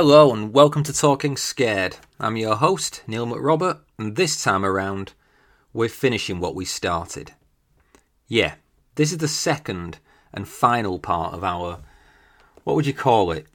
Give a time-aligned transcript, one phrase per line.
[0.00, 1.96] Hello and welcome to Talking Scared.
[2.20, 5.12] I'm your host, Neil McRobert, and this time around,
[5.72, 7.32] we're finishing what we started.
[8.28, 8.54] Yeah,
[8.94, 9.98] this is the second
[10.32, 11.80] and final part of our,
[12.62, 13.48] what would you call it?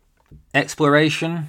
[0.53, 1.47] Exploration?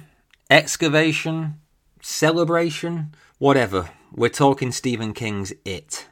[0.49, 1.59] Excavation?
[2.01, 3.13] Celebration?
[3.37, 3.89] Whatever.
[4.13, 6.07] We're talking Stephen King's It.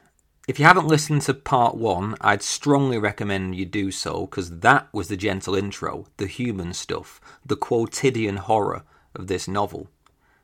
[0.46, 4.88] If you haven't listened to part one, I'd strongly recommend you do so because that
[4.92, 8.82] was the gentle intro, the human stuff, the quotidian horror
[9.14, 9.88] of this novel.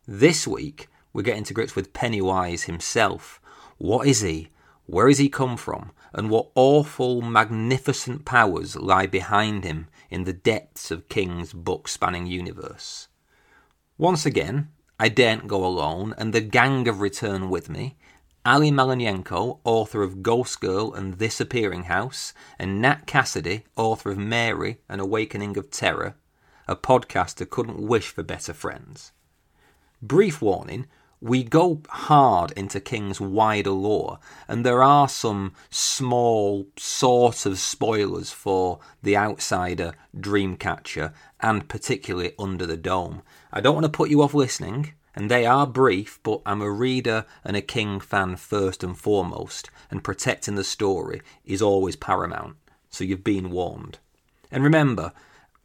[0.08, 3.42] This week, we're getting to grips with Pennywise himself.
[3.76, 4.48] What is he?
[4.86, 5.92] Where has he come from?
[6.14, 12.26] And what awful, magnificent powers lie behind him in the depths of King's book spanning
[12.26, 13.08] universe?
[13.98, 17.96] Once again, I daren't go alone, and the gang have returned with me.
[18.46, 24.18] Ally Malinenko, author of Ghost Girl and This Appearing House, and Nat Cassidy, author of
[24.18, 26.14] Mary, An Awakening of Terror,
[26.66, 29.12] a podcaster couldn't wish for better friends.
[30.00, 30.86] Brief warning
[31.20, 38.32] we go hard into King's wider lore, and there are some small sort of spoilers
[38.32, 43.20] for The Outsider, Dreamcatcher, and particularly Under the Dome.
[43.52, 46.70] I don't want to put you off listening, and they are brief, but I'm a
[46.70, 52.56] reader and a King fan first and foremost, and protecting the story is always paramount,
[52.90, 53.98] so you've been warned.
[54.50, 55.12] And remember,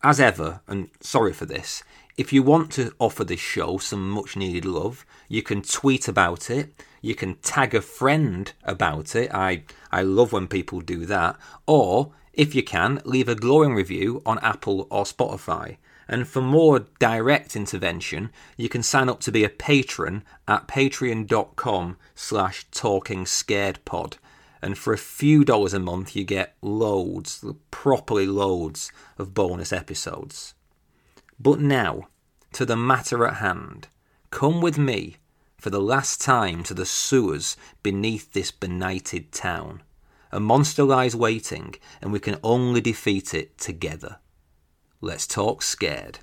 [0.03, 1.83] as ever, and sorry for this,
[2.17, 6.49] if you want to offer this show some much needed love, you can tweet about
[6.49, 9.33] it, you can tag a friend about it.
[9.33, 11.38] I, I love when people do that.
[11.67, 15.77] Or, if you can, leave a glowing review on Apple or Spotify.
[16.07, 21.97] And for more direct intervention, you can sign up to be a patron at patreon.com
[22.13, 24.17] slash talkingscaredpod.
[24.61, 30.53] And for a few dollars a month, you get loads, properly loads of bonus episodes.
[31.39, 32.07] But now,
[32.55, 33.89] to the matter at hand.
[34.31, 35.17] Come with me
[35.57, 39.83] for the last time to the sewers beneath this benighted town.
[40.31, 44.19] A monster lies waiting, and we can only defeat it together.
[45.05, 46.17] Let's talk scared.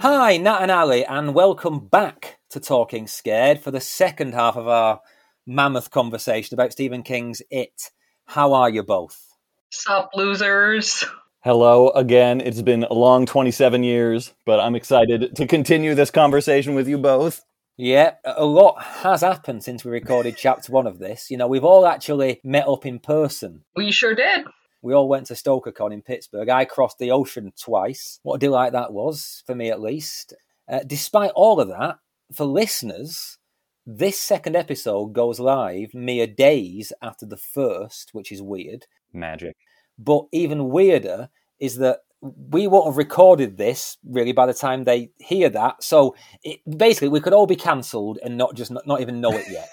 [0.00, 4.66] Hi, Nat and Ally, and welcome back to Talking Scared for the second half of
[4.66, 5.02] our
[5.46, 7.92] mammoth conversation about Stephen King's It.
[8.24, 9.24] How are you both?
[9.70, 11.04] Sup, losers?
[11.44, 12.40] Hello again.
[12.40, 16.98] It's been a long 27 years, but I'm excited to continue this conversation with you
[16.98, 17.44] both.
[17.80, 21.30] Yeah, a lot has happened since we recorded chapter one of this.
[21.30, 23.64] You know, we've all actually met up in person.
[23.74, 24.44] We sure did.
[24.82, 26.50] We all went to StokerCon in Pittsburgh.
[26.50, 28.20] I crossed the ocean twice.
[28.22, 30.34] What a delight that was, for me at least.
[30.68, 31.96] Uh, despite all of that,
[32.30, 33.38] for listeners,
[33.86, 38.88] this second episode goes live mere days after the first, which is weird.
[39.10, 39.56] Magic.
[39.98, 45.10] But even weirder is that we won't have recorded this really by the time they
[45.18, 45.82] hear that.
[45.82, 49.32] So it, basically, we could all be cancelled and not just not, not even know
[49.32, 49.68] it yet.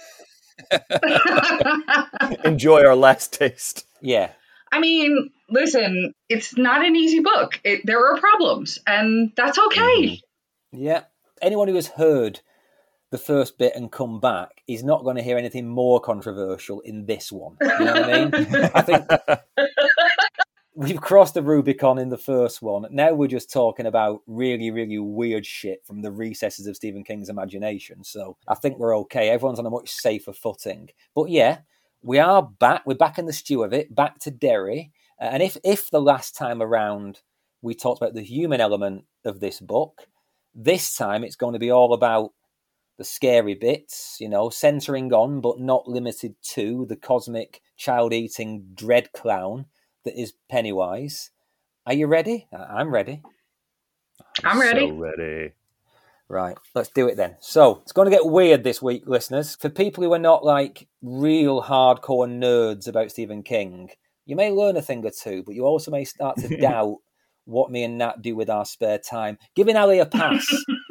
[2.45, 3.85] Enjoy our last taste.
[4.01, 4.31] Yeah.
[4.71, 7.59] I mean, listen, it's not an easy book.
[7.63, 10.21] It, there are problems, and that's okay.
[10.71, 10.83] Mm-hmm.
[10.83, 11.03] Yeah.
[11.41, 12.41] Anyone who has heard
[13.11, 17.05] the first bit and come back is not going to hear anything more controversial in
[17.05, 17.55] this one.
[17.61, 18.31] You know what I mean?
[18.75, 19.07] I think
[20.77, 22.85] we've crossed the Rubicon in the first one.
[22.91, 27.29] Now we're just talking about really, really weird shit from the recesses of Stephen King's
[27.29, 28.03] imagination.
[28.03, 29.31] So I think we're okay.
[29.31, 30.89] Everyone's on a much safer footing.
[31.15, 31.61] But yeah,
[32.03, 32.83] we are back.
[32.85, 34.91] We're back in the stew of it, back to Derry.
[35.19, 37.21] Uh, and if, if the last time around
[37.63, 40.05] we talked about the human element of this book,
[40.53, 42.33] this time it's going to be all about
[42.99, 48.67] the scary bits, you know, centering on but not limited to the cosmic child eating
[48.75, 49.65] dread clown
[50.07, 51.31] that is Pennywise.
[51.85, 52.47] Are you ready?
[52.51, 53.21] I'm ready.
[54.43, 54.87] I'm ready.
[54.87, 55.51] So ready.
[56.29, 57.35] Right, let's do it then.
[57.41, 59.55] So it's going to get weird this week, listeners.
[59.55, 63.89] For people who are not like real hardcore nerds about Stephen King,
[64.25, 66.99] you may learn a thing or two, but you also may start to doubt
[67.43, 69.37] what me and Nat do with our spare time.
[69.55, 70.47] Giving Ally a pass.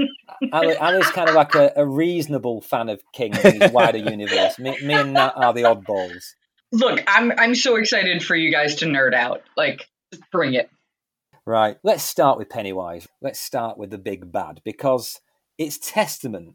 [0.52, 4.58] Ally, Ally's kind of like a, a reasonable fan of King and his wider universe.
[4.58, 6.34] Me, me and Nat are the oddballs.
[6.72, 9.42] Look, I'm I'm so excited for you guys to nerd out.
[9.56, 9.88] Like,
[10.32, 10.70] bring it.
[11.44, 11.78] Right.
[11.84, 13.06] Let's start with Pennywise.
[13.20, 15.20] Let's start with the big bad because
[15.58, 16.54] it's testament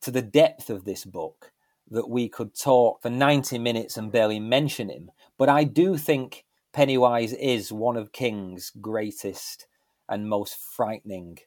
[0.00, 1.52] to the depth of this book
[1.90, 5.10] that we could talk for 90 minutes and barely mention him.
[5.38, 9.66] But I do think Pennywise is one of King's greatest
[10.08, 11.38] and most frightening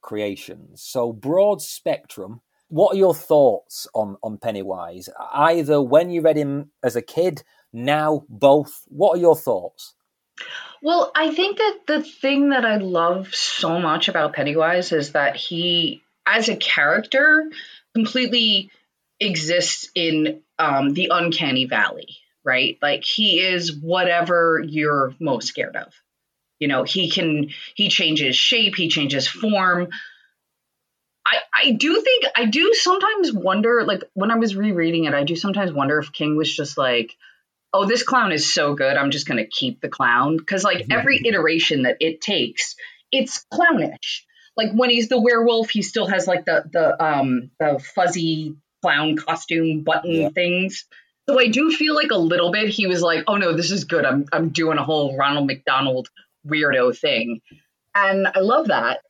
[0.00, 0.82] creations.
[0.82, 2.42] So, broad spectrum.
[2.68, 5.08] What are your thoughts on, on Pennywise?
[5.32, 7.42] Either when you read him as a kid,
[7.72, 8.84] now both.
[8.88, 9.94] What are your thoughts?
[10.82, 15.36] Well, I think that the thing that I love so much about Pennywise is that
[15.36, 17.50] he, as a character,
[17.94, 18.70] completely
[19.20, 22.78] exists in um, the uncanny valley, right?
[22.82, 25.92] Like he is whatever you're most scared of.
[26.58, 29.88] You know, he can he changes shape, he changes form.
[31.26, 35.24] I I do think I do sometimes wonder, like when I was rereading it, I
[35.24, 37.16] do sometimes wonder if King was just like,
[37.72, 40.38] oh, this clown is so good, I'm just gonna keep the clown.
[40.40, 42.76] Cause like every iteration that it takes,
[43.10, 44.26] it's clownish.
[44.56, 49.16] Like when he's the werewolf, he still has like the the um the fuzzy clown
[49.16, 50.28] costume button yeah.
[50.28, 50.84] things.
[51.28, 53.84] So I do feel like a little bit he was like, oh no, this is
[53.84, 54.04] good.
[54.04, 56.08] I'm I'm doing a whole Ronald McDonald
[56.46, 57.40] weirdo thing.
[57.94, 59.00] And I love that.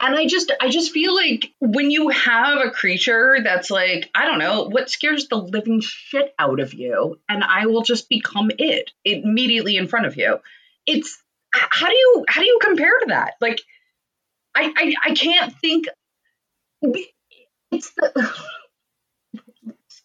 [0.00, 4.26] And I just I just feel like when you have a creature that's like, I
[4.26, 8.50] don't know, what scares the living shit out of you, and I will just become
[8.58, 10.38] it immediately in front of you.
[10.86, 11.16] It's
[11.52, 13.34] how do you how do you compare to that?
[13.40, 13.60] Like
[14.54, 15.86] I I, I can't think
[17.70, 18.34] it's the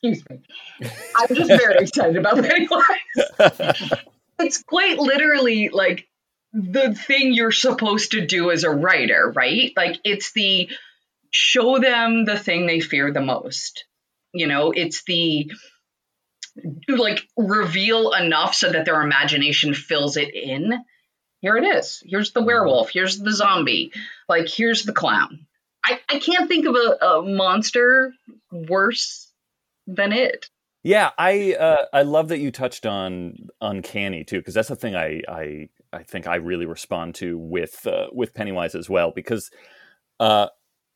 [0.01, 0.39] Excuse me.
[1.15, 2.83] I'm just very excited about Pennywise.
[4.39, 6.07] it's quite literally like
[6.53, 9.71] the thing you're supposed to do as a writer, right?
[9.75, 10.69] Like it's the
[11.29, 13.85] show them the thing they fear the most.
[14.33, 15.51] You know, it's the
[16.87, 20.73] like reveal enough so that their imagination fills it in.
[21.41, 22.03] Here it is.
[22.05, 22.89] Here's the werewolf.
[22.89, 23.91] Here's the zombie.
[24.27, 25.45] Like here's the clown.
[25.83, 28.13] I, I can't think of a, a monster
[28.51, 29.31] worse
[29.87, 30.49] than it.
[30.83, 34.95] Yeah, I uh, I love that you touched on uncanny too, because that's the thing
[34.95, 39.49] I, I I think I really respond to with uh, with Pennywise as well, because
[40.19, 40.47] uh,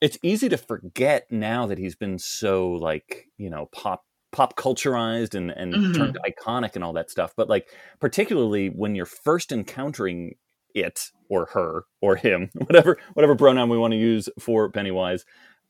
[0.01, 5.35] it's easy to forget now that he's been so like you know pop pop culturized
[5.35, 5.93] and and mm-hmm.
[5.93, 7.33] turned iconic and all that stuff.
[7.35, 7.69] But like
[7.99, 10.35] particularly when you're first encountering
[10.75, 15.25] it or her or him, whatever whatever pronoun we want to use for Pennywise,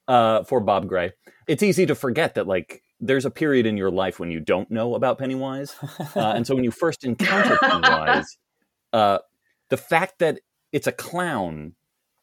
[0.07, 1.11] uh, for Bob Gray,
[1.47, 4.71] it's easy to forget that like there's a period in your life when you don't
[4.71, 5.75] know about Pennywise,
[6.15, 8.37] uh, and so when you first encounter Pennywise,
[8.93, 9.19] uh,
[9.69, 10.39] the fact that
[10.71, 11.73] it's a clown.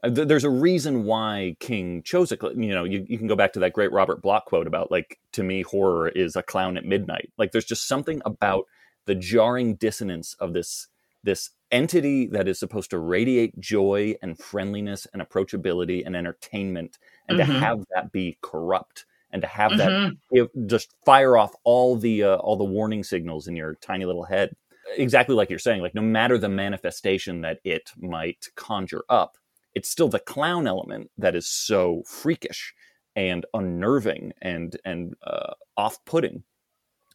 [0.02, 2.40] Uh, th- there's a reason why King chose it.
[2.42, 5.18] You know, you, you can go back to that great Robert Bloch quote about like,
[5.32, 7.30] to me, horror is a clown at midnight.
[7.36, 8.64] Like, there's just something about
[9.04, 10.88] the jarring dissonance of this
[11.22, 17.38] this entity that is supposed to radiate joy and friendliness and approachability and entertainment, and
[17.38, 17.52] mm-hmm.
[17.52, 20.14] to have that be corrupt and to have mm-hmm.
[20.32, 24.24] that just fire off all the uh, all the warning signals in your tiny little
[24.24, 24.56] head
[24.96, 29.36] exactly like you're saying like no matter the manifestation that it might conjure up
[29.74, 32.74] it's still the clown element that is so freakish
[33.16, 36.42] and unnerving and and uh, off-putting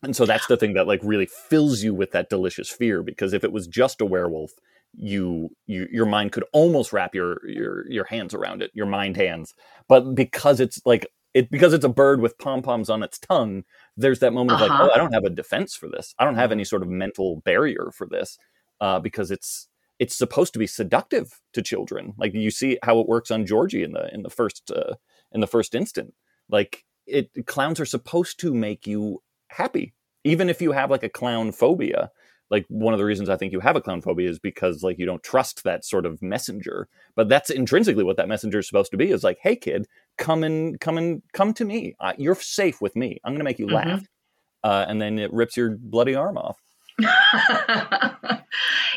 [0.03, 3.33] and so that's the thing that like really fills you with that delicious fear because
[3.33, 4.51] if it was just a werewolf
[4.97, 9.17] you, you your mind could almost wrap your your your hands around it your mind
[9.17, 9.53] hands
[9.89, 13.63] but because it's like it because it's a bird with pom poms on its tongue.
[13.97, 14.65] There's that moment uh-huh.
[14.65, 14.89] of like, uh-huh.
[14.91, 16.13] oh, I don't have a defense for this.
[16.19, 18.37] I don't have any sort of mental barrier for this
[18.81, 22.13] uh, because it's it's supposed to be seductive to children.
[22.17, 24.95] Like you see how it works on Georgie in the in the first uh,
[25.31, 26.13] in the first instant.
[26.49, 29.93] Like it clowns are supposed to make you happy,
[30.23, 32.11] even if you have like a clown phobia
[32.51, 34.99] like one of the reasons I think you have a clown phobia is because like
[34.99, 36.87] you don't trust that sort of messenger.
[37.15, 39.09] But that's intrinsically what that messenger is supposed to be.
[39.09, 41.95] Is like, hey kid, come and come and come to me.
[41.99, 43.19] Uh, you're safe with me.
[43.23, 43.89] I'm going to make you mm-hmm.
[43.89, 44.03] laugh.
[44.63, 46.59] Uh, and then it rips your bloody arm off.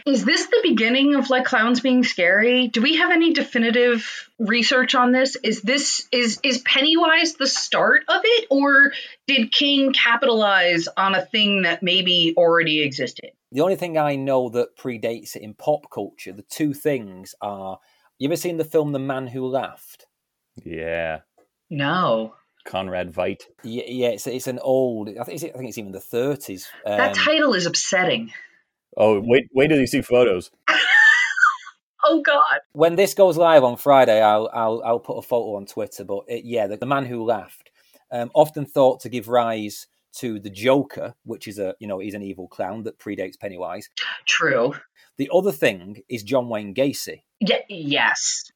[0.07, 2.69] Is this the beginning of like clowns being scary?
[2.69, 5.37] Do we have any definitive research on this?
[5.37, 8.93] Is this is is Pennywise the start of it or
[9.27, 13.33] did King capitalize on a thing that maybe already existed?
[13.53, 17.79] The only thing I know that predates it in pop culture, the two things are
[18.19, 20.08] you ever seen the film The Man Who Laughed?
[20.65, 21.21] Yeah.
[21.71, 22.35] No.
[22.65, 23.43] Conrad Veidt.
[23.63, 25.09] Yeah, yeah it's, it's an old.
[25.09, 26.67] I think, it's, I think it's even the 30s.
[26.85, 28.33] Um, that title is upsetting.
[28.97, 30.51] Oh, wait, wait till you see photos.
[32.05, 32.61] oh God!
[32.73, 36.05] When this goes live on Friday, I'll I'll, I'll put a photo on Twitter.
[36.05, 37.71] But it, yeah, the, the, man who laughed,
[38.11, 39.87] um, often thought to give rise
[40.17, 43.89] to the Joker, which is a you know he's an evil clown that predates Pennywise.
[44.27, 44.75] True.
[45.17, 47.23] The other thing is John Wayne Gacy.
[47.41, 47.61] Yeah.
[47.69, 48.51] Yes.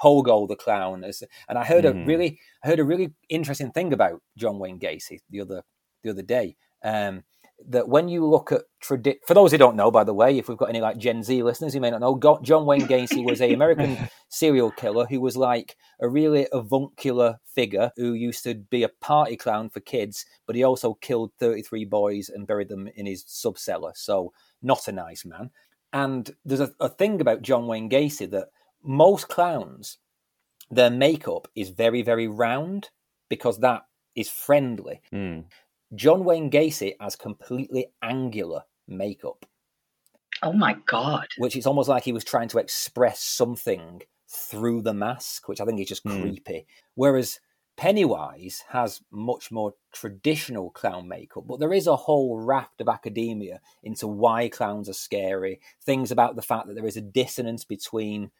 [0.00, 2.02] Pogo the clown, and I heard mm.
[2.02, 5.62] a really I heard a really interesting thing about John Wayne Gacy the other
[6.02, 6.56] the other day.
[6.82, 7.24] Um,
[7.66, 10.48] that when you look at tradi- for those who don't know, by the way, if
[10.48, 13.40] we've got any like Gen Z listeners who may not know, John Wayne Gacy was
[13.40, 18.84] a American serial killer who was like a really avuncular figure who used to be
[18.84, 23.06] a party clown for kids, but he also killed 33 boys and buried them in
[23.06, 23.92] his sub cellar.
[23.94, 25.50] So, not a nice man.
[25.92, 28.48] And there's a, a thing about John Wayne Gacy that
[28.82, 29.98] most clowns,
[30.70, 32.90] their makeup is very, very round
[33.28, 35.00] because that is friendly.
[35.12, 35.44] Mm.
[35.94, 39.46] John Wayne Gacy has completely angular makeup.
[40.42, 41.26] Oh my god!
[41.38, 45.64] Which is almost like he was trying to express something through the mask, which I
[45.64, 46.20] think is just Mm.
[46.20, 46.66] creepy.
[46.94, 47.40] Whereas
[47.76, 53.60] Pennywise has much more traditional clown makeup, but there is a whole raft of academia
[53.84, 58.32] into why clowns are scary, things about the fact that there is a dissonance between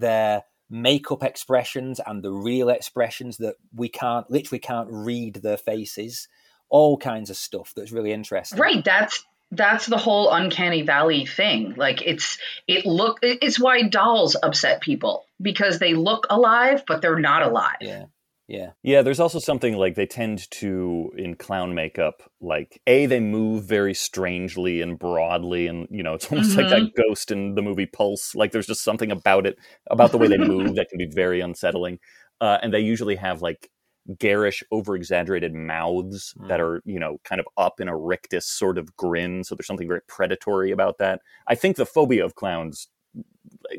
[0.00, 6.28] their makeup expressions and the real expressions that we can't literally can't read their faces
[6.68, 8.84] all kinds of stuff that's really interesting Right.
[8.84, 11.74] That's that's the whole uncanny valley thing.
[11.76, 17.20] Like it's it look it's why dolls upset people because they look alive but they're
[17.20, 17.76] not alive.
[17.80, 18.06] yeah
[18.48, 23.20] yeah Yeah, there's also something like they tend to in clown makeup, like a they
[23.20, 27.62] move very strangely and broadly, and you know it's almost like that ghost in the
[27.62, 28.34] movie Pulse.
[28.34, 29.58] Like there's just something about it,
[29.90, 31.98] about the way they move that can be very unsettling.
[32.40, 33.70] Uh, and they usually have like
[34.18, 38.78] garish, over exaggerated mouths that are you know kind of up in a rictus sort
[38.78, 39.42] of grin.
[39.42, 41.20] So there's something very predatory about that.
[41.48, 42.88] I think the phobia of clowns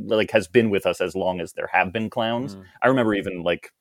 [0.01, 2.55] like has been with us as long as there have been clowns.
[2.55, 2.63] Mm.
[2.81, 3.71] I remember even like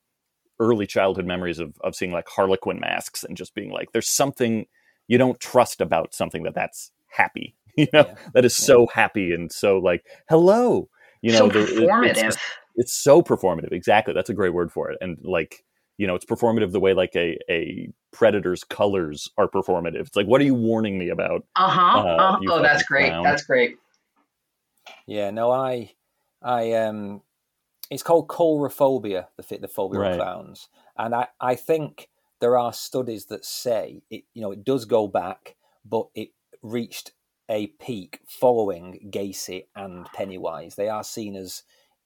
[0.61, 4.67] early childhood memories of, of seeing like harlequin masks and just being like there's something
[5.09, 8.15] you don't trust about something that that's happy you know Yeah.
[8.35, 10.89] that is so happy and so like hello
[11.23, 12.39] you know so there- it- it's, just-
[12.77, 15.65] it's so performative exactly that's a great word for it and like
[15.99, 20.27] you know it's performative the way like a, a predator's colors are performative it's like
[20.27, 21.81] what are you warning me about uh-huh.
[21.81, 22.39] uh, uh-huh.
[22.51, 23.09] Oh, that's great.
[23.09, 23.25] clown.
[23.25, 23.77] That's great.
[25.07, 25.93] Yeah, no, I,
[26.43, 27.23] I, um,
[27.90, 30.11] it's called coulrophobia, the fit the phobia Right.
[30.12, 32.09] of clowns, and I, I think
[32.40, 36.31] there are studies that say it, you know, it does go back, but it
[36.62, 37.12] reached
[37.49, 40.75] a peak following Gacy and Pennywise.
[40.75, 41.62] They are seen as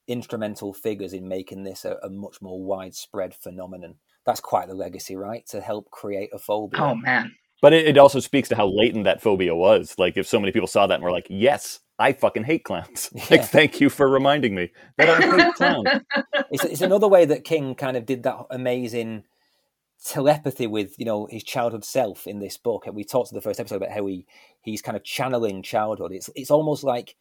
[0.07, 3.97] instrumental figures in making this a, a much more widespread phenomenon.
[4.27, 5.47] That's quite the legacy, right?
[5.49, 6.83] To help create a phobia.
[6.83, 7.33] Oh man.
[7.63, 10.53] but it, it also speaks to how latent that phobia was like if so many
[10.53, 13.25] people saw that and were like yes i fucking hate clowns Yeah.
[13.31, 15.89] like thank you for reminding me that i hate clowns
[16.51, 19.25] it's, it's another way that King kind of did that amazing
[20.05, 22.87] telepathy with you know his childhood self in this book.
[22.87, 24.27] And we talked in the first episode about how he
[24.63, 26.13] he's kind of channeling childhood.
[26.13, 27.17] It's it's almost like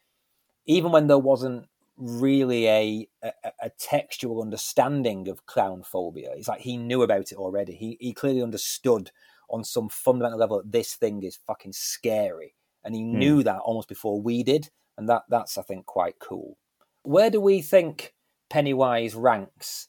[0.65, 1.67] even when there wasn't
[1.97, 3.31] really a, a
[3.63, 7.75] a textual understanding of clown phobia, it's like he knew about it already.
[7.75, 9.11] He he clearly understood
[9.49, 13.87] on some fundamental level that this thing is fucking scary, and he knew that almost
[13.89, 16.57] before we did, and that that's I think quite cool.
[17.03, 18.13] Where do we think
[18.49, 19.87] Pennywise ranks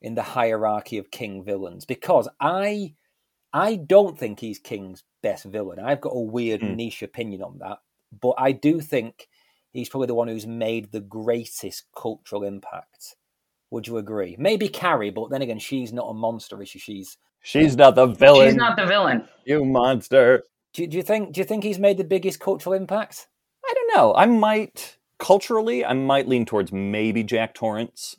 [0.00, 1.84] in the hierarchy of King villains?
[1.84, 2.94] Because I
[3.52, 5.78] I don't think he's King's best villain.
[5.78, 6.74] I've got a weird Hmm.
[6.76, 7.78] niche opinion on that,
[8.20, 9.28] but I do think
[9.72, 13.16] he's probably the one who's made the greatest cultural impact.
[13.70, 14.36] Would you agree?
[14.38, 16.78] Maybe Carrie, but then again, she's not a monster, is she?
[16.78, 17.16] She's.
[17.42, 19.26] she's not the villain She's not the villain.
[19.44, 21.32] you monster Do you, do you think?
[21.32, 23.28] Do you think he's made the biggest cultural impact?
[23.66, 28.16] i don't know i might culturally i might lean towards maybe jack torrance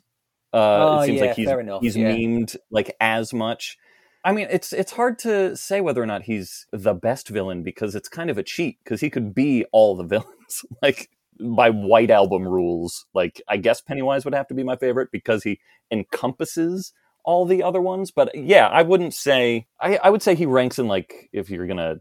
[0.52, 2.10] uh Oh, it seems yeah, like he's enough, he's yeah.
[2.10, 3.78] memed like as much
[4.24, 7.94] I mean, it's it's hard to say whether or not he's the best villain because
[7.94, 10.64] it's kind of a cheat because he could be all the villains.
[10.82, 15.12] like by White Album rules, like I guess Pennywise would have to be my favorite
[15.12, 15.60] because he
[15.92, 18.10] encompasses all the other ones.
[18.10, 21.68] But yeah, I wouldn't say I, I would say he ranks in like if you're
[21.68, 22.00] gonna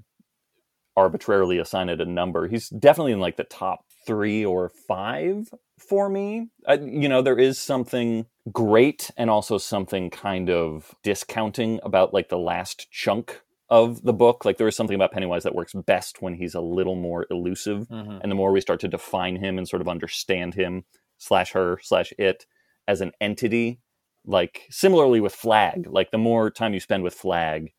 [0.98, 6.10] arbitrarily assign it a number, he's definitely in like the top three or five for
[6.10, 6.48] me.
[6.68, 12.30] Uh, you know, there is something great and also something kind of discounting about like
[12.30, 14.46] the last chunk of the book.
[14.46, 17.88] Like there is something about Pennywise that works best when he's a little more elusive,
[17.90, 18.20] Mm-hmm.
[18.22, 20.86] and the more we start to define him and sort of understand him
[21.18, 22.46] slash her slash it
[22.88, 23.80] as an entity.
[24.28, 27.74] Like similarly with Flag, like the more time you spend with Flag,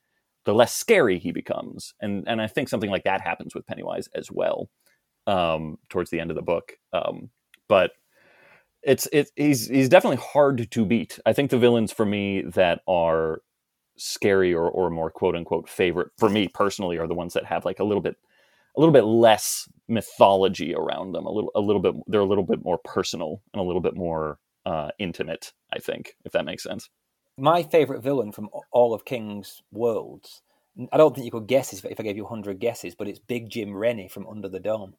[0.47, 4.09] the less scary he becomes, and and I think something like that happens with Pennywise
[4.15, 4.71] as well,
[5.27, 6.73] um, towards the end of the book.
[6.95, 7.31] Um,
[7.69, 7.93] but
[8.83, 11.19] it's it he's he's definitely hard to beat.
[11.27, 13.41] I think the villains for me that are
[13.99, 17.65] scary or or more quote unquote favorite for me personally are the ones that have
[17.65, 18.17] like a little bit
[18.77, 21.27] a little bit less mythology around them.
[21.27, 23.97] A little a little bit they're a little bit more personal and a little bit
[23.97, 25.53] more uh, intimate.
[25.73, 26.89] I think if that makes sense.
[27.39, 30.43] My favorite villain from all of King's worlds.
[30.93, 33.19] I don't think you could guess this if I gave you hundred guesses, but it's
[33.19, 34.95] Big Jim Rennie from Under the Dome.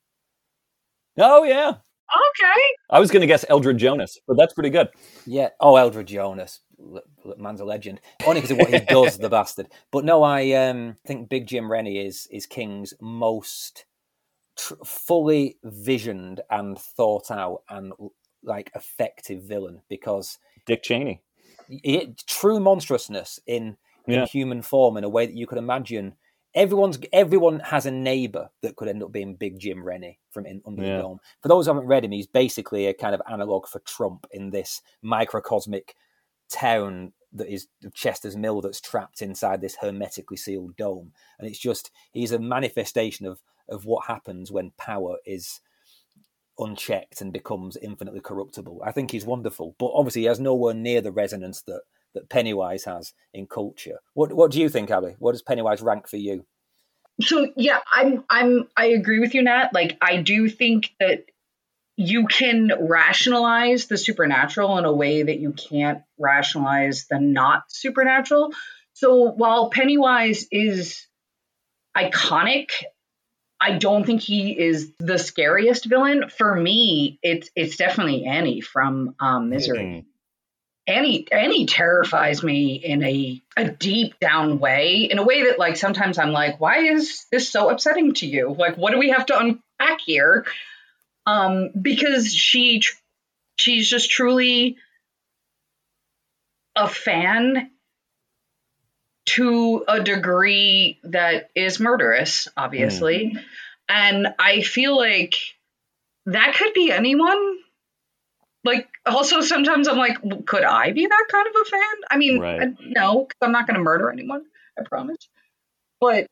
[1.18, 1.78] Oh yeah,
[2.16, 2.62] Okay.
[2.90, 4.88] I was going to guess Eldred Jonas, but that's pretty good.
[5.26, 5.50] Yeah.
[5.60, 6.62] Oh, Eldred Jonas,
[7.38, 8.00] man's a legend.
[8.26, 9.68] Only because of what he does, the bastard.
[9.92, 13.86] But no, I um, think Big Jim Rennie is is King's most
[14.58, 17.92] tr- fully visioned and thought out and
[18.44, 21.22] like effective villain because Dick Cheney,
[21.70, 26.16] it, true monstrousness in, in human form in a way that you could imagine.
[26.56, 30.62] Everyone's everyone has a neighbor that could end up being Big Jim Rennie from in,
[30.66, 30.96] Under Yeah.
[30.98, 31.20] the Dome.
[31.42, 34.50] For those who haven't read him, he's basically a kind of analog for Trump in
[34.50, 35.96] this microcosmic
[36.50, 41.12] town that is Chester's Mill that's trapped inside this hermetically sealed dome.
[41.38, 45.60] And it's just he's a manifestation of of what happens when power is
[46.60, 48.82] unchecked and becomes infinitely corruptible.
[48.84, 51.82] I think he's wonderful, but obviously he has nowhere near the resonance that
[52.14, 54.00] that Pennywise has in culture.
[54.14, 55.16] What what do you think, Abby?
[55.20, 56.46] What does Pennywise rank for you?
[57.22, 59.70] So yeah, I'm I'm I agree with you, Nat.
[59.74, 61.26] Like I do think that
[61.96, 68.54] you can rationalize the supernatural in a way that you can't rationalize the not supernatural.
[68.94, 71.08] So while Pennywise is
[71.96, 72.70] iconic,
[73.60, 76.30] I don't think he is the scariest villain.
[76.30, 79.80] For me, it's it's definitely Annie from um, Misery.
[79.80, 80.06] Mm.
[80.86, 85.76] Annie Annie terrifies me in a a deep down way, in a way that like
[85.76, 88.56] sometimes I'm like, why is this so upsetting to you?
[88.58, 90.46] Like, what do we have to unpack here?
[91.26, 92.96] Um, because she tr-
[93.58, 94.78] she's just truly
[96.76, 97.72] a fan
[99.38, 103.34] to a degree that is murderous, obviously.
[103.36, 103.44] Mm.
[103.90, 105.36] And I feel like
[106.26, 107.58] that could be anyone.
[108.64, 111.96] Like, also sometimes I'm like, could I be that kind of a fan?
[112.12, 112.62] I mean, Right.
[112.64, 114.44] I- no, 'cause I'm not going to murder anyone.
[114.78, 115.30] I promise.
[116.02, 116.28] But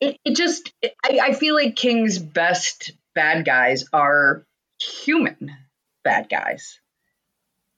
[0.00, 4.44] it, it just, it, I, I feel like King's best bad guys are
[4.80, 5.50] human
[6.02, 6.78] bad guys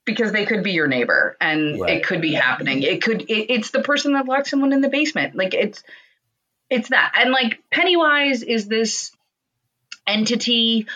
[0.06, 1.98] because they could be your neighbor and Right.
[1.98, 2.82] it could be happening.
[2.82, 5.34] It could, it, it's the person that locked someone in the basement.
[5.36, 5.82] Like, it's,
[6.70, 7.12] it's that.
[7.20, 9.12] And like Pennywise is this
[10.06, 10.86] entity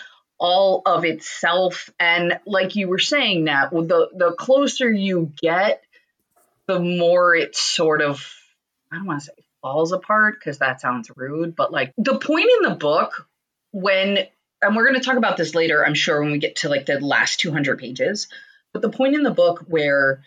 [0.41, 1.91] all of itself.
[1.99, 5.83] And like you were saying, Nat, the the closer you get,
[6.67, 8.27] the more it sort of
[8.91, 12.49] I don't want to say falls apart because that sounds rude, but like the point
[12.57, 13.27] in the book
[13.71, 14.17] when
[14.63, 16.87] and we're going to talk about this later, I'm sure when we get to like
[16.87, 18.27] the last 200 pages,
[18.73, 20.23] but the point in the book where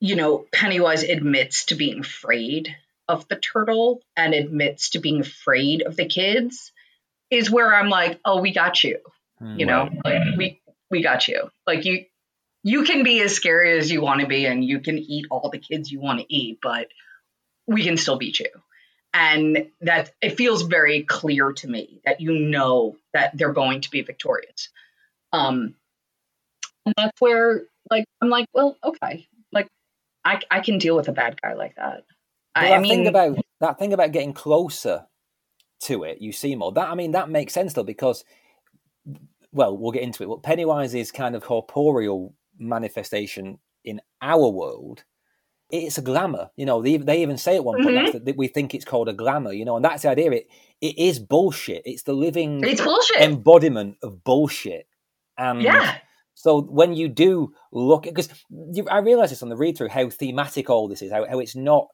[0.00, 2.74] you know Pennywise admits to being afraid
[3.08, 6.72] of the turtle and admits to being afraid of the kids
[7.30, 8.98] is where I'm like, "Oh, we got you."
[9.40, 11.50] you know like we we got you.
[11.66, 12.04] Like you
[12.62, 15.50] you can be as scary as you want to be and you can eat all
[15.50, 16.88] the kids you want to eat but
[17.66, 18.50] we can still beat you.
[19.14, 23.90] And that it feels very clear to me that you know that they're going to
[23.90, 24.68] be victorious.
[25.32, 25.74] Um
[26.88, 29.68] and that's where like i'm like well okay like
[30.24, 32.04] i i can deal with a bad guy like that
[32.54, 35.06] But I, that mean thing about that thing about getting closer
[35.82, 36.72] to it, you see more.
[36.72, 38.24] That I mean, that makes sense though because,
[39.52, 40.26] well, we'll get into it.
[40.26, 45.04] But Pennywise's kind of corporeal manifestation in our world,
[45.70, 46.50] it's a glamour.
[46.56, 48.12] You know, they, they even say at one point Mhm.
[48.12, 49.52] that's that we think it's called a glamour.
[49.52, 50.32] You know, and that's the idea.
[50.32, 50.48] It
[50.80, 51.82] it is bullshit.
[51.84, 54.86] It's the living it's bullshit embodiment of bullshit.
[55.36, 55.98] And yeah
[56.38, 58.28] so when you do look, because
[58.88, 61.56] I realize this on the read through how thematic all this is, how, how it's
[61.56, 61.88] not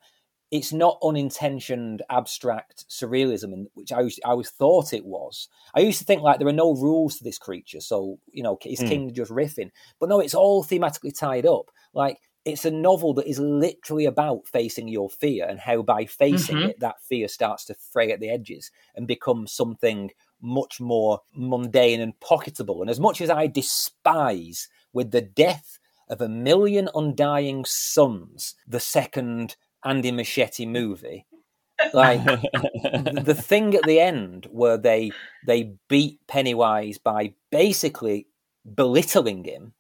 [0.50, 5.48] it's not unintentioned abstract surrealism, in, which I was, I always thought it was.
[5.74, 8.58] I used to think like there are no rules to this creature, so you know
[8.66, 8.86] is Hmm.
[8.88, 9.70] King just riffing?
[9.98, 11.70] But no, it's all thematically tied up.
[11.94, 16.58] Like it's a novel that is literally about facing your fear and how by facing
[16.58, 16.68] Mhm.
[16.68, 20.10] it, that fear starts to fray at the edges and become something
[20.44, 22.80] much more mundane and pocketable.
[22.82, 25.78] And as much as I despise with the death
[26.08, 31.26] of a million undying suns, the second Andy Muschietti movie,
[31.94, 35.12] like the, thing at the end where they
[35.46, 38.26] they beat Pennywise by basically
[38.74, 39.72] belittling him,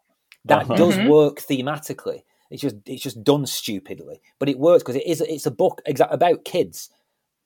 [0.46, 0.74] that Uh-huh.
[0.76, 1.08] does Mhm.
[1.08, 2.22] work thematically.
[2.50, 5.80] It's just it's just done stupidly, but it works because it is it's a book
[5.88, 6.90] exa- about kids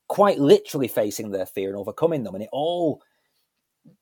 [0.08, 3.02] quite literally facing their fear and overcoming them, and it all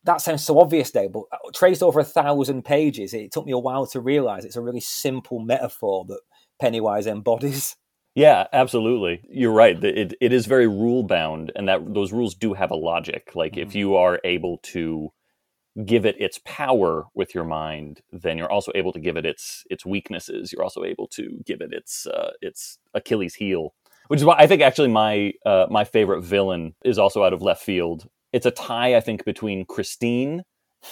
[0.04, 3.52] that sounds so obvious now, but uh, traced over a thousand pages, it took me
[3.52, 6.20] a while to realize it's a really simple metaphor that
[6.60, 7.76] Pennywise embodies.
[8.18, 9.20] Yeah, absolutely.
[9.28, 9.76] You're right.
[9.84, 13.32] It it is very rule bound, and that those rules do have a logic.
[13.34, 13.74] Like if Mhm.
[13.74, 15.12] you are able to
[15.84, 19.64] give it its power with your mind, then you're also able to give it its
[19.70, 20.52] its weaknesses.
[20.52, 23.74] You're also able to give it its uh, its Achilles heel,
[24.08, 27.42] which is why I think actually my uh, my favorite villain is also out of
[27.42, 28.08] left field.
[28.36, 30.42] It's a tie, I think, between Christine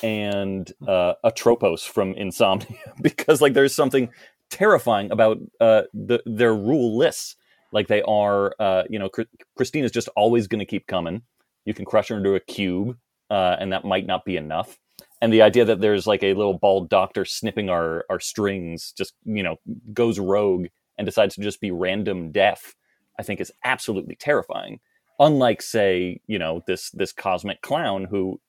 [0.03, 4.09] and uh, Atropos from Insomnia because like there's something
[4.51, 7.37] terrifying about uh, the, their rule lists.
[7.71, 9.11] Like they are, uh, you know,
[9.59, 11.21] Christine is just always going to keep coming.
[11.67, 12.97] You can crush her into a cube,
[13.29, 14.79] uh, and that might not be enough.
[15.21, 19.13] And the idea that there's like a little bald doctor snipping our our strings, just
[19.27, 19.57] you know,
[19.93, 22.75] goes rogue and decides to just be random deaf,
[23.19, 24.81] I think is absolutely terrifying.
[25.19, 28.41] Unlike, say, you know, this this cosmic clown who,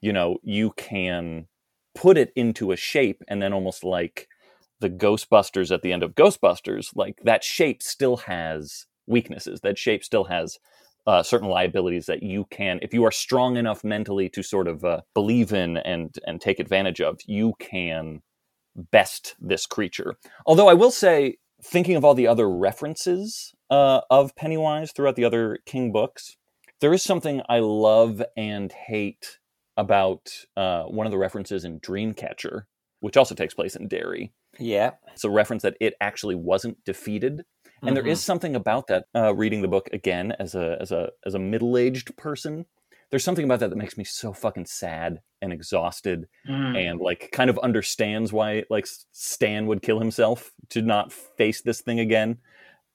[0.00, 1.46] you know, you can
[1.94, 4.28] put it into a shape and then almost like
[4.80, 9.60] the Ghostbusters at the end of Ghostbusters, like that shape still has weaknesses.
[9.60, 10.58] That shape still has
[11.06, 14.84] uh, certain liabilities that you can, if you are strong enough mentally to sort of
[14.84, 18.22] uh, believe in and and take advantage of, you can
[18.76, 20.16] best this creature.
[20.46, 25.24] Although I will say, thinking of all the other references uh, of Pennywise throughout the
[25.24, 26.36] other King books,
[26.80, 29.38] there is something I love and hate
[29.76, 32.62] about uh, one of the references in Dreamcatcher,
[33.00, 34.32] which also takes place in Derry.
[34.58, 34.92] Yeah.
[35.12, 37.42] It's a reference that it actually wasn't defeated.
[37.80, 37.94] And mm-hmm.
[37.94, 38.26] there is mm-hmm.
[38.26, 42.16] something about that uh, reading the book again as a as a as a middle-aged
[42.16, 42.66] person.
[43.10, 46.76] There's something about that that makes me so fucking sad and exhausted mm.
[46.76, 51.80] and like kind of understands why like Stan would kill himself to not face this
[51.80, 52.38] thing again.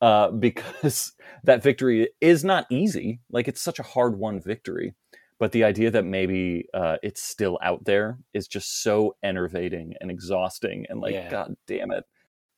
[0.02, 3.19] Uh, because that victory is not easy.
[3.32, 4.93] Like it's such a hard won victory
[5.39, 10.10] but the idea that maybe uh, it's still out there is just so enervating and
[10.10, 11.30] exhausting and like yeah.
[11.30, 12.06] god damn it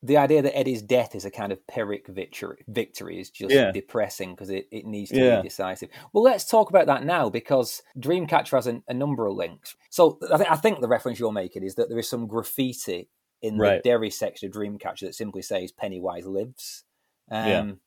[0.02, 3.70] the idea that eddie's death is a kind of pyrrhic victory victory is just yeah.
[3.72, 5.36] depressing because it, it needs to yeah.
[5.36, 9.34] be decisive well let's talk about that now because dreamcatcher has a, a number of
[9.34, 12.26] links so I, th- I, think the reference you're making is that there is some
[12.26, 13.08] graffiti
[13.42, 13.82] in right.
[13.82, 16.84] the derry section of dreamcatcher that simply says pennywise lives
[17.30, 17.80] um,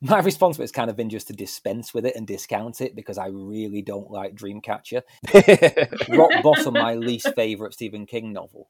[0.00, 3.16] my response has kind of been just to dispense with it and discount it because
[3.16, 5.02] I really don't like Dreamcatcher.
[6.16, 8.68] Rock bottom, my least favorite Stephen King novel.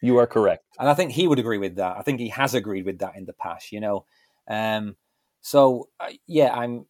[0.00, 1.96] You are correct, and I think he would agree with that.
[1.96, 3.72] I think he has agreed with that in the past.
[3.72, 4.04] You know,
[4.48, 4.96] um,
[5.42, 6.86] so uh, yeah, I'm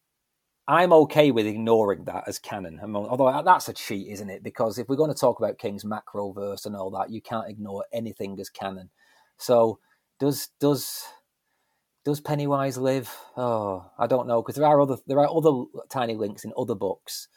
[0.67, 2.79] I'm okay with ignoring that as canon.
[2.81, 4.43] I mean, although uh, that's a cheat, isn't it?
[4.43, 7.49] Because if we're going to talk about King's macro verse and all that, you can't
[7.49, 8.89] ignore anything as canon.
[9.37, 9.79] So
[10.19, 11.03] does does
[12.05, 13.13] does Pennywise live?
[13.35, 16.75] Oh, I don't know because there are other there are other tiny links in other
[16.75, 17.27] books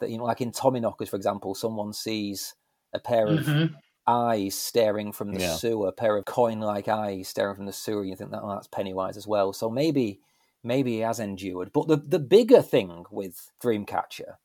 [0.00, 2.54] that you know, like in Tommyknockers, for example, someone sees
[2.94, 3.74] a pair of mm-hmm.
[4.10, 5.54] Eyes staring from the yeah.
[5.56, 8.04] sewer, a pair of coin-like eyes staring from the sewer.
[8.04, 9.52] You think that oh, that's Pennywise as well.
[9.52, 10.22] So maybe
[10.64, 11.72] maybe he has endured.
[11.74, 14.36] But the the bigger thing with Dreamcatcher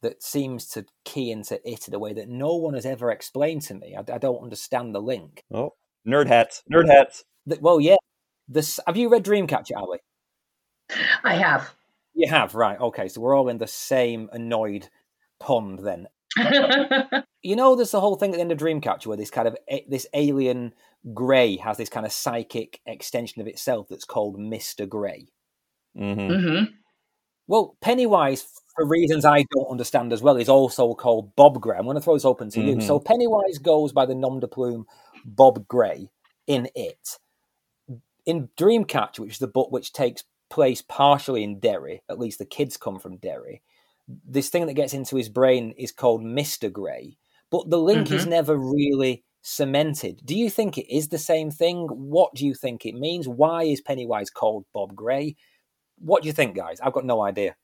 [0.00, 3.62] that seems to key into it in a way that no one has ever explained
[3.62, 3.94] to me.
[3.96, 5.44] I, I don't understand the link.
[5.54, 7.24] Oh, nerd hats, nerd hats.
[7.46, 7.98] The, well, yeah,
[8.48, 9.98] this have you read Dreamcatcher, Ally?
[11.22, 11.72] I have.
[12.14, 12.80] You have, right?
[12.80, 14.88] Okay, so we're all in the same annoyed
[15.38, 16.08] pond then.
[17.42, 19.56] you know, there's the whole thing at the end of Dreamcatcher where this kind of
[19.88, 20.72] this alien
[21.12, 25.28] Grey has this kind of psychic extension of itself that's called Mister Grey.
[25.96, 26.20] Mm-hmm.
[26.20, 26.64] Mm-hmm.
[27.48, 31.76] Well, Pennywise, for reasons I don't understand as well, is also called Bob Grey.
[31.76, 32.80] I'm going to throw this open to mm-hmm.
[32.80, 32.86] you.
[32.86, 34.86] So Pennywise goes by the nom de plume
[35.24, 36.08] Bob Grey
[36.46, 37.18] in it
[38.24, 42.44] in Dreamcatcher, which is the book which takes place partially in Derry, at least the
[42.44, 43.62] kids come from Derry,
[44.26, 46.70] this thing that gets into his brain is called Mr.
[46.72, 47.16] Grey,
[47.50, 48.16] but the link mm-hmm.
[48.16, 50.20] is never really cemented.
[50.24, 51.88] Do you think it is the same thing?
[51.88, 53.28] What do you think it means?
[53.28, 55.36] Why is Pennywise called Bob Grey?
[55.98, 56.80] What do you think, guys?
[56.80, 57.56] I've got no idea.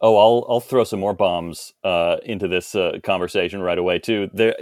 [0.00, 4.28] Oh, I'll I'll throw some more bombs uh, into this uh, conversation right away too.
[4.32, 4.56] There,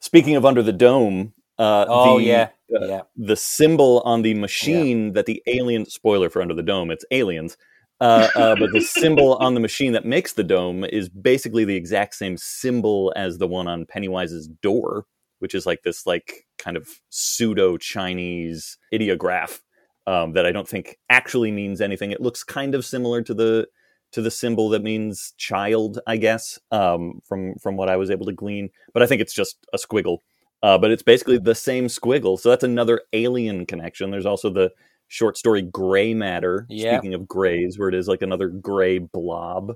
[0.00, 3.00] speaking of Under the Dome, uh, oh the, yeah, uh, yeah.
[3.16, 5.12] The symbol on the machine yeah.
[5.14, 7.56] that the alien spoiler for Under the Dome, it's aliens.
[8.00, 11.76] Uh, uh, but the symbol on the machine that makes the dome is basically the
[11.76, 15.06] exact same symbol as the one on Pennywise's door,
[15.38, 19.62] which is like this like kind of pseudo Chinese ideograph
[20.06, 22.10] um, that I don't think actually means anything.
[22.10, 23.66] It looks kind of similar to the
[24.12, 28.26] to the symbol that means child, I guess, um, from from what I was able
[28.26, 28.70] to glean.
[28.94, 30.18] But I think it's just a squiggle.
[30.62, 32.38] Uh, but it's basically the same squiggle.
[32.38, 34.10] So that's another alien connection.
[34.10, 34.70] There's also the
[35.08, 36.66] short story Gray Matter.
[36.70, 39.74] Speaking of grays, where it is like another gray blob.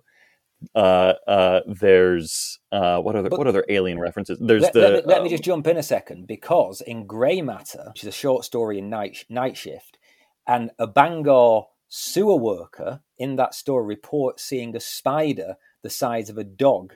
[0.75, 4.38] Uh, uh, there's uh, what other but what other alien references?
[4.40, 4.81] There's let, the.
[4.81, 8.09] Let me, let me, just jump in a second because in Gray Matter, which is
[8.09, 9.99] a short story in Night Night Shift,
[10.47, 16.37] and a Bangor sewer worker in that story reports seeing a spider the size of
[16.37, 16.95] a dog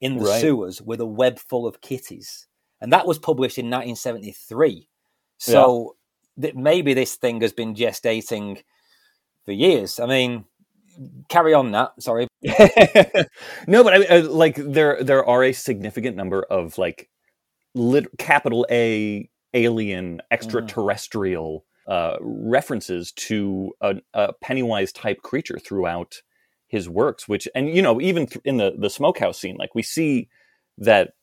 [0.00, 0.40] in the right.
[0.40, 2.46] sewers with a web full of kitties
[2.84, 4.90] and that was published in 1973.
[5.38, 5.96] So
[6.36, 6.42] yeah.
[6.42, 8.62] th- maybe this thing has been gestating
[9.44, 10.00] for years.
[10.00, 10.44] I mean,
[11.28, 12.00] carry on that.
[12.00, 12.26] Sorry.
[13.66, 17.08] no, but I, I, like there there are a significant number of like
[17.74, 21.92] lit, capital A alien extraterrestrial mm.
[21.92, 26.22] uh, references to a, a Pennywise type creature throughout
[26.66, 27.28] his works.
[27.28, 30.28] Which and you know even in the the smokehouse scene, like we see
[30.78, 31.14] that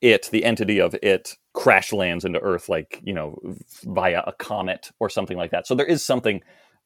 [0.00, 3.38] it the entity of it crash lands into Earth like you know
[3.84, 5.66] via a comet or something like that.
[5.66, 6.42] So there is something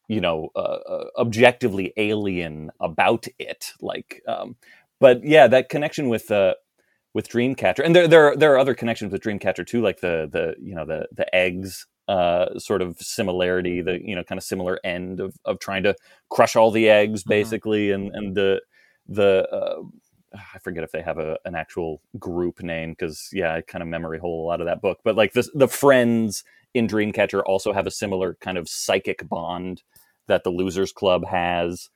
[0.08, 4.56] you know uh, uh, objectively alien about it like um,
[5.00, 6.54] but yeah that connection with uh
[7.14, 10.28] with dreamcatcher and there there are, there are other connections with dreamcatcher too like the
[10.30, 14.44] the you know the the eggs uh sort of similarity the you know kind of
[14.44, 15.94] similar end of of trying to
[16.28, 17.30] crush all the eggs mm-hmm.
[17.30, 18.06] basically mm-hmm.
[18.06, 18.60] and and the
[19.06, 19.82] the uh,
[20.34, 23.88] I forget if they have a, an actual group name because yeah, I kind of
[23.88, 24.98] memory hole a lot of that book.
[25.04, 26.44] But like the the friends
[26.74, 29.82] in Dreamcatcher also have a similar kind of psychic bond
[30.26, 31.88] that the Losers Club has.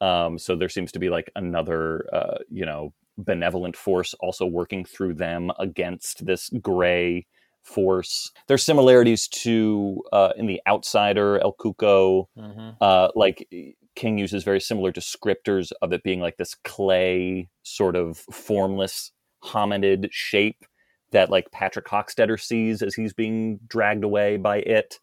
[0.00, 4.84] Um, so there seems to be like another, uh, you know, benevolent force also working
[4.84, 7.26] through them against this gray
[7.62, 8.30] force.
[8.48, 12.26] There's similarities to uh, in the Outsider, El Cuco.
[12.36, 12.70] Mm-hmm.
[12.80, 13.48] Uh, like
[13.94, 19.12] King uses very similar descriptors of it being like this clay sort of formless
[19.44, 20.64] hominid shape
[21.12, 24.98] that like Patrick Hockstetter sees as he's being dragged away by it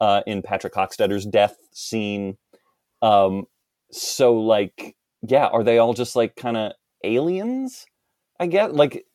[0.00, 2.36] uh, in Patrick Hockstetter's death scene.
[3.00, 3.46] Um,
[3.90, 7.86] so like, yeah, are they all just like kind of aliens?
[8.38, 9.06] I get like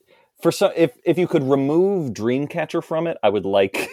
[0.41, 3.89] for some if if you could remove Dreamcatcher from it, I would like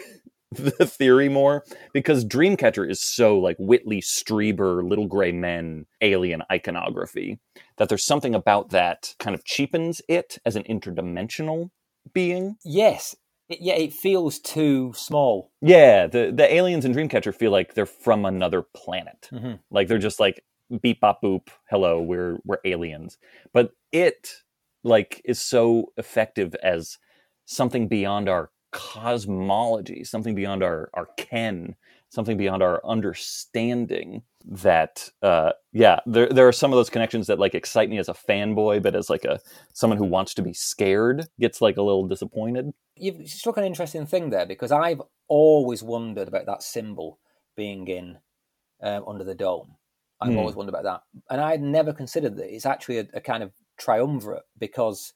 [0.52, 7.40] the theory more because Dreamcatcher is so like Whitley Strieber, Little Gray Men, alien iconography
[7.78, 11.70] that there's something about that kind of cheapens it as an interdimensional
[12.12, 12.56] being.
[12.64, 13.16] Yes,
[13.48, 15.50] it, yeah, it feels too small.
[15.60, 19.28] Yeah, the the aliens in Dreamcatcher feel like they're from another planet.
[19.32, 19.54] Mm-hmm.
[19.70, 20.42] Like they're just like
[20.80, 23.18] beep bop boop, hello, we're we're aliens.
[23.52, 24.30] But it
[24.84, 26.98] like is so effective as
[27.46, 31.74] something beyond our cosmology, something beyond our our ken,
[32.10, 37.40] something beyond our understanding that uh yeah there there are some of those connections that
[37.40, 39.40] like excite me as a fanboy but as like a
[39.72, 42.72] someone who wants to be scared gets like a little disappointed.
[42.94, 47.18] You've struck an interesting thing there because i've always wondered about that symbol
[47.56, 48.18] being in
[48.82, 49.76] um, under the dome.
[50.20, 50.38] I've mm.
[50.38, 51.00] always wondered about that.
[51.30, 52.54] And i'd never considered that.
[52.54, 55.14] It's actually a, a kind of triumvirate because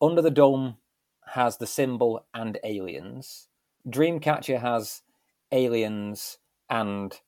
[0.00, 0.76] under the dome
[1.26, 3.48] has the symbol and aliens
[3.88, 5.02] dreamcatcher has
[5.52, 7.18] aliens and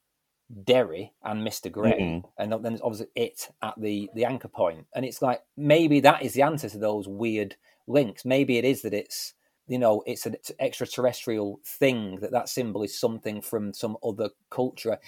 [0.65, 1.71] Derry and Mr.
[1.71, 2.27] Gray, mm-hmm.
[2.39, 4.77] and then there's obviously it at the the anchor point.
[4.77, 7.57] point, and it's like maybe that is the answer to those weird
[7.87, 8.25] links.
[8.25, 9.35] Maybe it is that it's
[9.67, 14.99] you know it's an extraterrestrial thing that that symbol is something from some other culture.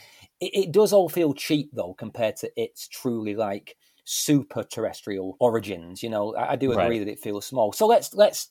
[0.41, 6.03] It, it does all feel cheap though compared to its truly like super terrestrial origins.
[6.03, 6.99] You know, I, I do agree right.
[7.01, 7.73] that it feels small.
[7.73, 8.49] So let's let's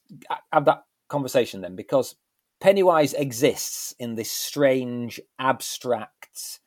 [0.52, 2.16] have that conversation then because
[2.60, 6.60] Pennywise exists in this strange, abstract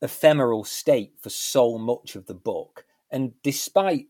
[0.00, 2.84] ephemeral state for so much of the book.
[3.10, 4.06] And despite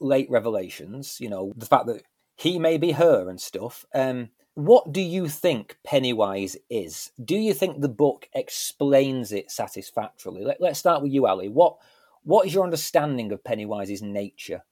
[0.00, 2.02] late revelations, you know, the fact that
[2.36, 7.12] he may be her and stuff, um, what do you think Pennywise is?
[7.24, 10.44] Do you think the book explains it satisfactorily?
[10.44, 11.46] Let, us start with you, Ally.
[11.46, 11.76] What
[12.24, 14.62] what is your understanding of Pennywise's nature?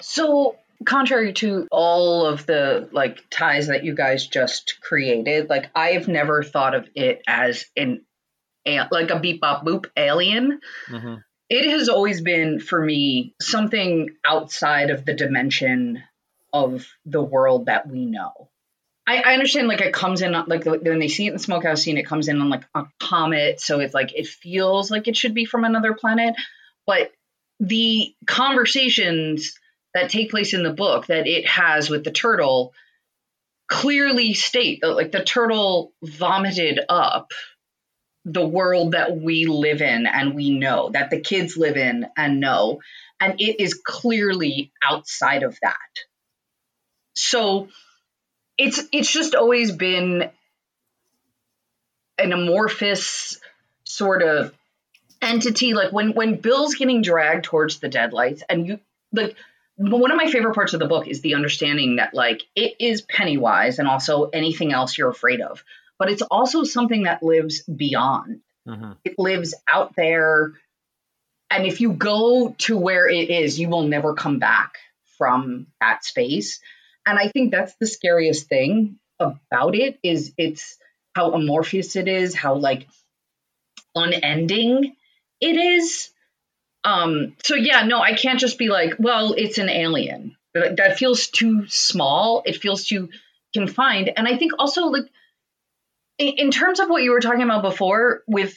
[0.00, 6.08] So, contrary to all of the like ties that you guys just created, like I've
[6.08, 8.04] never thought of it as an
[8.90, 10.60] like a beep bop boop alien.
[10.90, 11.14] Mm-hmm.
[11.50, 16.02] It has always been for me something outside of the dimension
[16.52, 18.50] of the world that we know.
[19.06, 21.82] I, I understand like it comes in like when they see it in the smokehouse
[21.82, 25.16] scene, it comes in on like a comet, so it's like it feels like it
[25.16, 26.34] should be from another planet.
[26.88, 27.12] But
[27.60, 29.52] the conversations
[29.92, 32.72] that take place in the book that it has with the turtle
[33.68, 37.32] clearly state that like the turtle vomited up
[38.24, 42.40] the world that we live in and we know that the kids live in and
[42.40, 42.80] know
[43.20, 45.76] and it is clearly outside of that.
[47.14, 47.68] So
[48.56, 50.30] it's it's just always been
[52.16, 53.38] an amorphous
[53.84, 54.54] sort of
[55.20, 58.80] entity like when when bill's getting dragged towards the deadlights and you
[59.12, 59.34] like
[59.76, 63.02] one of my favorite parts of the book is the understanding that like it is
[63.02, 65.64] pennywise and also anything else you're afraid of
[65.98, 68.40] but it's also something that lives beyond.
[68.66, 68.92] Mm-hmm.
[69.04, 70.52] It lives out there.
[71.50, 74.74] And if you go to where it is, you will never come back
[75.16, 76.60] from that space.
[77.04, 80.76] And I think that's the scariest thing about it is it's
[81.14, 82.86] how amorphous it is, how like
[83.94, 84.94] unending
[85.40, 86.10] it is.
[86.84, 90.36] Um, so yeah, no, I can't just be like, well, it's an alien.
[90.54, 92.42] That feels too small.
[92.44, 93.10] It feels too
[93.54, 94.10] confined.
[94.16, 95.04] And I think also like
[96.18, 98.56] in, terms of what you were talking about before with,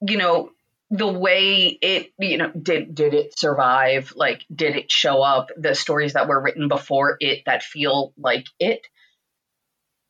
[0.00, 0.50] you know,
[0.90, 5.74] the way it you know did did it survive like did it show up the
[5.74, 8.86] stories that were written before it that feel like it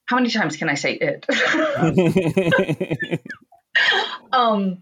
[0.06, 1.26] how many times can i say it
[4.32, 4.80] um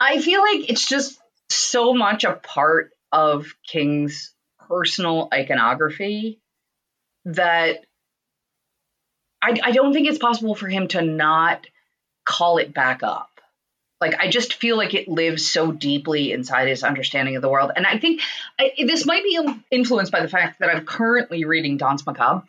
[0.00, 4.32] i feel like it's just so much a part of king's
[4.68, 6.40] personal iconography
[7.24, 7.84] that
[9.42, 11.66] I, I don't think it's possible for him to not
[12.24, 13.30] call it back up.
[14.00, 17.70] Like I just feel like it lives so deeply inside his understanding of the world,
[17.74, 18.20] and I think
[18.58, 19.38] I, this might be
[19.70, 22.42] influenced by the fact that I'm currently reading Danse Macabre,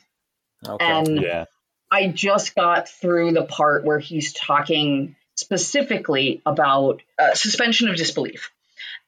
[0.67, 0.85] okay.
[0.85, 1.45] and yeah.
[1.89, 8.51] I just got through the part where he's talking specifically about uh, suspension of disbelief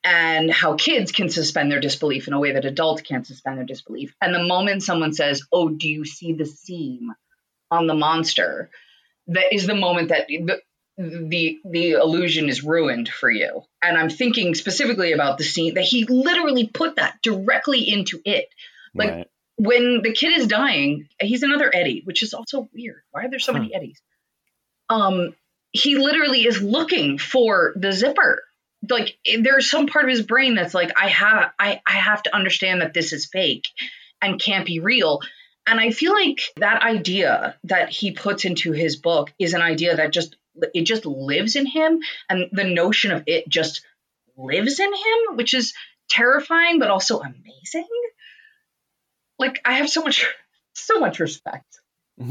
[0.04, 3.66] and how kids can suspend their disbelief in a way that adults can't suspend their
[3.66, 4.16] disbelief.
[4.22, 7.14] And the moment someone says, "Oh, do you see the seam
[7.70, 8.70] on the monster?"
[9.30, 10.62] that is the moment that the
[10.98, 13.62] the the illusion is ruined for you.
[13.82, 18.50] And I'm thinking specifically about the scene that he literally put that directly into it.
[18.94, 19.28] Like right.
[19.56, 23.02] when the kid is dying, he's another Eddie, which is also weird.
[23.12, 23.60] Why are there so huh.
[23.60, 24.02] many Eddies?
[24.90, 25.36] Um,
[25.72, 28.42] he literally is looking for the zipper
[28.88, 32.36] like there's some part of his brain that's like I have I I have to
[32.36, 33.66] understand that this is fake
[34.22, 35.22] and can't be real.
[35.68, 39.98] And I feel like that idea that he puts into his book is an idea
[39.98, 40.36] that just
[40.74, 43.82] it just lives in him and the notion of it just
[44.38, 45.74] lives in him, which is
[46.10, 47.88] terrifying but also amazing.
[49.38, 50.26] Like I have so much
[50.74, 51.82] so much respect.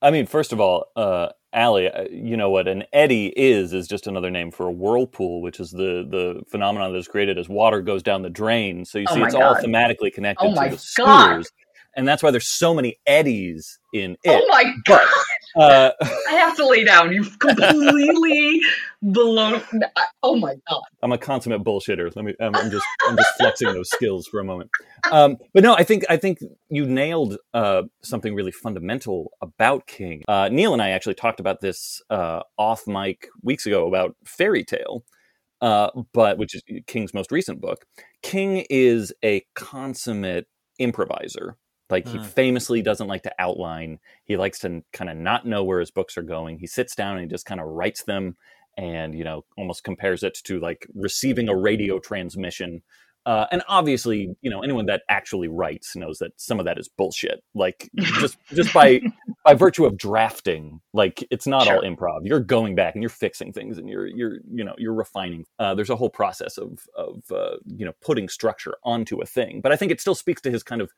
[0.00, 3.88] I mean, first of all, uh, Ally, uh, you know what an eddy is is
[3.88, 7.48] just another name for a whirlpool, which is the the phenomenon that is created as
[7.48, 8.84] water goes down the drain.
[8.84, 9.42] So you oh see, it's God.
[9.42, 11.50] all thematically connected oh to the sewers,
[11.98, 14.30] and that's why there's so many eddies in it.
[14.30, 15.00] Oh my God!
[15.56, 15.92] But, uh,
[16.28, 17.12] I have to lay down.
[17.12, 18.60] You've completely
[19.02, 19.60] blown.
[20.22, 20.82] Oh my God!
[21.02, 22.14] I'm a consummate bullshitter.
[22.14, 22.34] Let me.
[22.40, 22.86] I'm, I'm just.
[23.08, 24.70] I'm just flexing those skills for a moment.
[25.10, 26.38] Um, but no, I think I think
[26.70, 30.22] you nailed uh, something really fundamental about King.
[30.28, 34.64] Uh, Neil and I actually talked about this uh, off mic weeks ago about Fairy
[34.64, 35.04] Tale.
[35.60, 37.84] Uh, but which is King's most recent book.
[38.22, 40.46] King is a consummate
[40.78, 41.56] improviser.
[41.90, 42.24] Like he mm.
[42.24, 43.98] famously doesn't like to outline.
[44.24, 46.58] He likes to kind of not know where his books are going.
[46.58, 48.36] He sits down and he just kind of writes them
[48.76, 52.82] and, you know, almost compares it to like receiving a radio transmission
[53.28, 56.88] uh, and obviously, you know, anyone that actually writes knows that some of that is
[56.88, 57.42] bullshit.
[57.54, 59.02] Like just just by
[59.44, 61.76] by virtue of drafting, like it's not sure.
[61.76, 62.20] all improv.
[62.22, 65.44] You're going back and you're fixing things and you're you're you know you're refining.
[65.58, 69.60] Uh, there's a whole process of of uh, you know putting structure onto a thing.
[69.60, 70.90] But I think it still speaks to his kind of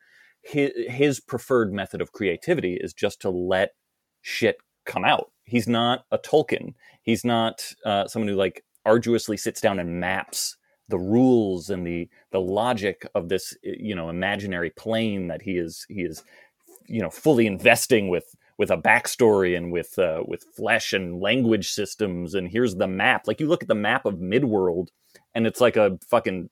[0.42, 3.70] his, his preferred method of creativity is just to let
[4.22, 5.30] shit come out.
[5.44, 6.74] He's not a Tolkien.
[7.02, 10.56] He's not uh, someone who like arduously sits down and maps
[10.90, 15.86] the rules and the the logic of this you know imaginary plane that he is
[15.88, 16.22] he is
[16.86, 21.70] you know fully investing with with a backstory and with uh, with flesh and language
[21.70, 24.88] systems and here's the map like you look at the map of midworld
[25.34, 26.50] and it's like a fucking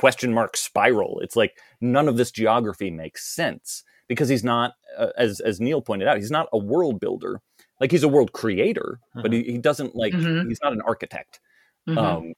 [0.00, 1.20] question mark spiral.
[1.20, 5.82] It's like none of this geography makes sense because he's not uh, as as neil
[5.82, 7.42] pointed out he's not a world builder.
[7.80, 10.48] Like he's a world creator but he, he doesn't like mm-hmm.
[10.48, 11.38] he's not an architect.
[11.86, 11.98] Mm-hmm.
[11.98, 12.32] um,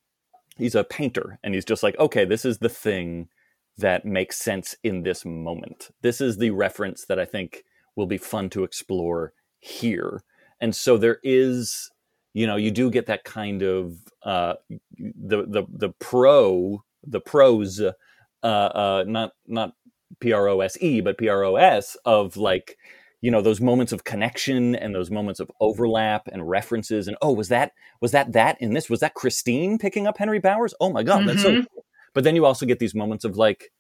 [0.57, 3.29] he's a painter and he's just like okay this is the thing
[3.79, 5.91] that makes sense in this moment.
[6.03, 7.63] This is the reference that i think
[7.95, 10.23] will be fun to explore here.
[10.61, 11.93] And so there is
[12.35, 14.55] you know you do get that kind of uh
[14.99, 17.93] the the the pro the pros uh
[18.43, 19.73] uh not not
[20.21, 22.77] p-r-o-s-e but p-r-o-s of like
[23.21, 27.33] you know those moments of connection and those moments of overlap and references and oh
[27.33, 30.93] was that was that that in this was that christine picking up henry bowers oh
[30.93, 31.29] my god mm-hmm.
[31.29, 31.67] that's so mm-hmm.
[31.73, 31.85] cool.
[32.15, 33.71] but then you also get these moments of like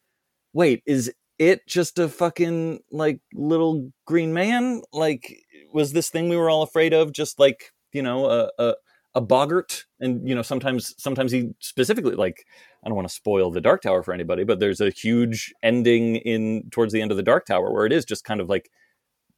[0.52, 5.36] wait is it just a fucking like little green man like
[5.72, 8.74] was this thing we were all afraid of just like you know a, a
[9.14, 12.46] a boggart and you know sometimes sometimes he specifically like
[12.82, 16.16] i don't want to spoil the dark tower for anybody but there's a huge ending
[16.16, 18.70] in towards the end of the dark tower where it is just kind of like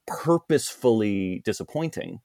[0.07, 2.19] purposefully disappointing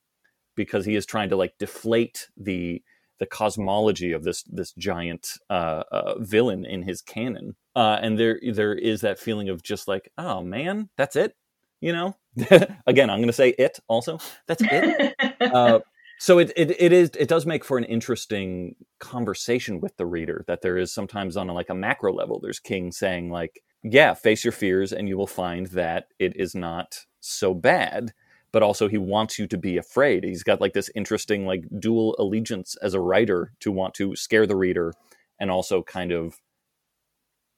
[0.55, 2.83] because he is trying to like deflate the
[3.19, 7.55] the cosmology of this this giant uh, uh, villain in his canon.
[7.77, 11.37] Uh, and there there is that feeling of just like, oh man, that's it.
[11.81, 12.17] You know,
[12.87, 14.19] again, I'm going to say it also.
[14.47, 15.15] That's it.
[16.21, 20.45] So it, it it is it does make for an interesting conversation with the reader
[20.49, 24.13] that there is sometimes on a, like a macro level there's king saying like yeah
[24.13, 28.13] face your fears and you will find that it is not so bad
[28.53, 30.25] but also he wants you to be afraid.
[30.25, 34.47] He's got like this interesting like dual allegiance as a writer to want to scare
[34.47, 34.93] the reader
[35.39, 36.39] and also kind of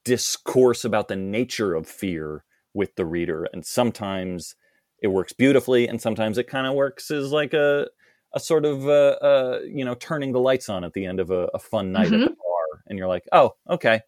[0.05, 2.45] discourse about the nature of fear
[2.75, 3.49] with the reader.
[3.53, 4.55] And sometimes
[5.03, 7.89] it works beautifully and sometimes it kind of works as like a
[8.35, 11.31] a sort of uh, uh, you know turning the lights on at the end of
[11.31, 12.23] a, a fun night mm-hmm.
[12.23, 14.01] at the bar, and you're like, oh, okay,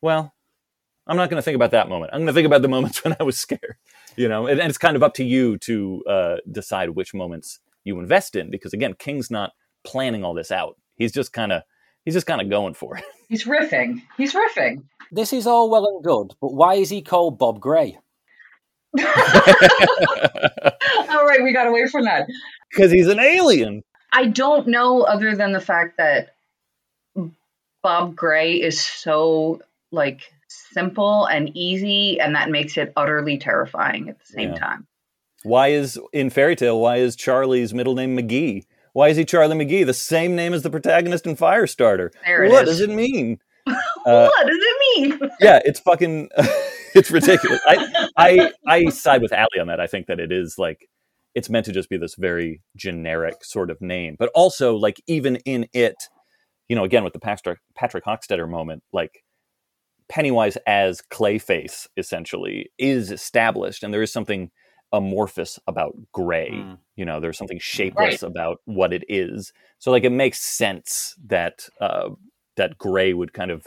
[0.00, 0.34] well,
[1.06, 2.12] I'm not going to think about that moment.
[2.12, 3.76] I'm going to think about the moments when I was scared,
[4.16, 4.46] you know.
[4.46, 8.36] And, and it's kind of up to you to uh, decide which moments you invest
[8.36, 9.52] in, because again, King's not
[9.84, 10.76] planning all this out.
[10.96, 11.62] He's just kind of
[12.04, 13.04] he's just kind of going for it.
[13.28, 14.02] He's riffing.
[14.16, 14.82] He's riffing.
[15.12, 17.96] This is all well and good, but why is he called Bob Gray?
[18.98, 19.04] all
[21.24, 22.26] right, we got away from that
[22.70, 23.82] because he's an alien.
[24.12, 26.34] I don't know, other than the fact that
[27.82, 34.18] Bob Gray is so like simple and easy, and that makes it utterly terrifying at
[34.18, 34.58] the same yeah.
[34.58, 34.86] time.
[35.42, 36.78] Why is in Fairy Tale?
[36.78, 38.64] Why is Charlie's middle name McGee?
[38.92, 39.86] Why is he Charlie McGee?
[39.86, 42.10] The same name as the protagonist in Firestarter.
[42.24, 42.78] There it what is.
[42.78, 43.38] does it mean?
[43.66, 45.30] uh, what does it mean?
[45.40, 46.28] yeah, it's fucking.
[46.94, 47.60] it's ridiculous.
[47.66, 49.80] I I I side with Ally on that.
[49.80, 50.88] I think that it is like
[51.34, 54.16] it's meant to just be this very generic sort of name.
[54.18, 55.96] But also, like, even in it,
[56.68, 59.24] you know, again with the Patrick, Patrick Hockstetter moment, like
[60.08, 64.50] Pennywise as Clayface essentially is established, and there is something
[64.92, 66.50] amorphous about gray.
[66.50, 66.78] Mm.
[66.96, 68.30] You know, there's something shapeless right.
[68.30, 69.52] about what it is.
[69.78, 72.10] So, like, it makes sense that uh,
[72.56, 73.66] that gray would kind of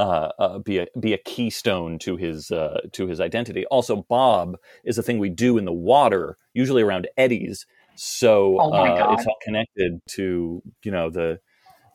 [0.00, 3.66] uh, uh, be a be a keystone to his uh, to his identity.
[3.66, 7.66] Also, Bob is a thing we do in the water, usually around eddies.
[7.96, 11.40] So oh uh, it's all connected to you know the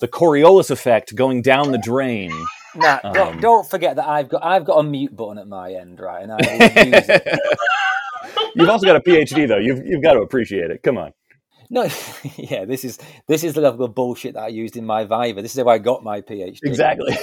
[0.02, 2.32] the Coriolis effect going down the drain.
[2.76, 5.72] Nah, um, don't, don't, forget that I've got I've got a mute button at my
[5.74, 6.22] end, right?
[6.22, 7.28] And I use it.
[8.56, 9.58] You've also got a PhD though.
[9.58, 10.84] You've you've got to appreciate it.
[10.84, 11.14] Come on.
[11.70, 11.84] No,
[12.38, 15.42] yeah, this is this is the level of bullshit that I used in my Viva.
[15.42, 16.60] This is how I got my PhD.
[16.64, 17.18] Exactly.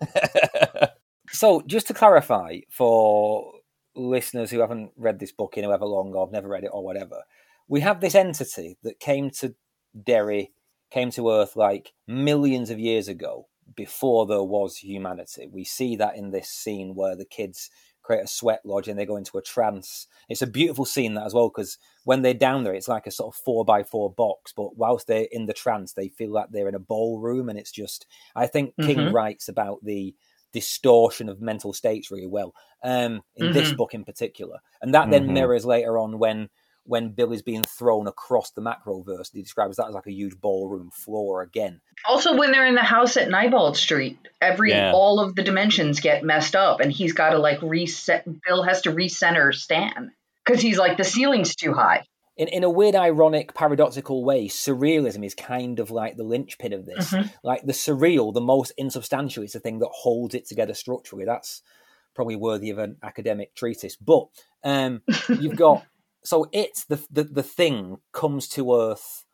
[1.30, 3.52] so, just to clarify for
[3.94, 6.84] listeners who haven't read this book in however long or have never read it or
[6.84, 7.22] whatever,
[7.68, 9.54] we have this entity that came to
[10.04, 10.52] Derry,
[10.90, 15.48] came to Earth like millions of years ago before there was humanity.
[15.50, 17.70] We see that in this scene where the kids
[18.08, 20.06] create a sweat lodge and they go into a trance.
[20.30, 23.10] It's a beautiful scene that as well because when they're down there, it's like a
[23.10, 24.50] sort of four by four box.
[24.56, 27.70] But whilst they're in the trance, they feel like they're in a ballroom, and it's
[27.70, 28.06] just.
[28.34, 28.86] I think mm-hmm.
[28.86, 30.14] King writes about the
[30.54, 33.52] distortion of mental states really well um, in mm-hmm.
[33.52, 35.34] this book in particular, and that then mm-hmm.
[35.34, 36.48] mirrors later on when
[36.88, 39.30] when Bill is being thrown across the macroverse.
[39.32, 41.80] He describes that as like a huge ballroom floor again.
[42.06, 44.92] Also, when they're in the house at Neibolt Street, every yeah.
[44.92, 48.24] all of the dimensions get messed up, and he's got to like reset.
[48.46, 50.12] Bill has to recenter Stan
[50.44, 52.04] because he's like the ceiling's too high.
[52.38, 56.86] In, in a weird, ironic, paradoxical way, surrealism is kind of like the linchpin of
[56.86, 57.12] this.
[57.12, 57.28] Mm-hmm.
[57.42, 61.24] Like the surreal, the most insubstantial, is the thing that holds it together structurally.
[61.24, 61.62] That's
[62.14, 63.96] probably worthy of an academic treatise.
[63.96, 64.28] But
[64.64, 65.84] um, you've got
[66.28, 69.24] so it's the, the the thing comes to Earth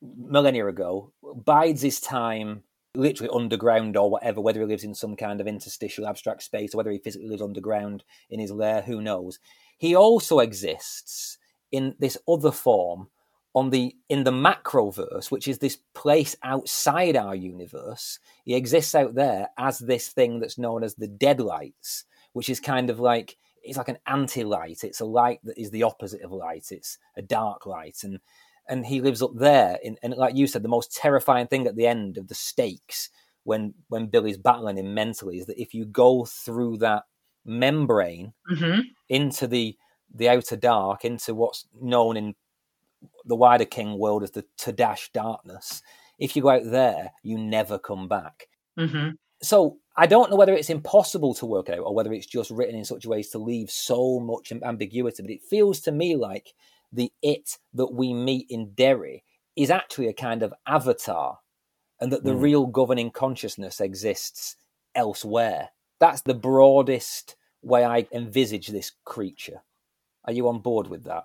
[0.00, 1.12] millennia ago,
[1.44, 2.62] bides his time
[2.94, 6.76] literally underground or whatever, whether he lives in some kind of interstitial abstract space or
[6.76, 9.40] whether he physically lives underground in his lair, who knows.
[9.76, 11.36] He also exists
[11.72, 13.08] in this other form
[13.52, 18.20] on the in the macroverse, which is this place outside our universe.
[18.44, 22.88] He exists out there as this thing that's known as the deadlights, which is kind
[22.88, 23.36] of like
[23.68, 24.84] it's like an anti-light.
[24.84, 26.66] It's a light that is the opposite of light.
[26.70, 28.20] It's a dark light, and
[28.68, 29.78] and he lives up there.
[29.82, 33.10] In, and like you said, the most terrifying thing at the end of the stakes
[33.44, 37.04] when when Billy's battling him mentally is that if you go through that
[37.44, 38.80] membrane mm-hmm.
[39.08, 39.76] into the
[40.14, 42.34] the outer dark, into what's known in
[43.24, 45.82] the wider King world as the Todash darkness,
[46.18, 48.48] if you go out there, you never come back.
[48.78, 49.10] Mm-hmm.
[49.42, 52.52] So I don't know whether it's impossible to work it out or whether it's just
[52.52, 56.54] written in such ways to leave so much ambiguity, but it feels to me like
[56.92, 59.24] the it that we meet in Derry
[59.56, 61.40] is actually a kind of avatar
[62.00, 62.40] and that the mm.
[62.40, 64.54] real governing consciousness exists
[64.94, 65.70] elsewhere.
[65.98, 69.62] That's the broadest way I envisage this creature.
[70.24, 71.24] Are you on board with that?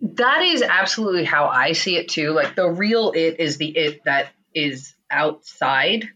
[0.00, 2.30] That is absolutely how I see it too.
[2.30, 6.08] Like the real it is the it that is outside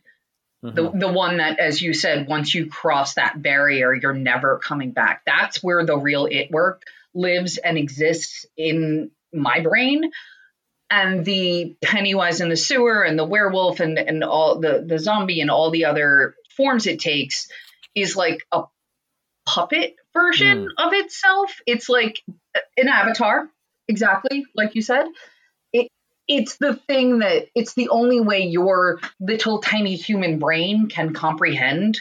[0.64, 0.74] Mm-hmm.
[0.74, 4.90] The, the one that, as you said, once you cross that barrier, you're never coming
[4.90, 5.22] back.
[5.24, 6.82] That's where the real it work
[7.14, 10.10] lives and exists in my brain.
[10.90, 15.40] and the Pennywise in the sewer and the werewolf and and all the the zombie
[15.40, 17.48] and all the other forms it takes
[17.94, 18.64] is like a
[19.46, 20.86] puppet version mm.
[20.86, 21.60] of itself.
[21.66, 22.20] It's like
[22.76, 23.48] an avatar,
[23.88, 25.06] exactly like you said.
[26.30, 31.12] It it's the thing that it's the only way your little tiny human brain can
[31.12, 32.00] comprehend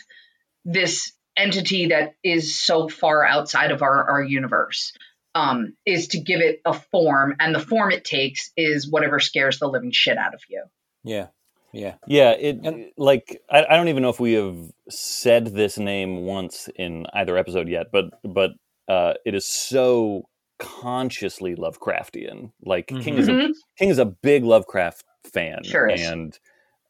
[0.65, 4.93] this entity that is so far outside of our, our universe
[5.35, 9.59] um, is to give it a form, and the form it takes is whatever scares
[9.59, 10.63] the living shit out of you.
[11.03, 11.27] Yeah.
[11.71, 11.95] Yeah.
[12.07, 12.31] Yeah.
[12.31, 14.57] It and, like I, I don't even know if we have
[14.89, 18.51] said this name once in either episode yet, but but
[18.87, 20.27] uh, it is so
[20.59, 22.51] consciously Lovecraftian.
[22.63, 23.01] Like mm-hmm.
[23.01, 23.51] King is a mm-hmm.
[23.77, 26.37] King is a big Lovecraft fan, sure and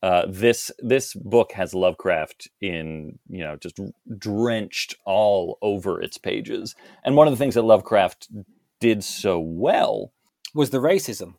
[0.01, 3.79] uh, this this book has Lovecraft in you know just
[4.17, 6.75] drenched all over its pages.
[7.03, 8.29] And one of the things that Lovecraft
[8.79, 10.13] did so well
[10.53, 11.35] was the racism.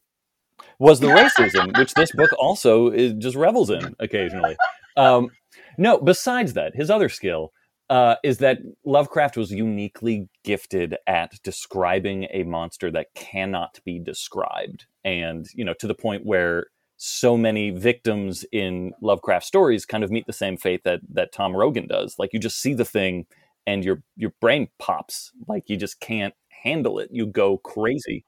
[0.79, 1.07] Was the
[1.39, 4.57] racism, which this book also is, just revels in occasionally.
[4.97, 5.31] Um,
[5.79, 7.53] no, besides that, his other skill
[7.91, 14.87] uh, is that Lovecraft was uniquely gifted at describing a monster that cannot be described,
[15.05, 16.67] and you know to the point where
[16.97, 21.57] so many victims in Lovecraft stories kind of meet the same fate that that Tom
[21.57, 22.15] Rogan does.
[22.19, 23.27] Like you just see the thing
[23.67, 25.33] and your your brain pops.
[25.49, 27.09] Like you just can't handle it.
[27.11, 28.25] You go crazy.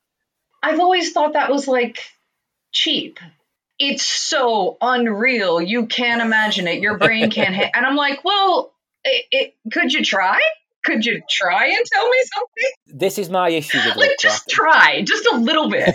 [0.63, 2.01] I've always thought that was like
[2.73, 3.21] cheap.
[3.79, 5.61] It's so unreal.
[5.61, 6.81] You can't imagine it.
[6.81, 7.55] Your brain can't.
[7.55, 8.73] Ha- and I'm like, well,
[9.05, 10.41] it, it, could you try?
[10.85, 12.99] Could you try and tell me something?
[12.99, 15.95] This is my issue with like, just try, just a little bit.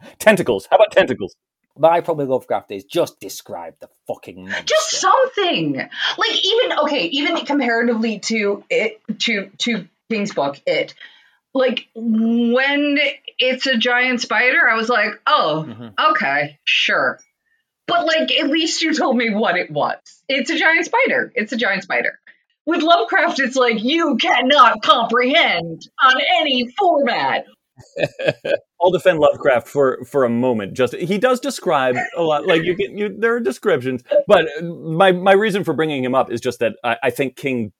[0.18, 0.66] tentacles.
[0.70, 1.36] How about tentacles?
[1.78, 4.64] my problem with Lovecraft is just describe the fucking monster.
[4.64, 5.76] Just something.
[5.76, 10.94] Like even okay, even comparatively to it to to King's book, it
[11.54, 12.98] like when
[13.38, 16.12] it's a giant spider, I was like, oh, mm-hmm.
[16.12, 17.18] okay, sure.
[17.90, 19.98] But like at least you told me what it was.
[20.28, 21.32] It's a giant spider.
[21.34, 22.18] It's a giant spider.
[22.66, 27.44] With Lovecraft, it's like you cannot comprehend on any format
[28.82, 30.74] I'll defend Lovecraft for for a moment.
[30.74, 32.46] Just he does describe a lot.
[32.46, 36.30] Like you get you, there are descriptions, but my my reason for bringing him up
[36.30, 37.72] is just that I, I think King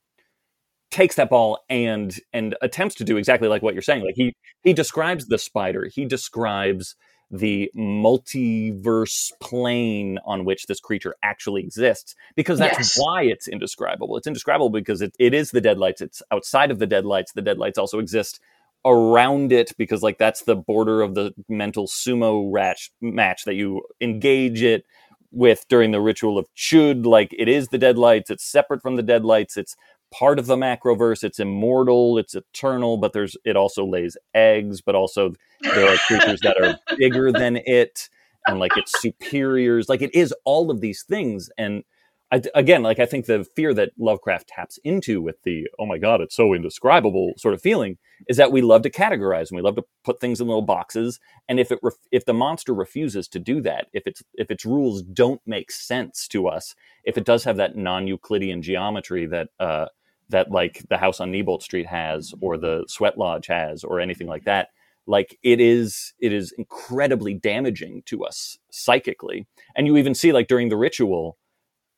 [0.91, 4.05] takes that ball and and attempts to do exactly like what you're saying.
[4.05, 5.89] Like he he describes the spider.
[5.93, 6.97] He describes
[7.31, 12.99] the multiverse plane on which this creature actually exists because that's yes.
[12.99, 14.17] why it's indescribable.
[14.17, 16.01] It's indescribable because it, it is the deadlights.
[16.01, 17.33] It's outside of the deadlights.
[17.33, 18.41] The deadlights also exist
[18.85, 23.83] around it because like that's the border of the mental sumo ratch, match that you
[24.01, 24.85] engage it
[25.33, 29.03] with during the ritual of chud like it is the deadlights it's separate from the
[29.03, 29.77] deadlights it's
[30.11, 34.95] part of the macroverse it's immortal it's eternal but there's it also lays eggs but
[34.95, 35.33] also
[35.63, 38.09] there are creatures that are bigger than it
[38.47, 41.85] and like its superiors like it is all of these things and
[42.33, 45.99] I, again, like I think the fear that Lovecraft taps into with the "oh my
[45.99, 47.99] god, it's so indescribable" sort of feeling
[48.29, 51.19] is that we love to categorize and we love to put things in little boxes.
[51.49, 54.65] And if it ref- if the monster refuses to do that, if its if its
[54.65, 59.87] rules don't make sense to us, if it does have that non-Euclidean geometry that uh,
[60.31, 64.27] that like the house on Neibolt Street has, or the Sweat Lodge has, or anything
[64.27, 64.69] like that,
[65.07, 69.47] like it is it is incredibly damaging to us psychically.
[69.77, 71.37] And you even see like during the ritual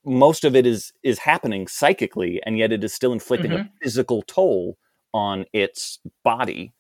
[0.05, 3.63] most of it is is happening psychically and yet it is still inflicting mm-hmm.
[3.63, 4.77] a physical toll
[5.15, 6.73] on its body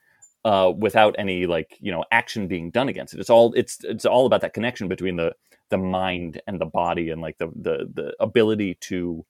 [0.45, 4.05] uh, without any like you know action being done against it it's all it's it's
[4.05, 5.33] all about that connection between the
[5.69, 9.25] the mind and the body and like the the, the ability to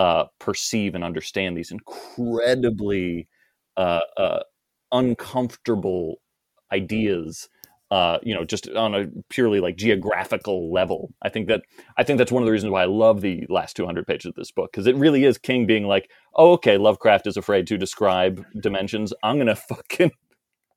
[0.00, 3.28] uh, perceive and understand these incredibly
[3.76, 4.40] uh, uh
[4.92, 6.16] uncomfortable
[6.72, 7.48] ideas
[7.90, 11.12] uh, you know, just on a purely like geographical level.
[11.22, 11.62] I think that
[11.96, 14.36] I think that's one of the reasons why I love the last 200 pages of
[14.36, 17.76] this book because it really is King being like, oh, okay, Lovecraft is afraid to
[17.76, 19.12] describe dimensions.
[19.24, 20.12] I'm gonna fucking,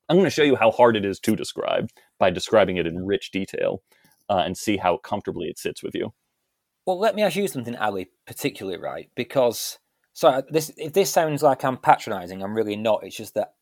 [0.08, 3.30] I'm gonna show you how hard it is to describe by describing it in rich
[3.30, 3.82] detail,
[4.28, 6.12] uh, and see how comfortably it sits with you.
[6.86, 9.78] Well, let me ask you something, Ally, particularly right because.
[10.16, 13.00] So this, if this sounds like I'm patronising, I'm really not.
[13.02, 13.54] It's just that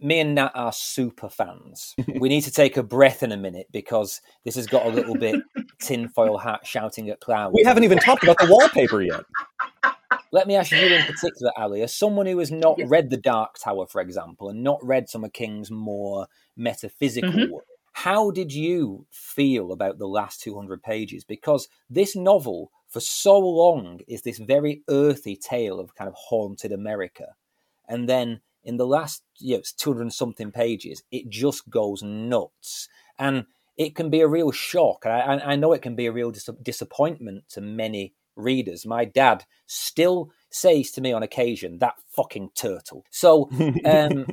[0.00, 1.94] me and Nat are super fans.
[2.20, 5.16] we need to take a breath in a minute because this has got a little
[5.16, 5.40] bit
[5.80, 7.54] tinfoil hat shouting at clouds.
[7.54, 9.24] We haven't even talked about the wallpaper yet.
[10.32, 13.56] Let me ask you in particular, Ally, as someone who has not read The Dark
[13.58, 17.52] Tower, for example, and not read some of King's more metaphysical mm-hmm.
[17.52, 17.64] work,
[18.04, 21.22] how did you feel about the last 200 pages?
[21.22, 26.72] Because this novel, for so long, is this very earthy tale of kind of haunted
[26.72, 27.26] America.
[27.86, 32.88] And then in the last you know, 200 something pages, it just goes nuts.
[33.18, 33.44] and
[33.76, 35.06] it can be a real shock.
[35.06, 38.84] I, I know it can be a real dis- disappointment to many readers.
[38.84, 43.04] My dad still says to me on occasion that fucking turtle.
[43.10, 43.50] So,
[43.84, 44.26] um,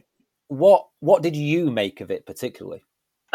[0.48, 2.84] what what did you make of it particularly?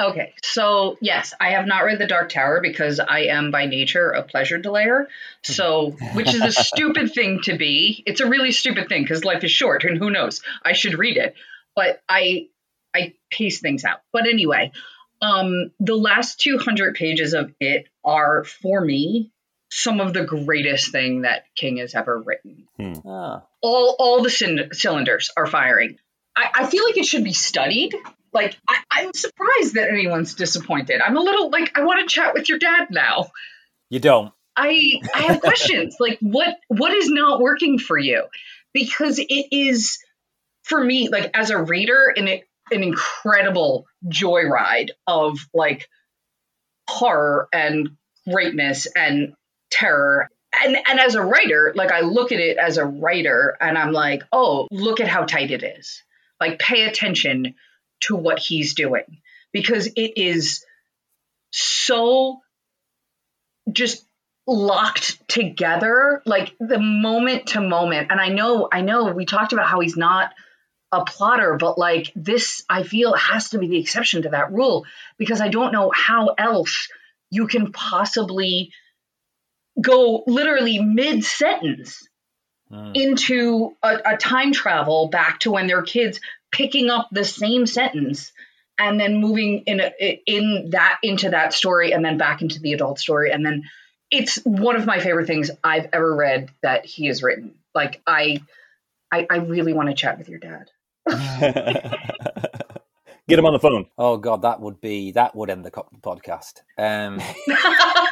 [0.02, 4.10] Okay, so yes, I have not read The Dark Tower because I am by nature
[4.10, 5.06] a pleasure delayer.
[5.42, 8.02] So, which is a stupid thing to be.
[8.04, 10.42] It's a really stupid thing because life is short and who knows?
[10.64, 11.34] I should read it.
[11.76, 12.48] But I
[12.94, 14.00] I pace things out.
[14.12, 14.72] But anyway,
[15.20, 19.30] um the last 200 pages of it are for me
[19.70, 22.66] some of the greatest thing that King has ever written.
[22.76, 23.08] Hmm.
[23.08, 23.42] Ah.
[23.62, 25.98] All all the c- cylinders are firing.
[26.34, 27.94] I, I feel like it should be studied
[28.32, 31.00] like I, am surprised that anyone's disappointed.
[31.00, 33.30] I'm a little like I want to chat with your dad now.
[33.90, 34.32] You don't.
[34.56, 38.24] I I have questions like what what is not working for you?
[38.72, 39.98] Because it is
[40.64, 42.28] for me like as a reader an
[42.70, 45.88] an incredible joyride of like
[46.88, 47.90] horror and
[48.30, 49.34] greatness and
[49.70, 53.76] terror and and as a writer like i look at it as a writer and
[53.76, 56.02] i'm like oh look at how tight it is
[56.40, 57.54] like pay attention
[58.02, 59.18] to what he's doing.
[59.52, 60.64] Because it is
[61.50, 62.40] so
[63.70, 64.04] just
[64.46, 68.10] locked together like the moment to moment.
[68.10, 70.32] And i know i know we talked about how he's not
[70.90, 74.84] a plotter but like this i feel has to be the exception to that rule.
[75.16, 76.88] Because i don't know how else
[77.30, 78.72] you can possibly
[79.80, 82.06] go literally mid sentence
[82.70, 82.96] mm.
[82.96, 86.20] into a, a, time travel back to when they're kids
[86.52, 88.32] picking up the same sentence
[88.78, 92.72] and then moving in a, in that into that story and then back into the
[92.72, 93.64] adult story and then
[94.12, 97.54] it's one of my favorite things I've ever read that he has written.
[97.74, 98.42] Like I
[99.10, 100.70] I, I really want to chat with your dad.
[103.28, 103.86] Get him on the phone.
[103.96, 106.60] Oh god, that would be that would end the podcast.
[106.76, 107.20] Um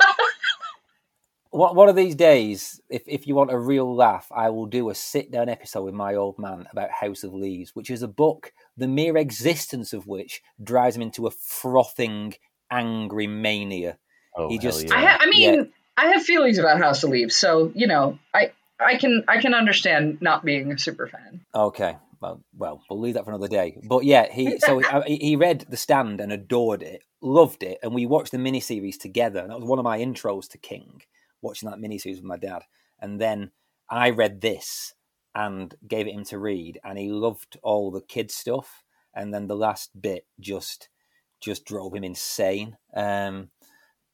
[1.51, 4.95] one of these days, if, if you want a real laugh, I will do a
[4.95, 8.53] sit down episode with my old man about House of Leaves, which is a book,
[8.77, 12.35] the mere existence of which drives him into a frothing,
[12.71, 13.99] angry mania.
[14.37, 14.95] Oh, he just, yeah.
[14.95, 15.63] I, ha- I mean, yeah.
[15.97, 19.53] I have feelings about House of Leaves, so you know, I I can I can
[19.53, 21.41] understand not being a super fan.
[21.53, 23.77] Okay, well, well, we'll leave that for another day.
[23.83, 27.81] But yeah, he so he, uh, he read The Stand and adored it, loved it,
[27.83, 31.03] and we watched the miniseries together, and that was one of my intros to King
[31.43, 32.63] watching that miniseries with my dad.
[33.01, 33.53] And then
[33.89, 34.95] I read this
[35.35, 38.83] and gave it him to read, and he loved all the kid stuff.
[39.15, 40.89] And then the last bit just
[41.41, 42.77] just drove him insane.
[42.95, 43.51] Um,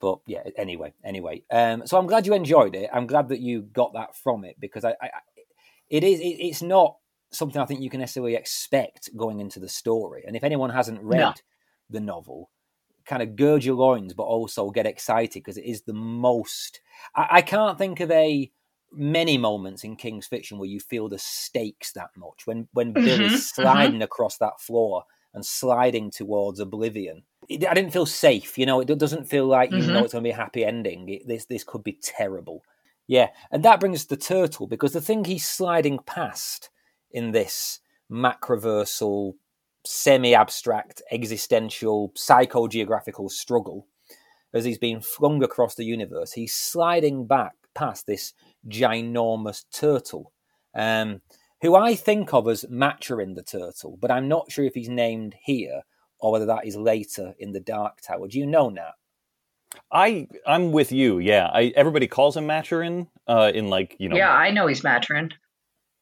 [0.01, 1.43] but yeah, anyway, anyway.
[1.51, 2.91] Um, so I'm glad you enjoyed it.
[2.93, 5.11] I'm glad that you got that from it because I, I
[5.89, 6.97] it is it, it's not
[7.33, 10.25] something I think you can necessarily expect going into the story.
[10.27, 11.35] And if anyone hasn't read no.
[11.91, 12.51] the novel,
[13.07, 16.81] kind of gird your loins, but also get excited because it is the most.
[17.15, 18.51] I, I, can't think of a
[18.93, 22.47] many moments in King's fiction where you feel the stakes that much.
[22.47, 23.63] When when mm-hmm, Bill is mm-hmm.
[23.63, 24.03] sliding mm-hmm.
[24.03, 25.05] across that floor
[25.35, 28.59] and sliding towards oblivion, it, I didn't feel safe.
[28.59, 29.93] You know, it doesn't feel like you mm-hmm.
[29.93, 31.09] know it's going to be a happy ending.
[31.09, 32.63] It, this this could be terrible.
[33.07, 36.71] Yeah, and that brings us to Turtle because the thing he's sliding past
[37.13, 37.81] in this
[38.11, 39.35] macroversal
[39.87, 43.87] semi abstract, existential, psychogeographical struggle
[44.53, 46.33] as he's being flung across the universe.
[46.33, 48.33] He's sliding back past this
[48.69, 50.33] ginormous turtle,
[50.75, 51.21] um,
[51.63, 55.35] who I think of as Maturin the turtle, but I'm not sure if he's named
[55.43, 55.83] here
[56.19, 58.29] or whether that is later in the Dark Tower.
[58.29, 58.93] Do you know, Nat?
[59.93, 61.19] I I'm with you.
[61.19, 63.09] Yeah, I everybody calls him Maturin.
[63.27, 64.17] Uh, in like you know.
[64.17, 65.33] Yeah, I know he's Maturin.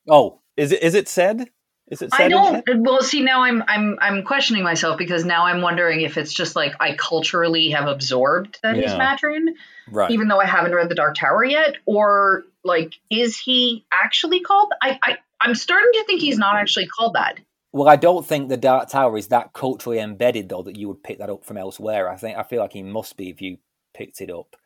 [0.09, 1.49] Oh, is it is it said?
[1.89, 2.11] Is it?
[2.13, 2.65] I don't.
[2.79, 6.57] Well, see, now I'm I'm I'm questioning myself because now I'm wondering if it's just
[6.57, 8.83] like I culturally have absorbed that yeah.
[8.83, 9.55] he's Maturin,
[9.91, 10.11] right?
[10.11, 14.73] Even though I haven't read the Dark Tower yet, or like, is he actually called?
[14.83, 17.39] I, I I'm starting to think he's not actually called that.
[17.73, 21.03] Well, I don't think the Dark Tower is that culturally embedded, though, that you would
[21.03, 22.09] pick that up from elsewhere.
[22.09, 23.59] I think I feel like he must be if you
[23.93, 24.57] picked it up.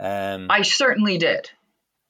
[0.00, 1.50] Um, I certainly did.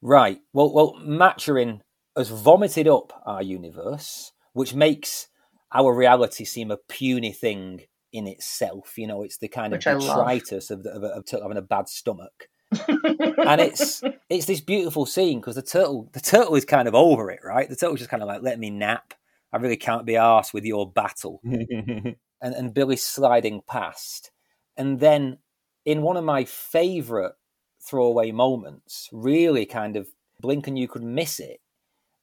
[0.00, 0.40] Right.
[0.52, 1.80] Well, well, Maturin
[2.16, 5.28] has vomited up our universe which makes
[5.74, 7.82] our reality seem a puny thing
[8.12, 8.96] in itself.
[8.96, 11.88] You know, it's the kind which of detritus of, the, of, of, having a bad
[11.88, 12.48] stomach.
[12.88, 17.30] and it's it's this beautiful scene because the turtle the turtle is kind of over
[17.30, 17.68] it, right?
[17.68, 19.14] The turtle's just kind of like, let me nap.
[19.52, 21.40] I really can't be arsed with your battle.
[21.44, 24.30] and and Billy's sliding past.
[24.76, 25.38] And then
[25.84, 27.32] in one of my favourite
[27.80, 30.08] throwaway moments, really kind of
[30.40, 31.60] blink and you could miss it,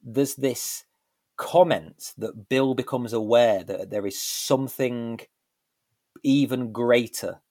[0.04, 0.86] there's this
[1.42, 5.20] comment that Bill becomes aware that there is something
[6.22, 7.42] even greater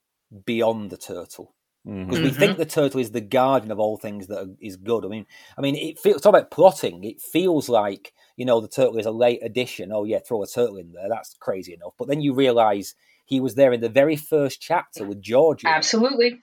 [0.47, 2.09] beyond the turtle mm-hmm.
[2.09, 2.61] because we think mm-hmm.
[2.61, 5.05] the turtle is the guardian of all things that are, is good.
[5.05, 5.27] I mean,
[5.59, 7.03] I mean, it feels talk about plotting.
[7.03, 9.91] It feels like you know the turtle is a late addition.
[9.93, 11.09] Oh yeah, throw a turtle in there.
[11.09, 11.95] That's crazy enough.
[11.99, 12.95] But then you realise
[13.27, 15.67] he was there in the very first chapter with Georgie.
[15.67, 16.39] Absolutely.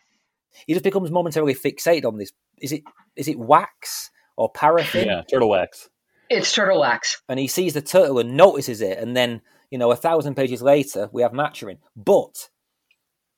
[0.65, 2.33] He just becomes momentarily fixated on this.
[2.61, 2.83] Is it
[3.15, 5.07] is it wax or paraffin?
[5.07, 5.89] Yeah, turtle wax.
[6.29, 7.21] It's turtle wax.
[7.29, 10.61] and he sees the turtle and notices it, and then you know a thousand pages
[10.61, 11.77] later we have Maturin.
[11.95, 12.49] But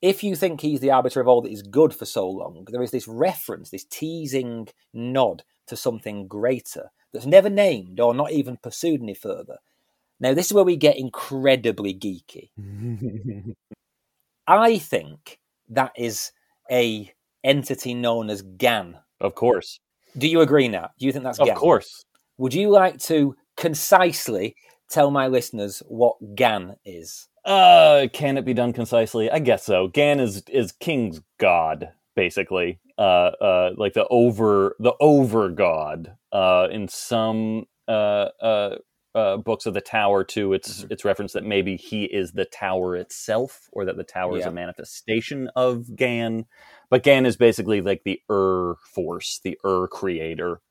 [0.01, 2.81] if you think he's the arbiter of all that is good for so long, there
[2.81, 8.57] is this reference, this teasing nod to something greater that's never named or not even
[8.57, 9.57] pursued any further.
[10.19, 12.49] Now this is where we get incredibly geeky.
[14.47, 16.31] I think that is
[16.71, 17.11] a
[17.43, 18.97] entity known as Gan.
[19.21, 19.79] of course.
[20.17, 20.89] Do you agree, now?
[20.97, 21.55] Do you think that's Of Gan?
[21.55, 22.03] course.
[22.39, 24.55] Would you like to concisely
[24.89, 27.27] tell my listeners what GAN is?
[27.43, 29.29] Uh, can it be done concisely?
[29.29, 29.89] I guess so.
[29.89, 32.79] Gan is is King's god, basically.
[32.97, 36.15] Uh, uh, like the over the over god.
[36.31, 38.75] Uh, in some uh, uh,
[39.15, 40.91] uh, books of the Tower too, it's Mhm.
[40.91, 44.51] it's referenced that maybe he is the Tower itself, or that the Tower is a
[44.51, 46.45] manifestation of Gan.
[46.89, 50.61] But Gan is basically like the Ur force, the Ur creator,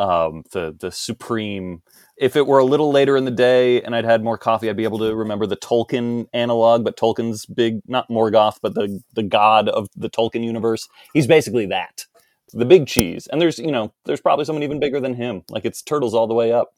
[0.00, 1.82] um, the the supreme
[2.20, 4.76] if it were a little later in the day and I'd had more coffee, I'd
[4.76, 9.22] be able to remember the Tolkien analog, but Tolkien's big, not Morgoth, but the, the
[9.22, 10.86] god of the Tolkien universe.
[11.14, 12.04] He's basically that.
[12.52, 13.26] The big cheese.
[13.28, 15.44] And there's, you know, there's probably someone even bigger than him.
[15.48, 16.68] Like it's turtles all the way up.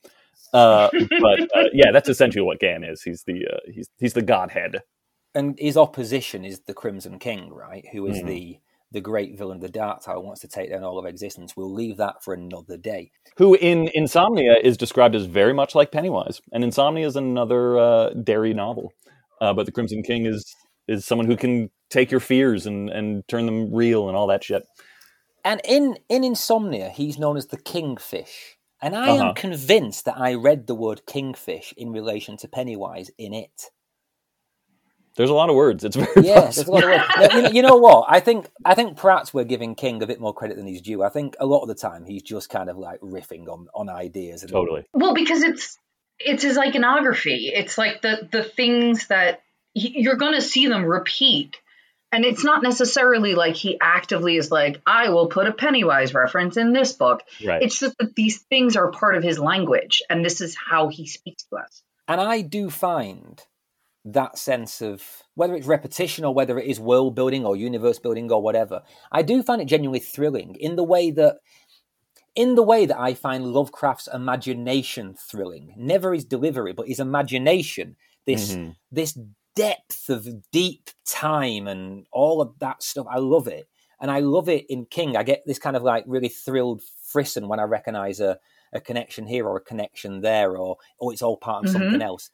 [0.52, 3.02] Uh, but uh, yeah, that's essentially what Gan is.
[3.02, 4.82] He's the, uh, he's, he's the godhead.
[5.34, 7.84] And his opposition is the Crimson King, right?
[7.92, 8.26] Who is Mhm.
[8.26, 8.58] the
[8.92, 11.56] the great villain of the Dark Tower, wants to take down all of existence.
[11.56, 13.10] We'll leave that for another day.
[13.38, 16.40] Who in Insomnia is described as very much like Pennywise.
[16.52, 18.92] And Insomnia is another uh, Derry novel.
[19.40, 20.54] Uh, but the Crimson King is,
[20.86, 24.44] is someone who can take your fears and, and turn them real and all that
[24.44, 24.64] shit.
[25.44, 28.56] And in in Insomnia, he's known as the Kingfish.
[28.80, 29.28] And I Uh-huh.
[29.28, 33.70] am convinced that I read the word kingfish in relation to Pennywise in it.
[35.16, 35.84] There's a lot of words.
[35.84, 37.04] It's very Yeah, there's a lot of words.
[37.16, 38.06] Now, you, know, you know what?
[38.08, 41.02] I think I think perhaps we're giving King a bit more credit than he's due.
[41.02, 43.88] I think a lot of the time he's just kind of like riffing on on
[43.88, 44.42] ideas.
[44.42, 44.84] And, Totally.
[44.92, 45.78] Well, because it's
[46.18, 47.50] it's his iconography.
[47.54, 49.42] It's like the the things that
[49.74, 51.56] he, you're going to see them repeat,
[52.10, 56.56] and it's not necessarily like he actively is like, I will put a Pennywise reference
[56.56, 57.22] in this book.
[57.44, 57.62] Right.
[57.62, 61.06] It's just that these things are part of his language, and this is how he
[61.06, 61.82] speaks to us.
[62.08, 63.42] And I do find
[64.04, 68.30] that sense of whether it's repetition or whether it is world building or universe building
[68.32, 68.82] or whatever.
[69.12, 71.38] I do find it genuinely thrilling in the way that
[72.34, 75.74] in the way that I find Lovecraft's imagination thrilling.
[75.76, 77.96] Never his delivery, but his imagination.
[78.26, 78.76] This Mhm.
[78.90, 79.18] this
[79.54, 83.06] depth of deep time and all of that stuff.
[83.10, 83.68] I love it.
[84.00, 85.16] And I love it in King.
[85.16, 88.38] I get this kind of like really thrilled frisson when I recognize a,
[88.72, 91.70] a connection here or a connection there or oh it's all part of Mhm.
[91.70, 92.30] something else.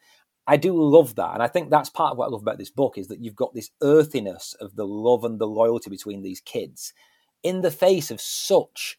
[0.49, 1.35] I do love that.
[1.35, 3.37] And I think that's part of what I love about this book is that you've
[3.37, 6.95] got this earthiness of the love and the loyalty between these kids
[7.43, 8.99] in the face of such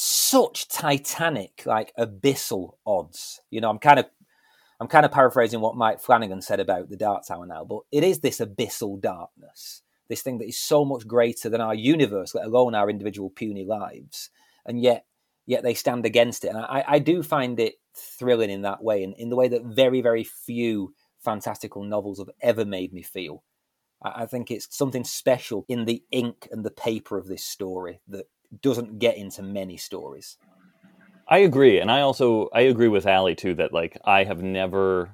[0.00, 3.40] such titanic, like abyssal odds.
[3.50, 4.06] You know, I'm kind of
[4.78, 8.04] I'm kind of paraphrasing what Mike Flanagan said about the Dark Tower now, but it
[8.04, 12.44] is this abyssal darkness, this thing that is so much greater than our universe, let
[12.44, 14.28] alone our individual puny lives,
[14.66, 15.06] and yet
[15.46, 16.48] yet they stand against it.
[16.48, 19.64] And I, I do find it thrilling in that way, and in the way that
[19.64, 23.44] very very few fantastical novels have ever made me feel.
[24.02, 28.00] I, I think it's something special in the ink and the paper of this story
[28.08, 28.26] that
[28.62, 30.38] doesn't get into many stories.
[31.28, 35.10] I agree, and I also I agree with Ally too that like I have never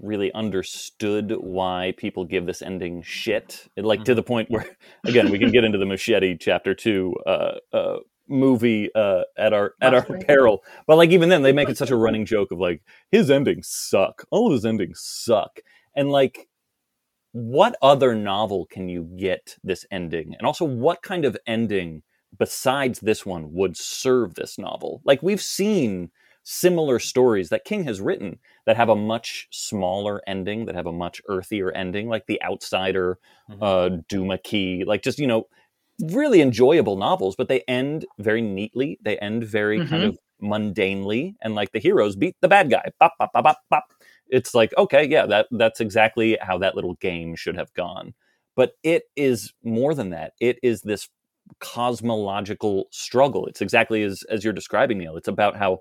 [0.00, 3.66] really understood why people give this ending shit.
[3.76, 4.66] It, like to the point where
[5.04, 7.96] again we can get into the Muschietti chapter two uh, uh,
[8.28, 11.90] movie uh, at our at our peril, but like even then they make it such
[11.90, 15.60] a running joke of like his endings suck, all of his endings suck,
[15.94, 16.48] and like
[17.32, 22.02] what other novel can you get this ending, and also what kind of ending
[22.38, 25.00] besides this one would serve this novel.
[25.04, 26.10] Like we've seen
[26.44, 30.92] similar stories that King has written that have a much smaller ending, that have a
[30.92, 33.18] much earthier ending, like The Outsider,
[33.50, 33.58] Mhm.
[33.62, 35.46] uh, Duma Key, like just, you know,
[36.00, 38.98] really enjoyable novels, but they end very neatly.
[39.02, 40.08] They end very kind Mhm.
[40.08, 42.90] of mundanely, and like the heroes beat the bad guy.
[42.98, 43.84] Bop, bop, bop, bop, bop.
[44.28, 48.14] It's like, okay, yeah, that that's exactly how that little game should have gone.
[48.56, 50.32] But it is more than that.
[50.40, 51.08] It is this
[51.60, 53.46] cosmological struggle.
[53.46, 55.16] It's exactly as as you're describing, Neil.
[55.16, 55.80] It's about how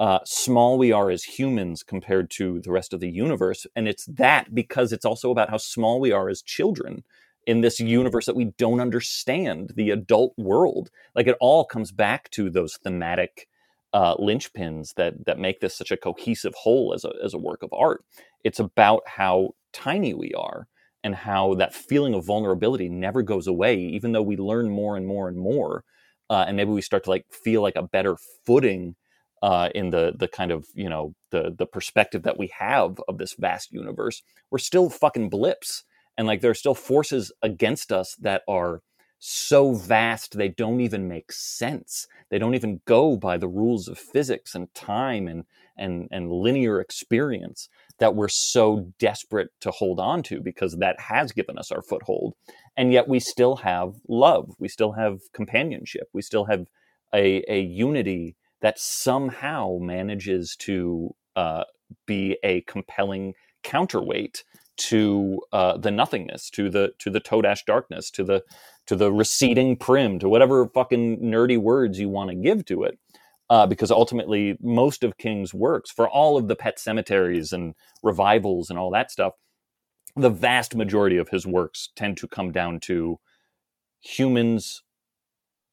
[0.00, 4.06] uh, small we are as humans compared to the rest of the universe, and it's
[4.06, 7.04] that because it's also about how small we are as children.
[7.46, 10.90] In this universe that we don't understand, the adult world.
[11.14, 13.48] Like it all comes back to those thematic
[13.92, 17.62] uh, linchpins that that make this such a cohesive whole as a as a work
[17.62, 18.04] of art.
[18.42, 20.66] It's about how tiny we are
[21.04, 25.06] and how that feeling of vulnerability never goes away, even though we learn more and
[25.06, 25.84] more and more,
[26.30, 28.16] uh, and maybe we start to like feel like a better
[28.46, 28.96] footing
[29.42, 33.18] uh, in the the kind of you know the the perspective that we have of
[33.18, 34.22] this vast universe.
[34.50, 35.84] We're still fucking blips
[36.16, 38.82] and like there are still forces against us that are
[39.18, 42.06] so vast they don't even make sense.
[42.30, 45.44] They don't even go by the rules of physics and time and
[45.76, 51.32] and and linear experience that we're so desperate to hold on to because that has
[51.32, 52.34] given us our foothold.
[52.76, 54.54] And yet we still have love.
[54.58, 56.08] We still have companionship.
[56.12, 56.66] We still have
[57.14, 61.64] a, a unity that somehow manages to uh,
[62.06, 64.44] be a compelling counterweight
[64.76, 68.42] to uh, the nothingness, to the to the Todash darkness, to the
[68.86, 72.98] to the receding prim, to whatever fucking nerdy words you want to give to it.
[73.50, 78.70] Uh, because ultimately, most of King's works, for all of the pet cemeteries and revivals
[78.70, 79.34] and all that stuff,
[80.16, 83.18] the vast majority of his works tend to come down to
[84.00, 84.82] humans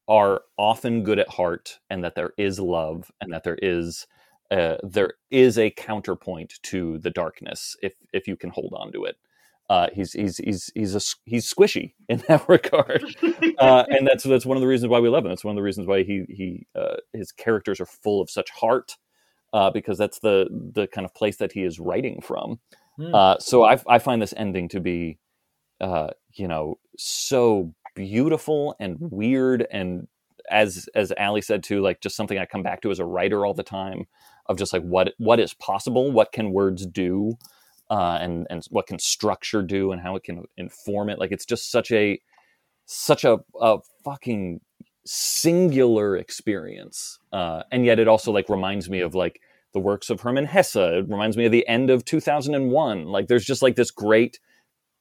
[0.08, 4.06] are often good at heart and that there is love and that there is
[4.52, 9.04] uh, there is a counterpoint to the darkness if if you can hold on to
[9.04, 9.16] it.
[9.70, 13.02] Uh, he's he's he's he's a, he's squishy in that regard,
[13.58, 15.30] uh, and that's that's one of the reasons why we love him.
[15.30, 18.50] That's one of the reasons why he he uh, his characters are full of such
[18.50, 18.98] heart,
[19.54, 22.60] uh, because that's the the kind of place that he is writing from.
[22.98, 23.40] Mm.
[23.40, 25.18] so I I find this ending to be,
[25.80, 30.08] you know, so beautiful and weird and
[30.50, 33.46] as as Ally said too, like just something I come back to as a writer
[33.46, 34.06] all the time
[34.46, 37.36] of just like what what is possible, what can words do,
[37.90, 41.18] uh, and and what can structure do, and how it can inform it.
[41.18, 42.20] Like it's just such a
[42.86, 44.60] such a, a fucking
[45.04, 49.40] singular experience, uh, and yet it also like reminds me of like
[49.72, 50.76] the works of Hermann Hesse.
[50.76, 53.06] It reminds me of the end of 2001.
[53.06, 54.38] Like there's just like this great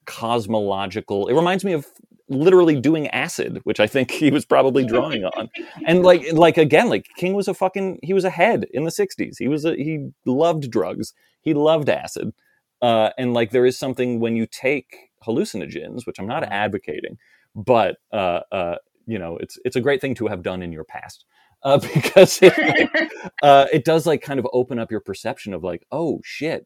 [0.05, 1.27] cosmological.
[1.27, 1.85] It reminds me of
[2.31, 5.49] literally doing acid, which I think he was probably drawing on.
[5.85, 9.37] And like like again, like King was a fucking he was ahead in the 60s.
[9.37, 11.13] He was a, he loved drugs.
[11.41, 12.33] He loved acid.
[12.81, 16.53] Uh, and like there is something when you take hallucinogens, which I'm not mm-hmm.
[16.53, 17.17] advocating,
[17.55, 18.75] but uh, uh,
[19.05, 21.25] you know, it's it's a great thing to have done in your past.
[21.63, 23.11] Uh, because it, like,
[23.43, 26.65] uh, it does like kind of open up your perception of like, oh shit,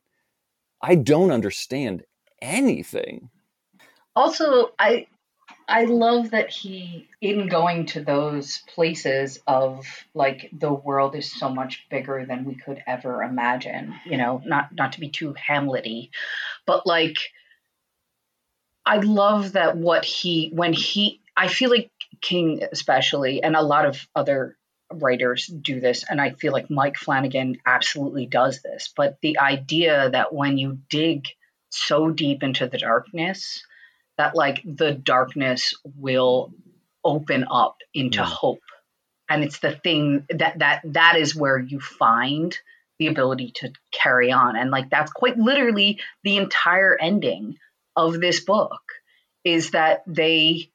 [0.82, 2.03] I don't understand
[2.41, 3.30] anything.
[4.16, 5.07] Also, I
[5.68, 11.49] I love that he, in going to those places of like the world is so
[11.49, 13.95] much bigger than we could ever imagine.
[14.05, 16.09] You know, not not to be too Hamlety,
[16.66, 17.18] but like
[18.86, 21.89] I love that what he when he I feel like
[22.22, 24.57] King especially and a lot of other
[24.93, 28.93] writers do this and I feel like Mike Flanagan absolutely does this.
[28.95, 31.26] But the idea that when you dig
[31.70, 33.63] so deep into the darkness
[34.18, 36.53] that like the darkness will
[37.03, 38.26] open up into yeah.
[38.26, 38.61] hope.
[39.30, 42.57] And it's the thing that that that is where you find
[42.99, 44.55] the ability to carry on.
[44.55, 47.57] And like that's quite literally the entire ending
[47.95, 48.82] of this book
[49.43, 50.70] is that they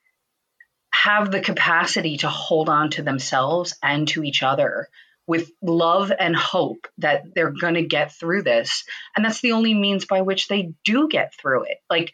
[0.93, 4.89] have the capacity to hold on to themselves and to each other
[5.27, 8.85] with love and hope that they're going to get through this.
[9.15, 11.79] And that's the only means by which they do get through it.
[11.89, 12.13] Like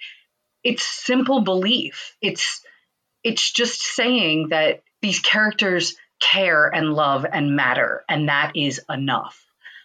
[0.66, 2.16] it's simple belief.
[2.20, 2.60] It's
[3.22, 9.40] it's just saying that these characters care and love and matter, and that is enough.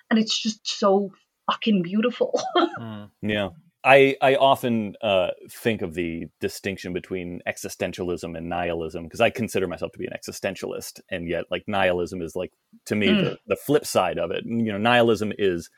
[0.09, 1.11] And it's just so
[1.49, 2.41] fucking beautiful.
[2.57, 3.09] mm.
[3.21, 3.49] Yeah.
[3.84, 9.67] I, I often uh, think of the distinction between existentialism and nihilism because I consider
[9.67, 12.51] myself to be an existentialist, and yet like nihilism is like
[12.86, 13.23] to me mm.
[13.23, 14.43] the, the flip side of it.
[14.45, 15.69] You know, nihilism is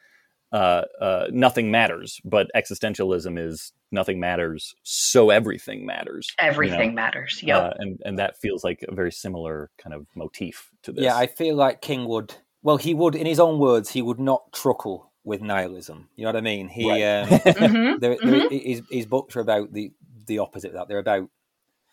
[0.53, 6.27] uh, uh, nothing matters, but existentialism is nothing matters, so everything matters.
[6.39, 6.93] Everything you know?
[6.93, 7.41] matters.
[7.43, 11.03] Yeah, uh, and and that feels like a very similar kind of motif to this.
[11.03, 12.33] Yeah, I feel like King would.
[12.61, 16.09] Well, he would, in his own words, he would not truckle with nihilism.
[16.15, 16.69] You know what I mean?
[16.69, 17.21] He, right.
[17.21, 17.97] um, mm-hmm.
[17.99, 18.53] There, mm-hmm.
[18.53, 19.91] his, his books are about the
[20.25, 20.87] the opposite of that.
[20.87, 21.29] They're about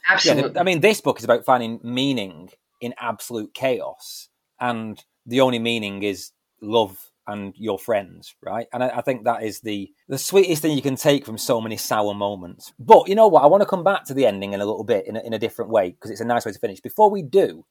[0.09, 0.53] absolutely.
[0.55, 4.29] Yeah, I mean, this book is about finding meaning in absolute chaos,
[4.59, 6.31] and the only meaning is
[6.61, 8.67] love and your friends, right?
[8.73, 11.61] And I, I, think that is the the sweetest thing you can take from so
[11.61, 12.73] many sour moments.
[12.79, 13.43] But you know what?
[13.43, 15.33] I want to come back to the ending in a little bit in a, in
[15.33, 16.81] a different way because it's a nice way to finish.
[16.81, 17.65] Before we do,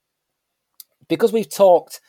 [1.08, 2.00] because we've talked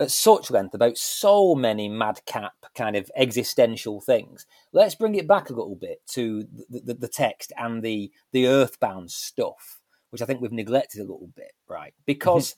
[0.00, 4.46] at such length about so many madcap kind of existential things.
[4.72, 8.46] Let's bring it back a little bit to the, the, the text and the the
[8.46, 9.80] earthbound stuff,
[10.10, 11.92] which I think we've neglected a little bit, right?
[11.92, 12.02] Mm-hmm.
[12.06, 12.54] Because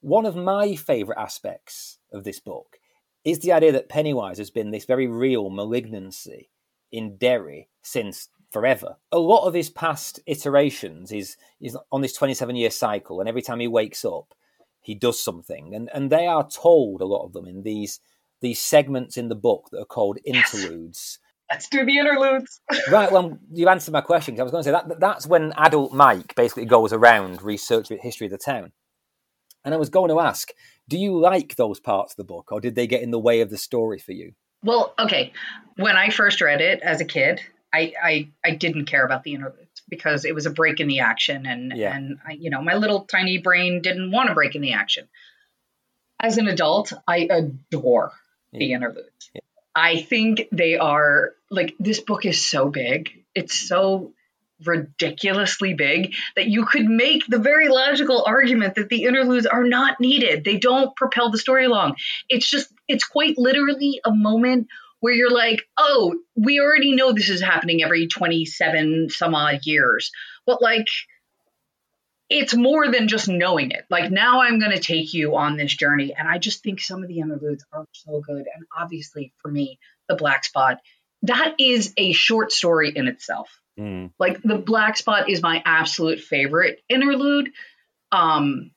[0.00, 2.78] one of my favourite aspects of this book
[3.26, 6.48] is the idea that Pennywise has been this very real malignancy
[6.92, 8.96] in Derry since forever.
[9.10, 13.42] A lot of his past iterations is is on this 27 year cycle, and every
[13.42, 14.32] time he wakes up,
[14.80, 17.98] he does something, and and they are told a lot of them in these
[18.40, 21.18] these segments in the book that are called interludes.
[21.18, 21.22] Yes.
[21.50, 22.60] Let's do the interludes.
[22.90, 23.10] right.
[23.10, 24.34] Well, you answered my question.
[24.34, 27.96] because I was going to say that that's when adult Mike basically goes around researching
[27.96, 28.72] the history of the town.
[29.64, 30.50] And I was going to ask,
[30.88, 33.40] do you like those parts of the book, or did they get in the way
[33.40, 34.32] of the story for you?
[34.62, 35.32] Well, okay.
[35.76, 37.40] When I first read it as a kid,
[37.72, 41.00] I I, I didn't care about the interludes because it was a break in the
[41.00, 41.94] action, and yeah.
[41.94, 45.08] and I, you know my little tiny brain didn't want to break in the action.
[46.20, 48.12] As an adult, I adore
[48.52, 48.58] yeah.
[48.58, 49.30] the interludes.
[49.34, 49.40] Yeah.
[49.74, 53.24] I think they are like this book is so big.
[53.34, 54.14] It's so
[54.64, 60.00] ridiculously big that you could make the very logical argument that the interludes are not
[60.00, 60.44] needed.
[60.44, 61.96] They don't propel the story along.
[62.28, 64.68] It's just it's quite literally a moment
[65.00, 70.10] where you're like, oh, we already know this is happening every 27 some odd years.
[70.46, 70.86] But like,
[72.28, 73.84] it's more than just knowing it.
[73.88, 76.14] Like, now I'm going to take you on this journey.
[76.16, 78.46] And I just think some of the interludes are so good.
[78.52, 79.78] And obviously, for me,
[80.08, 80.78] The Black Spot,
[81.22, 83.50] that is a short story in itself.
[83.78, 84.10] Mm.
[84.18, 87.50] Like, The Black Spot is my absolute favorite interlude.
[88.12, 88.70] Um,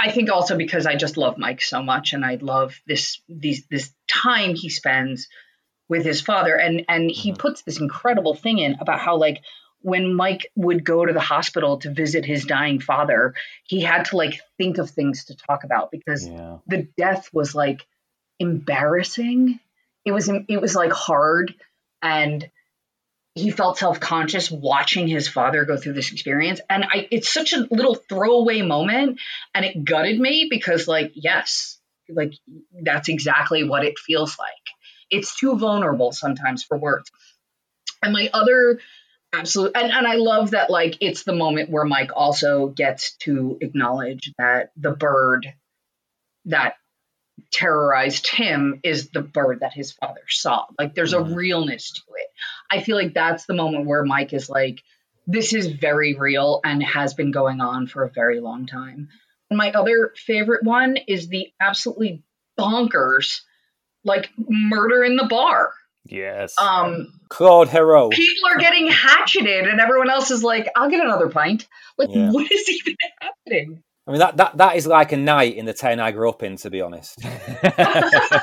[0.00, 3.66] I think also because I just love Mike so much, and I love this these
[3.70, 5.28] this time he spends
[5.90, 7.36] with his father, and and he mm-hmm.
[7.36, 9.42] puts this incredible thing in about how like
[9.82, 14.16] when Mike would go to the hospital to visit his dying father, he had to
[14.16, 16.58] like think of things to talk about because yeah.
[16.66, 17.86] the death was like
[18.38, 19.60] embarrassing.
[20.04, 21.54] It was it was like hard
[22.02, 22.48] and
[23.34, 27.66] he felt self-conscious watching his father go through this experience and I it's such a
[27.70, 29.20] little throwaway moment
[29.54, 31.78] and it gutted me because like yes
[32.08, 32.34] like
[32.82, 34.48] that's exactly what it feels like.
[35.10, 37.10] It's too vulnerable sometimes for words.
[38.02, 38.80] And my other
[39.32, 43.58] absolute and, and i love that like it's the moment where mike also gets to
[43.60, 45.46] acknowledge that the bird
[46.46, 46.74] that
[47.50, 50.66] terrorized him is the bird that his father saw.
[50.78, 52.28] Like there's a realness to it.
[52.70, 54.82] I feel like that's the moment where Mike is like,
[55.26, 59.08] this is very real and has been going on for a very long time.
[59.50, 62.22] And my other favorite one is the absolutely
[62.58, 63.40] bonkers,
[64.04, 65.72] like murder in the bar.
[66.06, 66.54] Yes.
[66.60, 68.10] Um, Claude Héroux.
[68.10, 71.68] People are getting hatcheted, and everyone else is like, "I'll get another pint."
[71.98, 72.30] Like, yeah.
[72.30, 73.82] what is even happening?
[74.10, 76.42] I mean that, that that is like a night in the town I grew up
[76.42, 77.22] in, to be honest.
[77.22, 78.42] right?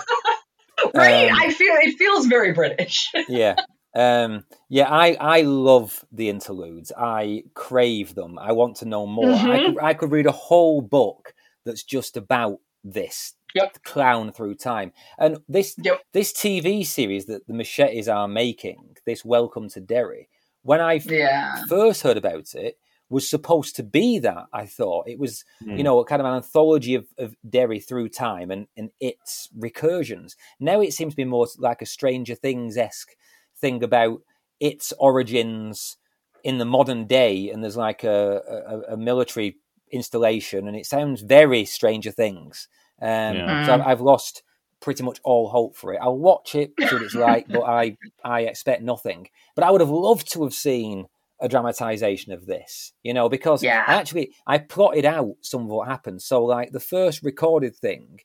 [1.30, 3.12] Um, I feel it feels very British.
[3.28, 3.58] yeah.
[3.94, 6.94] Um, yeah, I, I love the interludes.
[6.98, 8.40] I crave them.
[8.40, 9.26] I want to know more.
[9.26, 9.52] Mm-hmm.
[9.52, 11.34] I, could, I could read a whole book
[11.66, 13.78] that's just about this yep.
[13.84, 14.94] clown through time.
[15.20, 16.00] And this yep.
[16.14, 20.30] this TV series that the Muschiettis are making, this Welcome to Derry,
[20.62, 21.62] when I yeah.
[21.68, 22.78] first heard about it,
[23.10, 24.48] was supposed to be that.
[24.52, 25.78] I thought it was, mm.
[25.78, 29.50] you know, a kind of an anthology of, of Derry through time and, and its
[29.58, 30.36] recursions.
[30.60, 33.16] Now it seems to be more like a Stranger Things esque
[33.60, 34.22] thing about
[34.60, 35.98] its origins
[36.44, 39.58] in the modern day, and there's like a, a, a military
[39.92, 42.68] installation, and it sounds very Stranger Things.
[43.02, 43.66] Um, yeah.
[43.66, 44.44] So I've, I've, lost
[44.80, 46.00] pretty much all hope for it.
[46.02, 49.30] I'll watch it, see what it's like, but I I expect nothing.
[49.56, 51.06] But I would have loved to have seen
[51.40, 53.84] a dramatization of this, you know, because yeah.
[53.88, 56.22] actually I plotted out some of what happened.
[56.22, 58.22] So, like the first recorded thing,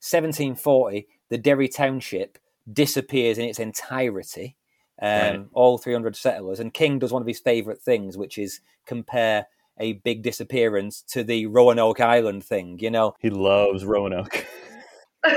[0.00, 2.38] 1740, the Derry Township
[2.72, 4.56] disappears in its entirety,
[5.00, 5.46] um, right.
[5.52, 9.46] all 300 settlers, and King does one of his favourite things, which is compare
[9.78, 13.14] a big disappearance to the Roanoke Island thing, you know.
[13.18, 14.46] He loves Roanoke.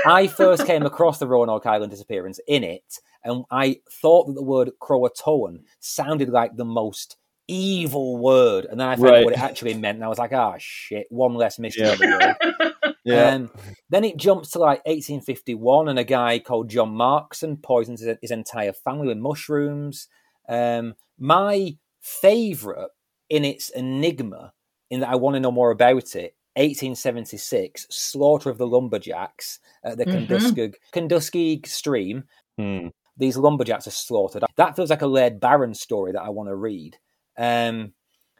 [0.06, 4.42] I first came across the Roanoke Island disappearance in it and I thought that the
[4.42, 7.16] word Croatoan sounded like the most
[7.48, 9.24] evil word, and then I found right.
[9.24, 12.34] what it actually meant, and I was like, "Ah, oh, shit, one less mystery." Yeah.
[13.04, 13.34] yeah.
[13.34, 13.50] Um,
[13.88, 18.30] then it jumps to like 1851, and a guy called John Markson poisons his, his
[18.30, 20.08] entire family with mushrooms.
[20.48, 22.90] Um, my favorite
[23.28, 24.52] in its enigma,
[24.90, 29.98] in that I want to know more about it, 1876, slaughter of the lumberjacks at
[29.98, 30.98] the mm-hmm.
[30.98, 32.24] Kenduskeag Stream.
[32.58, 32.88] Hmm
[33.20, 34.44] these lumberjacks are slaughtered.
[34.56, 36.96] That feels like a Laird Barron story that I want to read.
[37.36, 37.92] Um,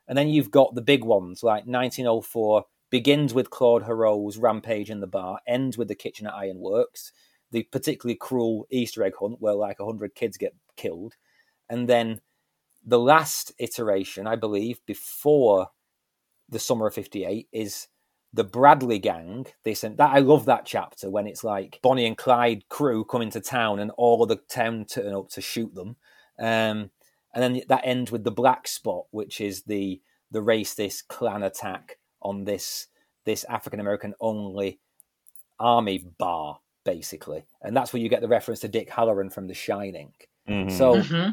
[0.08, 5.00] and then you've got the big ones like 1904 begins with Claude Héroux's rampage in
[5.00, 7.12] the bar, ends with the Kitchener Ironworks,
[7.52, 11.14] the particularly cruel Easter egg hunt where like hundred kids get killed,
[11.68, 12.20] and then
[12.84, 15.68] the last iteration, I believe, before
[16.48, 17.86] the summer of '58 is
[18.32, 19.46] the Bradley gang.
[19.64, 20.10] They sent that.
[20.10, 23.90] I love that chapter when it's like Bonnie and Clyde crew come into town and
[23.92, 25.96] all of the town turn up to shoot them.
[26.38, 26.90] Um,
[27.34, 30.00] and then that ends with the Black Spot, which is the
[30.30, 32.86] the racist clan attack on this
[33.24, 34.80] this African American only
[35.58, 39.54] army bar, basically, and that's where you get the reference to Dick Hallorann from The
[39.54, 40.12] Shining.
[40.48, 40.76] Mm-hmm.
[40.76, 41.30] So, mm-hmm.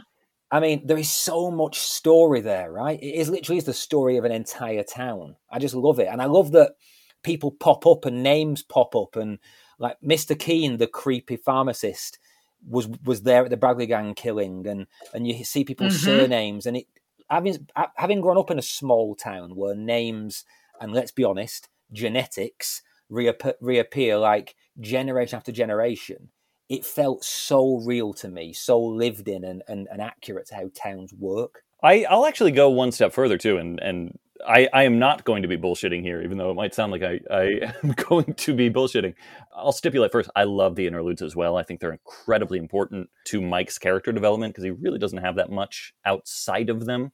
[0.49, 3.01] I mean, there is so much story there, right?
[3.01, 5.35] It is literally is the story of an entire town.
[5.49, 6.75] I just love it, and I love that
[7.23, 9.39] people pop up and names pop up, and
[9.79, 12.19] like Mister Keene, the creepy pharmacist,
[12.67, 16.05] was was there at the Bradley Gang killing, and and you see people's mm-hmm.
[16.05, 16.87] surnames, and it
[17.29, 20.45] having having grown up in a small town where names
[20.79, 26.29] and let's be honest, genetics reappear, reappear like generation after generation,
[26.69, 30.69] it felt so real to me, so lived in and, and, and accurate to how
[30.75, 31.63] towns work.
[31.83, 35.41] I, I'll actually go one step further too, and and I, I am not going
[35.41, 38.53] to be bullshitting here, even though it might sound like I, I am going to
[38.53, 39.13] be bullshitting.
[39.55, 41.57] I'll stipulate first, I love the interludes as well.
[41.57, 45.51] I think they're incredibly important to Mike's character development because he really doesn't have that
[45.51, 47.11] much outside of them.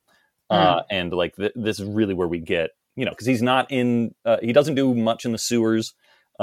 [0.52, 0.56] Mm.
[0.56, 3.72] Uh, and like th- this is really where we get you know, because he's not
[3.72, 5.94] in, uh, he doesn't do much in the sewers.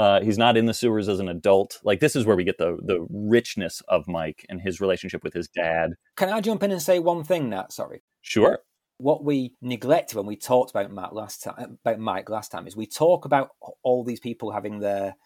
[0.01, 1.79] Uh, he's not in the sewers as an adult.
[1.83, 5.35] Like this is where we get the the richness of Mike and his relationship with
[5.35, 5.91] his dad.
[6.15, 7.71] Can I jump in and say one thing, Nat?
[7.71, 8.01] Sorry.
[8.21, 8.57] Sure.
[8.97, 12.75] What we neglected when we talked about Matt last time, about Mike last time, is
[12.75, 13.49] we talk about
[13.83, 15.17] all these people having their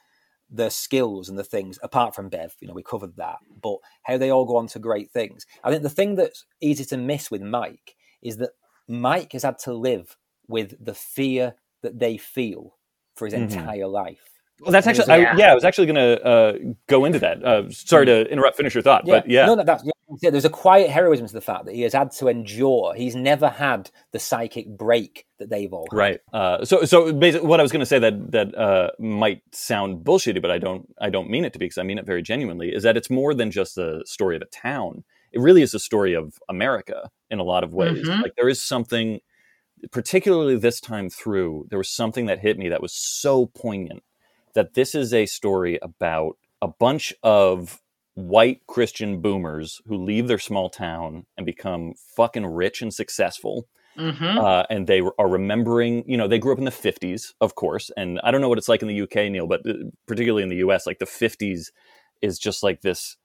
[0.50, 2.54] their skills and the things apart from Bev.
[2.60, 5.46] You know, we covered that, but how they all go on to great things.
[5.64, 8.52] I think the thing that's easy to miss with Mike is that
[8.90, 10.18] Mike has had to live
[10.50, 12.76] with the fear that they feel
[13.16, 13.58] for his mm-hmm.
[13.58, 14.35] entire life.
[14.62, 15.38] Well, that's actually, I, yeah.
[15.38, 15.52] yeah.
[15.52, 16.54] I was actually going to uh,
[16.88, 17.44] go into that.
[17.44, 19.16] Uh, sorry to interrupt, finish your thought, yeah.
[19.16, 19.46] but yeah.
[19.48, 19.84] No, no, that's,
[20.22, 22.94] yeah, there's a quiet heroism to the fact that he has had to endure.
[22.96, 25.98] He's never had the psychic break that they've all had.
[25.98, 26.20] Right.
[26.32, 30.06] Uh, so, so basically, what I was going to say that that uh, might sound
[30.06, 32.22] bullshitty, but I don't, I don't mean it to be because I mean it very
[32.22, 32.70] genuinely.
[32.74, 35.04] Is that it's more than just a story of a town.
[35.34, 38.08] It really is a story of America in a lot of ways.
[38.08, 38.22] Mm-hmm.
[38.22, 39.20] Like there is something
[39.92, 44.04] particularly this time through, there was something that hit me that was so poignant
[44.56, 47.82] that this is a story about a bunch of
[48.16, 53.68] white Christian boomers who leave their small town and become fucking rich and successful.
[53.98, 54.40] Mm-hmm.
[54.40, 57.92] Uh, and they are remembering, you know, they grew up in the 50s, of course.
[57.96, 59.74] And I don't know what it's like in the UK, Neil, but uh,
[60.06, 61.72] particularly in the US, like the 50s
[62.22, 63.18] is just like this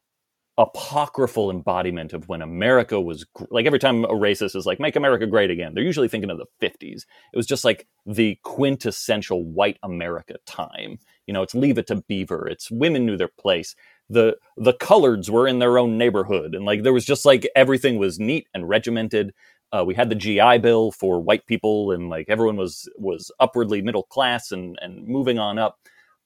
[0.61, 5.27] apocryphal embodiment of when America was like every time a racist is like make America
[5.27, 9.79] great again they're usually thinking of the 50s it was just like the quintessential white
[9.83, 10.99] America time.
[11.27, 13.75] You know it's leave it to beaver it's women knew their place.
[14.11, 17.97] The the coloreds were in their own neighborhood and like there was just like everything
[17.97, 19.33] was neat and regimented.
[19.73, 23.81] Uh, we had the GI Bill for white people and like everyone was was upwardly
[23.81, 25.79] middle class and and moving on up.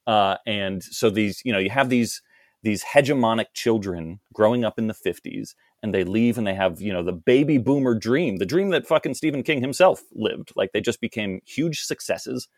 [0.09, 2.21] Uh, and so these you know you have these
[2.65, 6.93] these hegemonic children growing up in the 50s and they leave and they have you
[6.93, 10.53] know the baby boomer dream the dream that fucking stephen king himself lived.
[10.57, 12.49] Like they just became huge successes.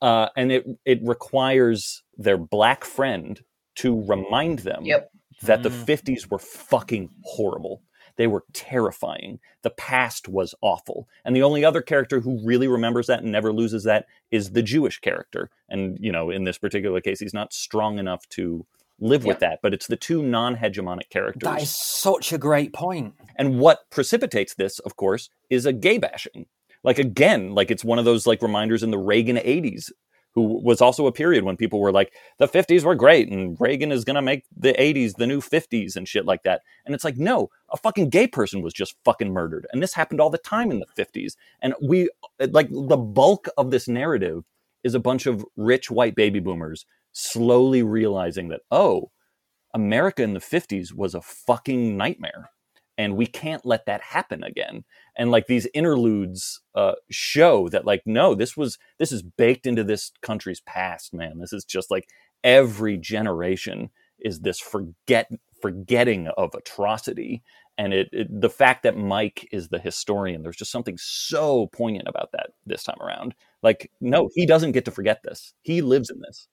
[0.00, 3.42] Uh, and it it requires their black friend
[3.76, 5.10] to remind them yep.
[5.42, 6.30] that the 50s mm.
[6.30, 7.82] were fucking horrible.
[8.16, 9.38] They were terrifying.
[9.62, 11.08] The past was awful.
[11.24, 14.62] And the only other character who really remembers that and never loses that is the
[14.62, 15.50] jewish character.
[15.68, 18.66] And you know in this particular case he's not strong enough to
[19.02, 19.60] live with that.
[19.62, 21.42] But it's the two non hegemonic characters.
[21.42, 23.14] That is such a great point.
[23.36, 26.46] And what precipitates this, of course, is a gay bashing.
[26.84, 29.90] Like again, like it's one of those like reminders in the Reagan 80s,
[30.34, 33.92] who was also a period when people were like, the 50s were great and Reagan
[33.92, 36.62] is gonna make the 80s the new 50s and shit like that.
[36.84, 39.66] And it's like, no, a fucking gay person was just fucking murdered.
[39.72, 41.36] And this happened all the time in the 50s.
[41.60, 42.08] And we
[42.40, 44.44] like the bulk of this narrative
[44.82, 49.10] is a bunch of rich white baby boomers slowly realizing that, oh,
[49.74, 52.50] America in the 50s was a fucking nightmare.
[52.98, 54.84] And we can't let that happen again.
[55.16, 59.82] And like these interludes uh, show that, like, no, this was, this is baked into
[59.82, 61.38] this country's past, man.
[61.38, 62.06] This is just like
[62.44, 63.90] every generation
[64.20, 65.30] is this forget,
[65.62, 67.42] forgetting of atrocity.
[67.78, 72.08] And it, it the fact that Mike is the historian, there's just something so poignant
[72.08, 73.34] about that this time around.
[73.62, 75.54] Like, no, he doesn't get to forget this.
[75.62, 76.46] He lives in this.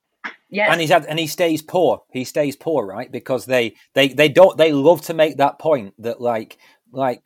[0.50, 0.70] Yes.
[0.72, 2.02] And he's had, and he stays poor.
[2.12, 3.12] He stays poor, right?
[3.12, 6.58] Because they, they, they don't, they love to make that point that like,
[6.92, 7.22] like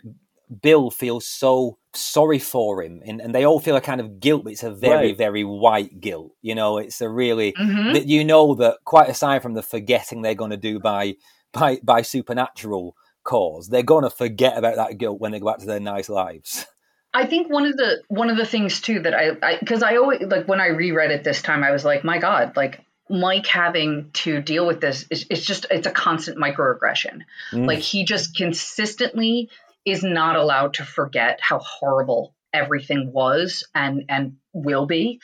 [0.61, 4.43] Bill feels so sorry for him, and, and they all feel a kind of guilt,
[4.43, 5.17] but it's a very, Right.
[5.17, 6.31] very white guilt.
[6.41, 7.93] You know, it's a really Mhm.
[7.93, 11.15] that you know that quite aside from the forgetting they're going to do by
[11.53, 15.59] by by supernatural cause, they're going to forget about that guilt when they go back
[15.59, 16.65] to their nice lives.
[17.13, 20.21] I think one of the one of the things too that I because I, always
[20.21, 22.81] like when I reread it this time I was like my God like
[23.13, 27.21] Mike having to deal with this is it's just it's a constant microaggression
[27.51, 27.67] Mm.
[27.67, 29.49] like he just consistently
[29.85, 35.21] is not allowed to forget how horrible everything was and and will be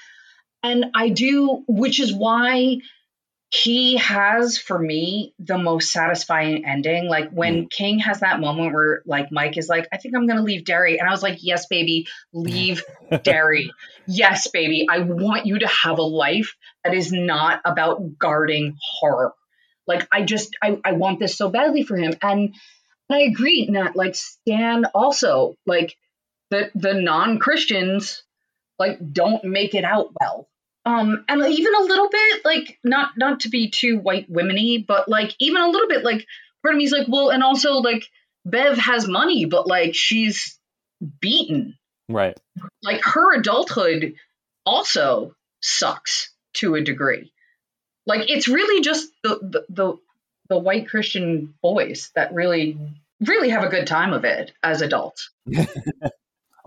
[0.61, 2.77] and I do which is why
[3.51, 7.07] he has for me the most satisfying ending.
[7.07, 7.69] Like when mm.
[7.69, 10.99] king has that moment where like mike is like i think i'm gonna leave derry.
[10.99, 12.83] And i was like yes baby leave
[13.23, 13.71] derry.
[14.05, 19.33] Yes baby i want you to have a life that is not about guarding horror.
[19.87, 22.13] Like i just i, I want this so badly for him.
[22.21, 22.53] And,
[23.09, 25.95] and i agree nat like stan also like
[26.51, 28.23] the the non-christians
[28.77, 30.48] like don't make it out well
[30.89, 35.07] um and even a little bit like not not to be too white womany but
[35.07, 36.25] like even a little bit like
[36.63, 38.05] part of me's like well and also like
[38.45, 40.59] bev has money but like she's
[41.21, 41.75] beaten.
[42.11, 42.35] Right.
[42.81, 44.15] like her adulthood
[44.65, 47.31] also sucks to a degree.
[48.07, 49.97] Like it's really just the the the,
[50.49, 52.79] the white christian boys that really
[53.21, 55.29] really have a good time of it as adults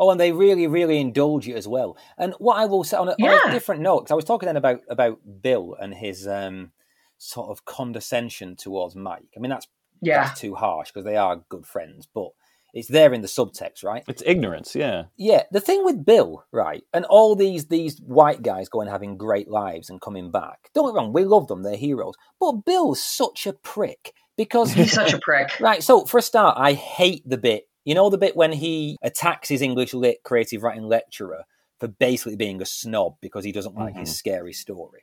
[0.02, 1.96] Oh, and they really, really indulge you as well.
[2.18, 4.48] And what I will say on a, on a different note, because I was talking
[4.48, 6.72] then about about Bill and his um,
[7.18, 9.28] sort of condescension towards Mike.
[9.36, 9.68] I mean, that's
[10.00, 12.30] yeah that's too harsh because they are good friends, but
[12.74, 14.02] it's there in the subtext, right?
[14.08, 14.74] It's ignorance.
[14.74, 15.04] Yeah.
[15.16, 19.48] Yeah, the thing with Bill, right, and all these these white guys going having great
[19.48, 20.70] lives and coming back.
[20.74, 22.14] Don't get me wrong, we love them; they're heroes.
[22.40, 26.56] But Bill's such a prick because he's such a prick Right, so for a start,
[26.58, 27.68] I hate the bit.
[27.84, 31.44] You know the bit when he attacks his English lit creative writing lecturer
[31.80, 34.14] for basically being a snob because he doesn't like his mm-hmm.
[34.14, 35.02] scary story.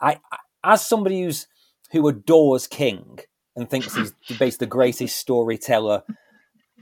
[0.00, 1.46] I, I as somebody who's
[1.92, 3.18] who adores King
[3.56, 6.02] and thinks he's basically the greatest storyteller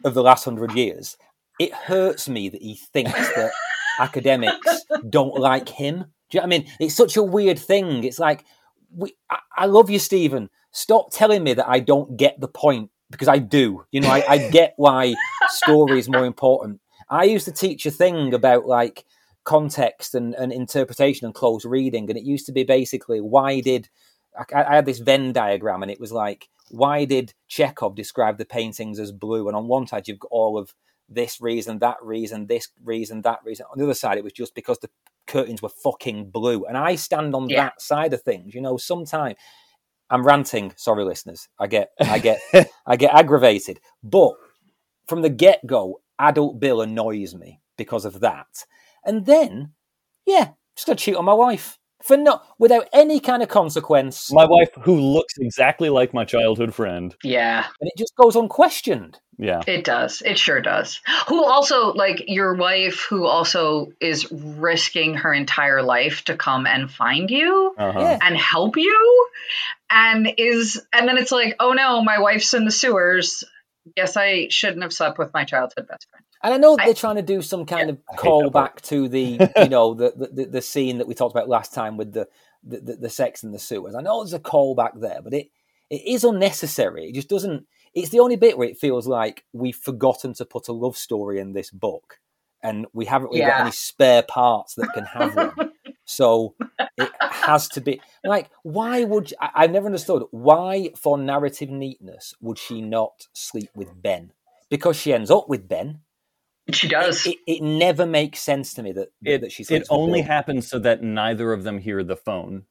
[0.04, 1.16] of the last hundred years,
[1.58, 3.52] it hurts me that he thinks that
[3.98, 6.04] academics don't like him.
[6.30, 6.70] Do you know what I mean?
[6.78, 8.04] It's such a weird thing.
[8.04, 8.44] It's like,
[8.94, 10.50] we, I, I love you, Stephen.
[10.72, 13.84] Stop telling me that I don't get the point because I do.
[13.90, 15.14] You know, I, I get why
[15.48, 16.80] story is more important.
[17.10, 19.04] I used to teach a thing about like
[19.44, 23.88] context and, and interpretation and close reading, and it used to be basically why did
[24.54, 28.44] I, I had this Venn diagram, and it was like why did Chekhov describe the
[28.44, 29.48] paintings as blue?
[29.48, 30.74] And on one side you've got all of
[31.08, 33.64] this reason, that reason, this reason, that reason.
[33.72, 34.90] On the other side, it was just because the
[35.26, 36.66] curtains were fucking blue.
[36.66, 37.64] And I stand on Yeah.
[37.64, 38.54] that side of things.
[38.54, 39.36] You know, sometimes
[40.10, 40.72] I'm ranting.
[40.76, 41.48] Sorry, listeners.
[41.58, 42.40] I get, I get,
[42.86, 43.80] I get aggravated.
[44.02, 44.32] But
[45.06, 48.46] from the get go, adult Bill annoys me because of that.
[49.04, 49.72] And then,
[50.26, 54.44] yeah, just gonna cheat on my wife for not without any kind of consequence, My
[54.44, 57.12] wife, who looks exactly like my childhood friend.
[57.24, 59.18] yeah and it just goes unquestioned.
[59.40, 59.62] Yeah.
[59.68, 60.20] It does.
[60.24, 61.00] It sure does.
[61.28, 66.90] Who also, like your wife, who also is risking her entire life to come and
[66.90, 68.18] find you Uh-huh.
[68.20, 69.28] And help you,
[69.90, 73.44] and is, and then it's like, oh no, my wife's in the sewers.
[73.96, 76.24] Guess I shouldn't have slept with my childhood best friend.
[76.42, 78.82] And I know I- they're trying to do some kind of I hate call back
[78.82, 81.96] to the, you know, the, the the- the scene that we talked about last time
[81.96, 82.28] with the
[82.62, 83.94] the, the, the sex in the sewers.
[83.94, 85.48] I know there's a call back there, but it
[85.90, 87.08] it is unnecessary.
[87.08, 87.66] It just doesn't.
[87.94, 91.38] It's the only bit where it feels like we've forgotten to put a love story
[91.40, 92.18] in this book,
[92.62, 95.72] and we haven't really got any spare parts that can have one.
[96.08, 96.54] so
[96.96, 102.34] it has to be like, why would I, I've never understood why, for narrative neatness,
[102.40, 104.32] would she not sleep with Ben?
[104.70, 106.00] Because she ends up with Ben.
[106.70, 107.26] She does.
[107.26, 110.28] It, it never makes sense to me that It, that she it only Bill.
[110.28, 112.64] happens so that neither of them hear the phone.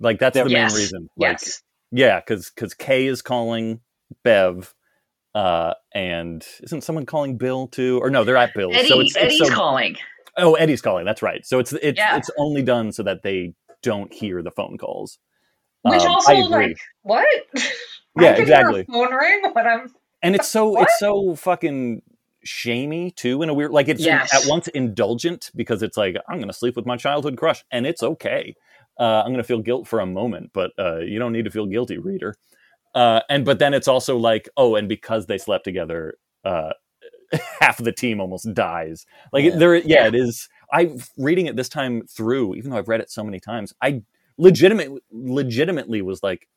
[0.00, 0.72] Like that's the yes.
[0.72, 1.08] main reason.
[1.16, 1.62] Like yes.
[1.90, 3.80] yeah, because because Kay is calling
[4.24, 4.74] Bev,
[5.34, 8.00] uh, and isn't someone calling Bill too?
[8.02, 8.74] Or no, they're at Bill's.
[8.74, 9.96] Eddie, so it's, it's Eddie's so, calling.
[10.36, 11.04] Oh Eddie's calling.
[11.04, 11.44] That's right.
[11.46, 12.16] So it's it's Yeah.
[12.16, 15.18] it's only done so that they don't hear the phone calls.
[15.82, 17.26] Which Um, also, like, what?
[18.20, 18.84] Yeah, exactly.
[18.84, 19.94] Phone ring when I'm.
[20.22, 20.82] and it's so What?
[20.82, 22.02] it's so fucking
[22.44, 24.34] shamey too in a weird like it's Yes.
[24.34, 28.02] at once indulgent because it's like i'm gonna sleep with my childhood crush and it's
[28.02, 28.54] okay
[28.98, 31.66] uh, i'm gonna feel guilt for a moment but uh, you don't need to feel
[31.66, 32.34] guilty reader
[32.96, 36.14] uh, and but then it's also like oh and because they slept together
[36.44, 36.72] uh,
[37.60, 39.06] half of the team almost dies.
[39.32, 39.56] Like Yeah.
[39.56, 40.48] there yeah, it is.
[40.72, 44.02] I reading it this time through even though i've read it so many times i
[44.38, 46.48] legitimately legitimately was like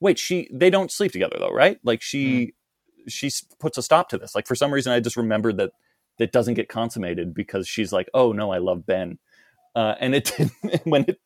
[0.00, 1.78] wait she they don't sleep together though right?
[1.84, 2.54] Like she
[3.08, 3.30] she
[3.60, 4.34] puts a stop to this.
[4.34, 5.70] Like for some reason i just remembered that
[6.18, 9.18] that doesn't get consummated because she's like, "Oh no, I love Ben,"
[9.74, 11.18] uh, and it didn't when it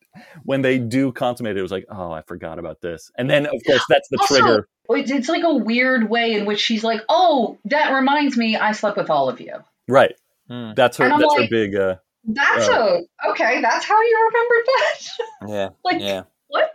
[0.44, 3.46] when they do consummate it, it was like, "Oh, I forgot about this," and then
[3.46, 4.68] of course that's the Also, trigger.
[4.88, 8.96] It's like a weird way in which she's like, "Oh, that reminds me, I slept
[8.96, 9.52] with all of you."
[9.88, 10.14] Right.
[10.50, 10.74] Mm.
[10.76, 11.04] That's her.
[11.04, 11.74] And I'm That's her big.
[11.74, 13.00] Uh, That's a
[13.30, 13.60] okay.
[13.60, 15.08] That's how you remembered that.
[15.48, 16.22] Yeah, like yeah.
[16.48, 16.70] what?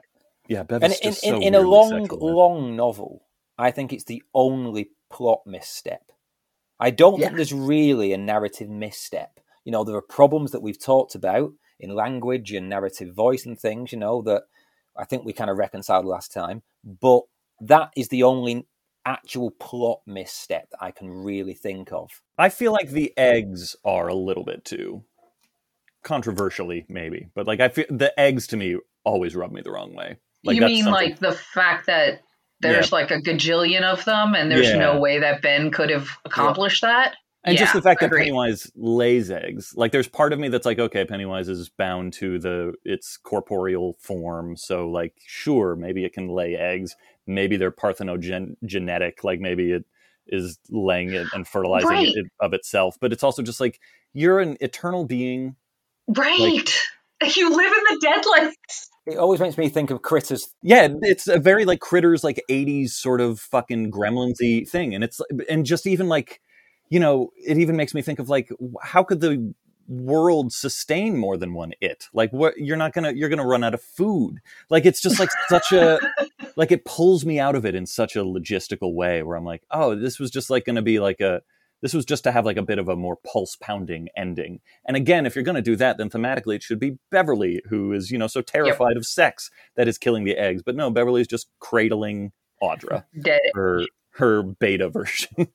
[0.47, 2.35] yeah, Bev And in, just in, so in a long, sexual.
[2.35, 3.23] long novel,
[3.57, 6.11] I think it's the only plot misstep.
[6.79, 7.25] I don't Yeah.
[7.27, 9.39] think there's really a narrative misstep.
[9.65, 13.59] You know, there are problems that we've talked about in language and narrative voice and
[13.59, 14.43] things, you know, that
[14.95, 16.61] I think we kind of reconciled last time.
[16.83, 17.23] But
[17.61, 18.65] that is the only
[19.05, 22.09] actual plot misstep that I can really think of.
[22.37, 25.03] I feel like the eggs are a little bit too
[26.03, 29.93] controversially, maybe, but like I feel the eggs to me always rub me the wrong
[29.95, 30.17] way.
[30.43, 32.21] Like you mean something- like the fact that
[32.61, 34.77] there's like a gajillion of them, and there's Yeah.
[34.77, 37.15] no way that Ben could have accomplished that?
[37.45, 38.23] and just the fact that agreed.
[38.25, 39.71] Pennywise lays eggs.
[39.73, 43.95] Like there's part of me that's like, okay, Pennywise is bound to the its corporeal
[44.01, 46.95] form, so like sure, maybe it can lay eggs.
[47.29, 49.85] Maybe they're parthenogenetic, like maybe it
[50.27, 52.07] is laying it and fertilizing Right.
[52.15, 52.97] it of itself.
[52.99, 53.79] But it's also just like
[54.13, 55.55] you're an eternal being.
[56.07, 56.79] Right.
[57.35, 58.87] you live in the deadlands.
[59.05, 60.47] It always makes me think of critters.
[60.61, 65.19] Yeah, it's a very like critters like 80s sort of fucking gremlinsy thing and it's
[65.49, 66.41] and just even like
[66.89, 68.49] you know, it even makes me think of like
[68.81, 69.53] how could the
[69.87, 72.07] world sustain more than one it?
[72.13, 74.39] Like what you're not going to you're going to run out of food.
[74.69, 75.99] Like it's just like such a
[76.55, 79.63] like it pulls me out of it in such a logistical way where I'm like,
[79.71, 81.41] "Oh, this was just like going to be like a
[81.81, 84.59] this was just to have like a bit of a more pulse pounding ending.
[84.85, 87.93] And again, if you're going to do that, then thematically it should be Beverly, who
[87.93, 90.61] is, you know, so terrified of sex that is killing the eggs.
[90.61, 92.31] But no, Beverly's just cradling
[92.61, 93.39] Audra, Dead.
[93.53, 95.29] her her beta version.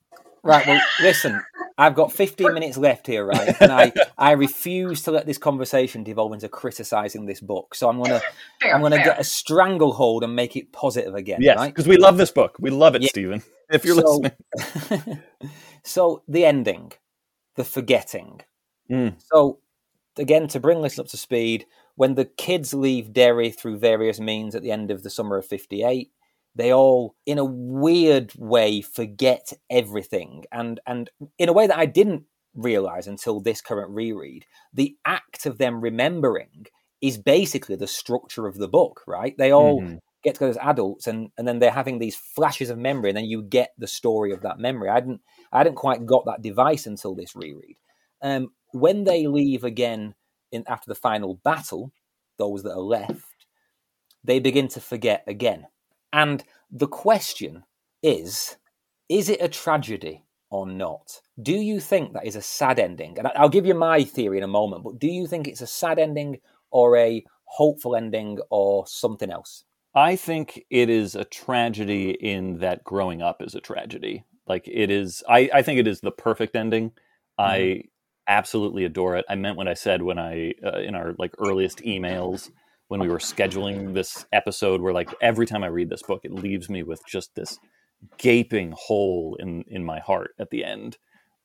[0.44, 1.40] Right, well, listen,
[1.78, 3.56] I've got 15 minutes left here, right?
[3.60, 7.74] And I, I refuse to let this conversation devolve into criticising this book.
[7.74, 8.22] So I'm going to
[8.60, 9.06] Fair, I'm going to fair.
[9.06, 11.68] get a stranglehold and make it positive again, yes, right?
[11.74, 12.56] because we love this book.
[12.60, 13.08] We love it, Yeah.
[13.08, 13.42] Stephen.
[13.70, 14.20] If you're So-
[14.58, 15.22] listening.
[15.82, 16.92] so the ending,
[17.56, 18.42] the forgetting.
[18.90, 19.14] Mm.
[19.18, 19.60] So
[20.18, 21.64] again, to bring this up to speed,
[21.96, 25.46] when the kids leave Derry through various means at the end of the summer of
[25.46, 26.10] '58,
[26.54, 31.86] they all, in a weird way, forget everything, and and in a way that I
[31.86, 32.24] didn't
[32.54, 34.46] realize until this current reread.
[34.72, 36.66] The act of them remembering
[37.00, 39.34] is basically the structure of the book, right?
[39.36, 39.98] They all Mhm.
[40.22, 43.26] get together as adults and, and then they're having these flashes of memory and then
[43.26, 44.88] you get the story of that memory.
[44.88, 45.20] I didn't
[45.52, 47.76] I hadn't quite got that device until this reread.
[48.22, 50.14] Um, when they leave again
[50.50, 51.92] in after the final battle,
[52.38, 53.46] those that are left,
[54.24, 55.66] they begin to forget again.
[56.14, 57.64] And the question
[58.00, 58.56] is,
[59.08, 61.20] is it a tragedy or not?
[61.42, 63.18] Do you think that is a sad ending?
[63.18, 65.66] And I'll give you my theory in a moment, but do you think it's a
[65.66, 66.38] sad ending
[66.70, 69.64] or a hopeful ending or something else?
[69.92, 74.24] I think it is a tragedy in that growing up is a tragedy.
[74.46, 76.92] Like it is, I, I think it is the perfect ending.
[77.38, 77.82] I
[78.28, 79.24] absolutely adore it.
[79.28, 82.50] I meant what I said when I, uh, in our like earliest emails,
[82.88, 86.32] when we were scheduling this episode, where like every time I read this book, it
[86.32, 87.58] leaves me with just this
[88.18, 90.98] gaping hole in, in my heart at the end.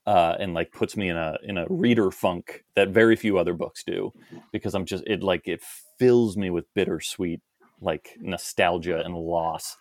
[0.05, 3.53] Uh, and like puts me in a in a reader funk that very few other
[3.53, 4.11] books do
[4.51, 5.61] because I'm just it like it
[5.99, 7.41] fills me with bittersweet
[7.81, 9.77] like nostalgia and loss.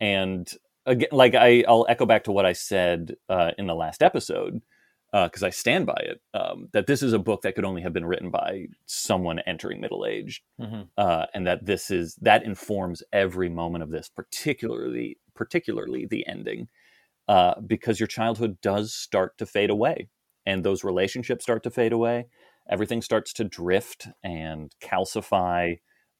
[0.00, 0.48] And
[0.86, 4.60] again, like I, I'll echo back to what I said uh, in the last episode
[5.22, 6.20] because I stand by it.
[6.34, 9.80] Um, that this is a book that could only have been written by someone entering
[9.80, 10.82] middle age, Mm-hmm.
[10.98, 16.68] uh, and that this is that informs every moment of this, particularly particularly the ending,
[17.28, 20.08] uh, because your childhood does start to fade away,
[20.46, 22.26] and those relationships start to fade away.
[22.68, 25.76] Everything starts to drift and calcify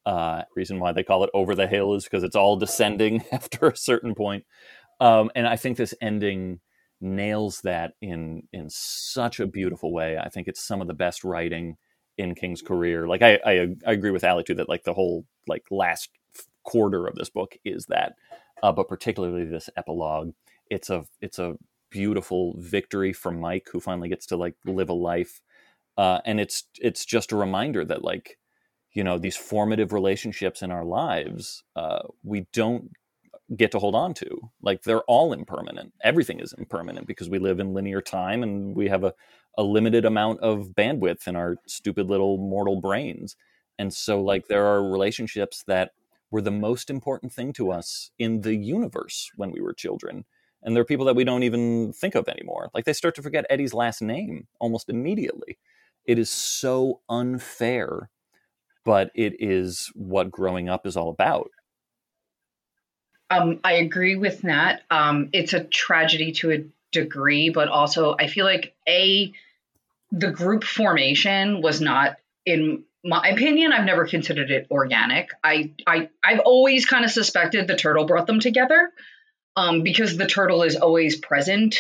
[0.06, 3.68] uh, reason why they call it over the hill is because it's all descending after
[3.68, 4.44] a certain point.
[5.00, 6.60] Um, and I think this ending
[7.04, 10.18] nails that in in such a beautiful way.
[10.18, 11.76] I think it's some of the best writing
[12.18, 13.06] in King's career.
[13.06, 16.10] Like I, I, I agree with Ally too that like the whole like last
[16.64, 18.14] quarter of this book is that,
[18.62, 20.32] uh, but particularly this epilogue.
[20.70, 21.56] It's a it's a
[21.90, 25.40] beautiful victory for Mike who finally gets to like live a life,
[25.96, 28.38] uh, and it's it's just a reminder that like
[28.92, 32.90] you know these formative relationships in our lives uh, we don't
[33.56, 37.60] get to hold on to like they're all impermanent everything is impermanent because we live
[37.60, 39.12] in linear time and we have a,
[39.58, 43.36] a limited amount of bandwidth in our stupid little mortal brains
[43.78, 45.92] and so like there are relationships that
[46.30, 50.24] were the most important thing to us in the universe when we were children
[50.64, 52.70] and there are people that we don't even think of anymore.
[52.74, 55.58] Like they start to forget Eddie's last name almost immediately.
[56.06, 58.10] It is so unfair,
[58.84, 61.50] but it is what growing up is all about.
[63.40, 64.82] Um, I agree with Nat.
[64.90, 69.32] Um, it's a tragedy to a degree, but also I feel like a
[70.14, 72.16] the group formation was not
[72.46, 77.66] in my opinion i've never considered it organic i i i've always kind of suspected
[77.66, 78.90] the turtle brought them together
[79.56, 81.78] um, because the turtle is always present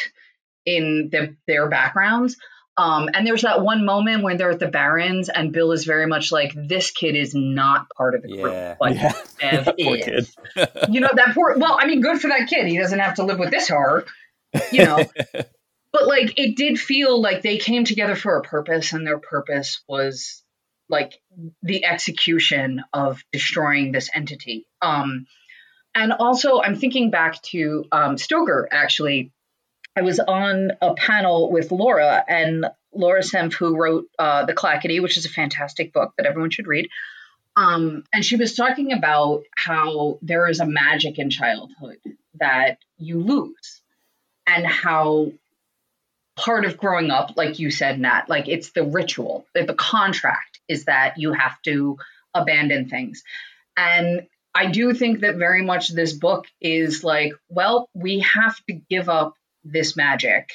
[0.64, 2.36] in the, their backgrounds
[2.76, 6.06] um, and there's that one moment when they're at the barrens and bill is very
[6.06, 8.76] much like this kid is not part of the group Yeah.
[8.78, 9.12] but Yeah.
[9.40, 10.34] Bev Poor is.
[10.56, 10.70] kid.
[10.90, 13.24] you know that poor well i mean good for that kid he doesn't have to
[13.24, 14.04] live with this horror
[14.72, 15.04] you know
[15.92, 19.82] but like it did feel like they came together for a purpose and their purpose
[19.88, 20.42] was
[20.88, 21.20] like
[21.62, 25.26] the execution of destroying this entity um
[25.94, 29.32] and also i'm thinking back to um stoker actually
[29.96, 32.66] i was on a panel with laura and
[32.96, 36.68] Lora Senf who wrote uh the Clackity which is a fantastic book that everyone should
[36.68, 36.88] read
[37.56, 41.98] um and she was talking about how there is a magic in childhood
[42.38, 43.80] that you lose
[44.46, 45.32] and how
[46.36, 50.84] part of growing up, like you said, Nat, like it's the ritual, the contract is
[50.86, 51.98] that you have to
[52.32, 53.22] abandon things.
[53.76, 58.72] And I do think that very much this book is like, well, we have to
[58.72, 59.34] give up
[59.64, 60.50] this magic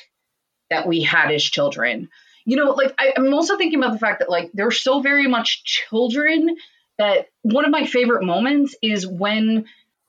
[0.69, 2.09] that we had as children.
[2.45, 5.27] You know, like I, I'm also thinking about the fact that like they're so very
[5.27, 6.55] much children
[6.97, 9.65] that one of my favorite moments is when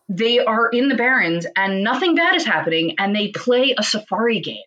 [0.09, 4.41] they are in the barrens and nothing bad is happening and they play a safari
[4.41, 4.65] game.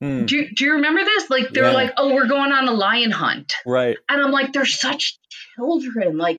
[0.00, 1.30] Hmm, Do, you- do you remember this?
[1.30, 1.72] Like they're Yeah.
[1.72, 3.96] like, oh, we're going on a lion hunt, right.
[4.08, 5.18] and I'm like, they're such
[5.56, 6.18] children.
[6.18, 6.38] Like,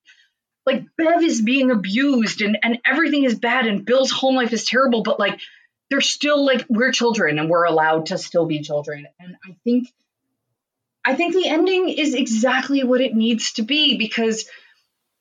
[0.66, 4.66] like Bev is being abused and and everything is bad and Bill's home life is
[4.66, 5.40] terrible, but like
[5.90, 9.08] they're still like we're children and we're allowed to still be children.
[9.20, 9.88] And I think,
[11.06, 14.46] I think the ending is exactly what it needs to be because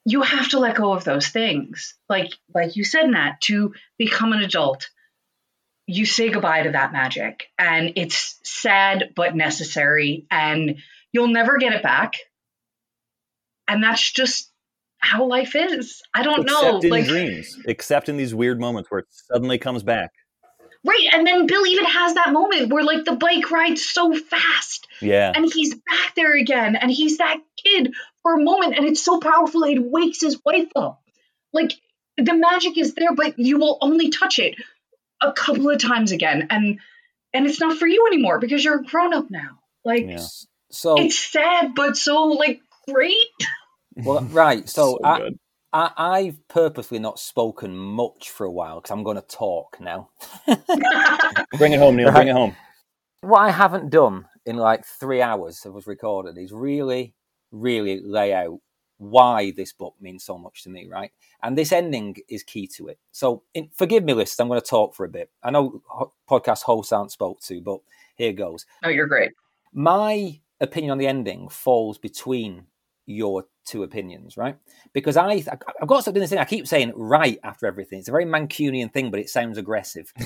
[0.07, 1.95] you have to let go of those things.
[2.09, 4.89] Like like you said, Nat, to become an adult
[5.86, 10.77] you say goodbye to that magic and it's sad but necessary and
[11.12, 12.15] you'll never get it back
[13.69, 14.51] and that's just
[14.99, 18.91] how life is i don't know Except in like dreams, except in these weird moments
[18.91, 20.12] where it suddenly comes back.
[20.85, 24.86] Right and then bill even has that moment where like the bike rides so fast
[25.01, 25.32] Yeah.
[25.35, 29.20] and he's back there again and he's that kid for a moment and it's so
[29.20, 31.02] powerful it wakes his wife up
[31.52, 31.73] like
[32.16, 34.55] the magic is there but you will only touch it
[35.20, 36.78] a couple of times again and
[37.32, 40.24] and it's not for you anymore because you're a grown up now like Yeah.
[40.70, 43.16] So, it's sad but so like great
[43.97, 44.69] well, right.
[44.69, 45.39] So, So I, good.
[45.74, 50.09] I, I've purposely not spoken much for a while because I'm going to talk now.
[51.59, 52.12] Bring it home, Neil.
[52.12, 52.55] Bring it home.
[53.22, 57.12] what I haven't done in like three hours of us recorded is really,
[57.51, 58.60] really lay out
[58.98, 61.10] why this book means so much to me, right?
[61.42, 63.01] And this ending is key to it.
[63.10, 64.40] So, in, forgive me, list.
[64.40, 65.28] I'm going to talk for a bit.
[65.42, 65.82] I know
[66.30, 67.80] podcast hosts aren't spoke to, but
[68.14, 68.64] here goes.
[68.84, 69.32] oh you're great
[69.72, 72.66] My opinion on the ending falls between
[73.06, 74.56] your two opinions, right?
[74.93, 76.39] Because I, I've got something to stop doing this thing.
[76.39, 77.98] I keep saying right after everything.
[77.98, 80.12] It's a very Mancunian thing, but it sounds aggressive.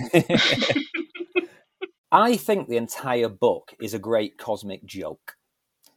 [2.12, 5.36] I think the entire book is a great cosmic joke.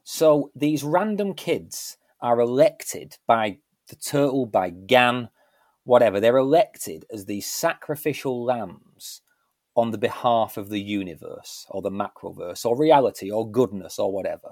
[0.04, 5.30] So these random kids are elected by the turtle, by Gan,
[5.84, 6.20] whatever.
[6.20, 9.22] They're elected as these sacrificial lambs
[9.76, 14.52] on the behalf of the universe or the macroverse or reality or goodness or whatever.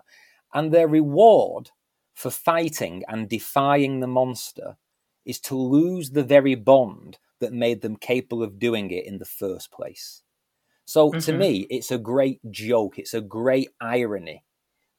[0.53, 1.71] And their reward
[2.19, 4.77] for fighting and defying the monster
[5.25, 9.25] is to lose the very bond that made them capable of doing it in the
[9.25, 10.21] first place.
[10.85, 11.39] So to Mhm.
[11.39, 12.99] me, it's a great joke.
[12.99, 14.43] It's a great irony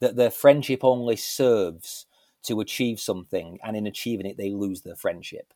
[0.01, 2.07] that their friendship only serves
[2.45, 5.53] to achieve something, and in achieving it, they lose their friendship.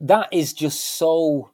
[0.00, 1.50] That is just so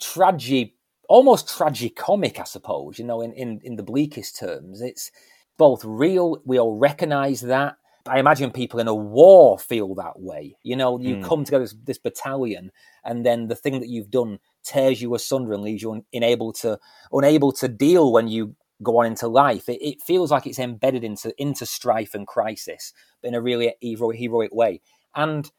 [0.00, 0.74] tragic,
[1.08, 4.80] almost tragicomic, I suppose, you know, in, in, in the bleakest terms.
[4.80, 5.10] It's
[5.56, 7.76] both real, we all recognize that.
[8.06, 10.56] I imagine people in a war feel that way.
[10.62, 11.22] You know, you Mm.
[11.22, 12.70] come together as this battalion,
[13.04, 16.78] and then the thing that you've done tears you asunder and leaves you unable to
[17.12, 19.68] unable to deal when you go on into life.
[19.68, 23.74] It, it feels like it's embedded into into strife and crisis, but in a really
[23.80, 24.80] hero, heroic way.
[25.14, 25.50] And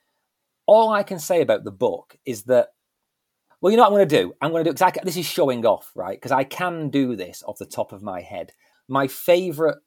[0.67, 2.69] all I can say about the book is that,
[3.61, 4.33] well, you know what I'm going to do?
[4.41, 6.17] I'm going to do exactly this is showing off, right?
[6.17, 8.51] Because I can do this off the top of my head.
[8.87, 9.77] My favorite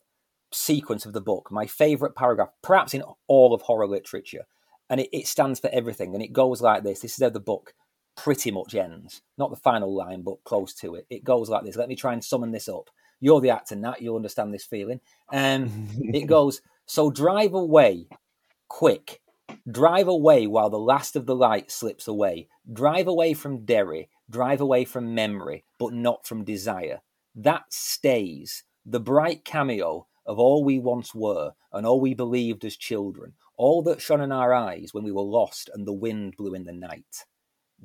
[0.53, 4.47] sequence of the book, my favorite paragraph, perhaps in all of horror literature,
[4.91, 6.15] and it, it stands for everything.
[6.15, 7.75] And it goes like this: This is how the book
[8.17, 9.23] pretty much ends.
[9.39, 11.07] Not the final line, but close to it.
[11.09, 11.77] It goes like this.
[11.77, 12.91] Let me try and summon this up.
[13.21, 14.03] You're the actor, Nat.
[14.03, 15.01] You'll understand this feeling.
[15.33, 18.09] Um, it goes, so drive away,
[18.69, 19.21] quick.
[19.71, 22.49] Drive away while the last of the light slips away.
[22.73, 24.09] Drive away from Derry.
[24.31, 27.01] Drive away from memory, but not from desire.
[27.35, 28.65] That stays.
[28.85, 33.83] The bright cameo of all we once were and all we believed as children, all
[33.83, 36.73] that shone in our eyes when we were lost and the wind blew in the
[36.73, 37.25] night.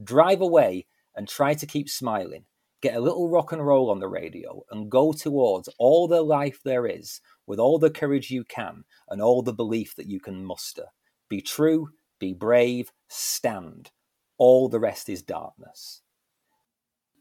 [0.03, 2.43] Drive away and try to keep smiling.
[2.81, 6.59] Get a little rock and roll on the radio and go towards all the life
[6.65, 10.43] there is with all the courage you can and all the belief that you can
[10.43, 10.87] muster.
[11.29, 13.91] Be true, be brave, stand.
[14.37, 16.01] All the rest is darkness.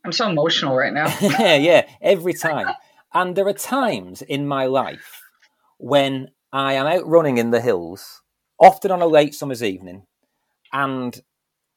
[0.05, 1.17] I'm so emotional right now.
[1.21, 2.75] yeah, yeah, every time.
[3.15, 5.23] And there are times in my life
[5.79, 8.23] when I am out running in the hills,
[8.59, 10.07] often on a late summer's evening,
[10.73, 11.21] and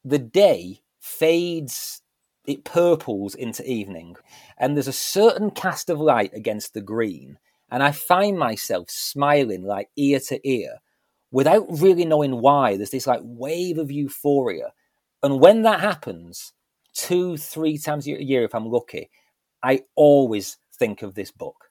[0.04, 2.02] the day fades,
[2.46, 4.16] it purples into evening,
[4.56, 7.38] and there's a certain cast of light against the green,
[7.70, 10.78] and I find myself smiling like ear to ear
[11.30, 12.76] without really knowing why.
[12.76, 14.72] There's this like wave of euphoria.
[15.22, 16.52] And when that happens,
[16.94, 19.10] two, three times a year, if I'm lucky,
[19.62, 21.70] I always think of this book.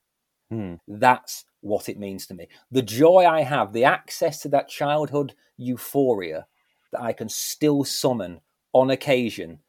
[0.49, 0.76] Hmm.
[0.88, 2.48] That's what it means to me.
[2.72, 6.48] The joy I have, the access to that childhood euphoria
[6.91, 8.41] that I can still summon
[8.73, 9.60] on occasion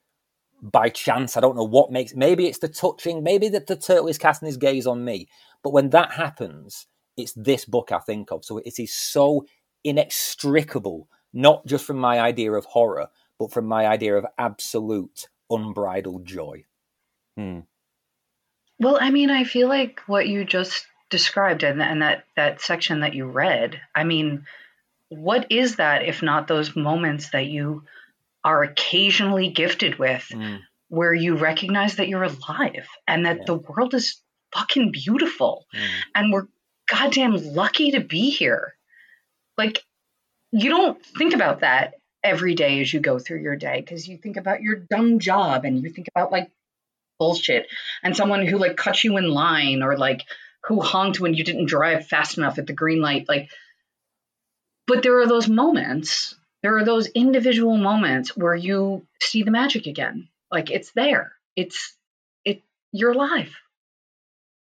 [0.62, 1.36] by chance.
[1.36, 4.46] I don't know what makes maybe it's the touching, maybe that the turtle is casting
[4.46, 5.28] his gaze on me.
[5.62, 6.86] But when that happens,
[7.16, 8.44] it's this book I think of.
[8.44, 9.46] So it is so
[9.84, 13.08] inextricable, not just from my idea of horror,
[13.38, 16.64] but from my idea of absolute unbridled joy.
[17.36, 17.60] Hmm.
[18.78, 23.00] Well, I mean, I feel like what you just described and, and that, that section
[23.00, 24.46] that you read, I mean,
[25.08, 27.84] what is that if not those moments that you
[28.44, 30.60] are occasionally gifted with mm.
[30.88, 33.44] where you recognize that you're alive and that yeah.
[33.46, 34.20] the world is
[34.54, 35.86] fucking beautiful mm.
[36.14, 36.46] and we're
[36.88, 38.74] goddamn lucky to be here.
[39.56, 39.82] Like,
[40.52, 44.18] you don't think about that every day as you go through your day because you
[44.18, 46.50] think about your dumb job and you think about like
[47.18, 47.66] bullshit.
[48.02, 50.24] And someone who like cut you in line or like
[50.64, 53.48] who honked when you didn't drive fast enough at the green light like
[54.88, 56.34] but there are those moments
[56.66, 60.26] there are those individual moments where you see the magic again.
[60.50, 61.30] Like it's there.
[61.54, 61.96] It's
[62.44, 63.54] it you're alive.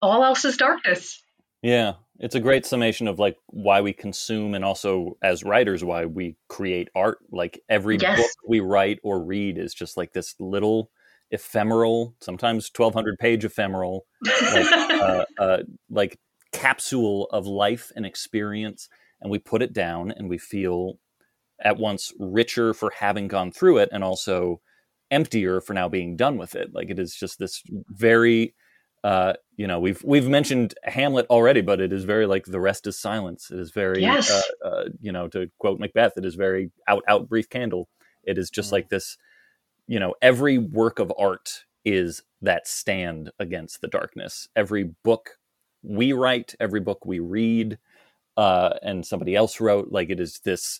[0.02, 1.22] All else is darkness.
[1.62, 1.96] Yeah.
[2.18, 6.38] It's a great summation of like why we consume and also as writers why we
[6.48, 7.18] create art.
[7.32, 8.18] Like every yes.
[8.18, 10.92] book we write or read is just like this little
[11.32, 15.58] ephemeral, sometimes 1200 page ephemeral, like, uh, uh,
[15.90, 16.18] like
[16.52, 18.90] capsule of life and experience.
[19.22, 21.00] And we put it down and we feel
[21.62, 24.62] at once richer for having gone through it and also
[25.12, 26.74] emptier for now being done with it.
[26.74, 28.56] Like it is just this very,
[29.04, 32.88] uh, you know, we've we've mentioned Hamlet already, but it is very like the rest
[32.88, 33.50] is silence.
[33.52, 34.32] It is very, yes.
[34.32, 37.90] uh, uh, you know, to quote Macbeth, it is very out out brief candle.
[38.24, 38.74] It is just mm.
[38.74, 39.18] like this
[39.90, 44.48] you know every work of art is that stand against the darkness.
[44.56, 45.32] Every book
[45.84, 47.80] we write every book we read
[48.38, 50.80] uh, and somebody else wrote like it is this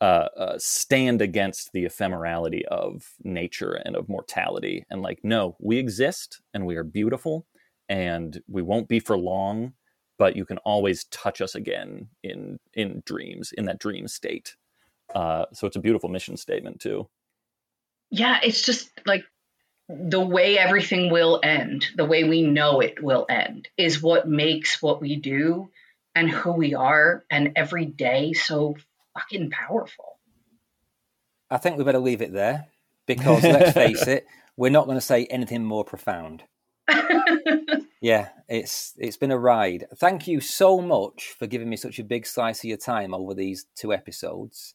[0.00, 4.84] uh, uh, stand against the ephemerality of nature and of mortality.
[4.90, 7.46] And like no we exist and we are beautiful
[7.88, 9.74] and we won't be for long
[10.18, 14.56] but you can always touch us again in in dreams in that dream state.
[15.14, 17.08] Uh, so it's a beautiful mission statement too
[18.14, 19.24] yeah, it's just like
[19.88, 24.80] the way everything will end, the way we know it will end, is what makes
[24.80, 25.68] what we do
[26.14, 28.76] and who we are and every day so
[29.14, 30.18] fucking powerful.
[31.50, 32.68] I think we better leave it there
[33.06, 34.26] because let's face it,
[34.56, 36.44] we're not going to say anything more profound.
[38.00, 39.86] yeah, it's it's been a ride.
[39.96, 43.34] Thank you so much for giving me such a big slice of your time over
[43.34, 44.74] these two episodes.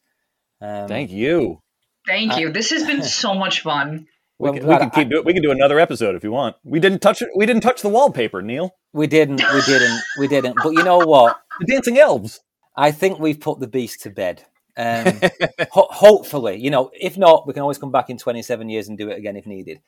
[0.60, 1.62] Um, Thank you.
[2.06, 2.52] Thank you.
[2.52, 4.06] This has been so much fun.
[4.38, 6.56] We, can, we can keep do, we can do another episode if you want.
[6.64, 7.28] We didn't touch it.
[7.36, 8.74] We didn't touch the wallpaper, Neil.
[8.94, 9.42] We didn't.
[9.52, 10.00] We didn't.
[10.18, 10.56] We didn't.
[10.62, 11.36] But you know what?
[11.60, 12.40] The dancing elves.
[12.74, 14.46] I think we've put the beast to bed.
[14.78, 15.20] Um,
[15.72, 16.90] ho- hopefully, you know.
[16.98, 19.44] If not, we can always come back in 27 years and do it again if
[19.46, 19.82] needed.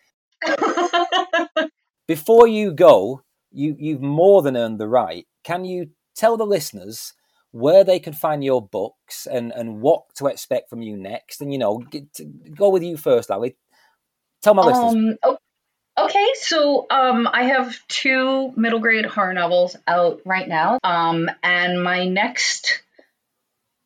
[2.07, 5.27] Before you go, you you've more than earned the right.
[5.45, 7.15] Can you tell the listeners
[7.53, 11.41] where they can find your books and, and what to expect from you next.
[11.41, 12.05] And, you know, get,
[12.55, 13.51] go with you first, Ally.
[14.43, 14.95] Tell my listeners.
[14.95, 15.39] Um, oh,
[15.99, 20.79] okay, so um, I have two middle grade horror novels out right now.
[20.83, 22.82] Um, and my next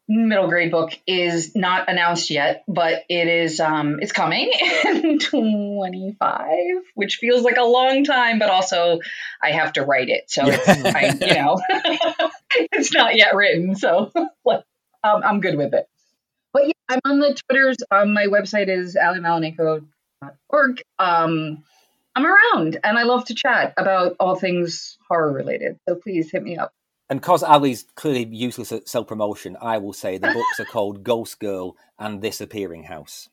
[0.09, 4.53] middle grade book is not announced yet, but it is um it's coming
[4.85, 6.49] in 25,
[6.95, 9.01] which feels like a long time, but also
[9.43, 10.31] I have to write it.
[10.31, 11.61] So it's I, you know
[12.51, 13.75] it's not yet written.
[13.75, 14.13] So
[14.47, 15.89] um, I'm good with it.
[16.53, 17.77] But yeah, I'm on the Twitters.
[17.91, 20.83] Um, my website is allymalinenko.org.
[20.99, 21.65] Um,
[22.15, 25.79] I'm around and I love to chat about all things horror related.
[25.87, 26.73] So please hit me up.
[27.09, 31.05] And because Ally's clearly useless at self promotion, I will say the books are called
[31.05, 33.29] Ghost Girl and This Appearing House.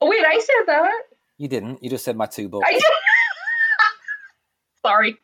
[0.00, 1.02] Oh, wait, I said that.
[1.36, 1.82] You didn't.
[1.82, 2.66] You just said my two books.
[2.68, 2.82] I did.
[4.84, 5.16] Sorry.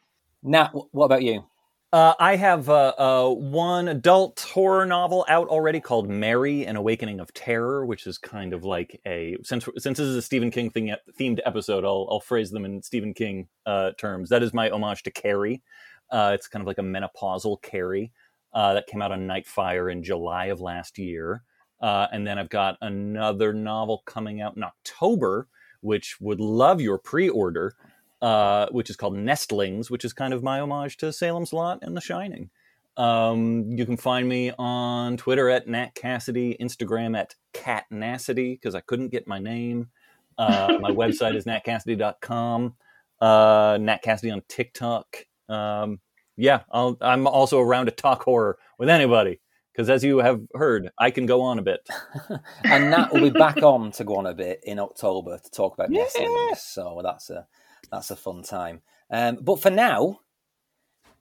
[0.43, 1.45] Nat, what about you?
[1.93, 7.21] Uh, I have uh, uh, one adult horror novel out already called Mary: An Awakening
[7.21, 10.69] of Terror, which is kind of like a since since this is a Stephen King
[10.69, 14.31] thing, themed episode, I'll I'll phrase them in Stephen King uh, terms.
[14.31, 15.63] That is my homage to Carrie,
[16.11, 18.13] uh, it's kind of like a menopausal Carrie
[18.53, 21.43] uh, that came out on Nightfire in July of last year.
[21.81, 25.49] Uh, and then I've got another novel coming out in October,
[25.81, 27.75] which would love your pre order,
[28.23, 31.97] uh, which is called Nestlings, which is kind of my homage to Salem's Lot and
[31.97, 32.51] The Shining.
[32.97, 38.75] Um, you can find me on Twitter at Nat Cassidy, Instagram at Cat Catnacity, because
[38.75, 39.91] I couldn't get my name.
[40.39, 42.75] Uh, my website is natcassidy.com.
[43.21, 46.01] Uh, Nat Cassidy on TikTok um,
[46.37, 49.41] yeah, I'll, I'm also around to talk horror with anybody
[49.73, 51.87] because, as you have heard, I can go on a bit.
[52.65, 55.75] and Nat will be back on to go on a bit in October to talk
[55.75, 56.05] about yeah.
[56.05, 56.61] Nestlings.
[56.61, 57.47] So that's a
[57.91, 58.83] that's a fun time.
[59.11, 60.21] Um, but for now,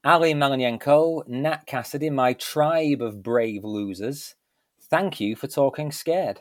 [0.04, 4.36] Ally Malinenko, Nat Cassidy, my tribe of brave losers.
[4.82, 6.40] Thank you for talking scared.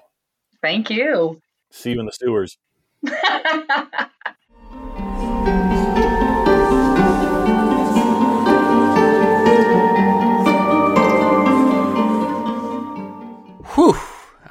[0.60, 1.40] Thank you.
[1.70, 2.58] See you in the sewers.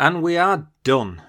[0.04, 1.22] and we are done.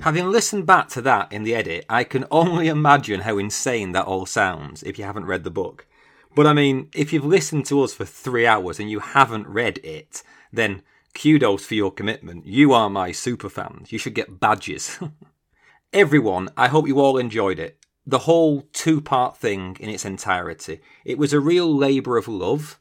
[0.00, 4.04] Having listened back to that in the edit, I can only imagine how insane that
[4.04, 5.86] all sounds if you haven't read the book.
[6.34, 9.78] But I mean, if you've listened to us for three hours and you haven't read
[9.78, 10.22] it,
[10.52, 10.82] then
[11.14, 12.44] kudos for your commitment.
[12.44, 13.92] You are my super fans.
[13.92, 14.98] You should get badges.
[15.94, 17.78] Everyone, I hope you all enjoyed it.
[18.06, 20.82] The whole two part thing in its entirety.
[21.06, 22.78] It was a real labour of love,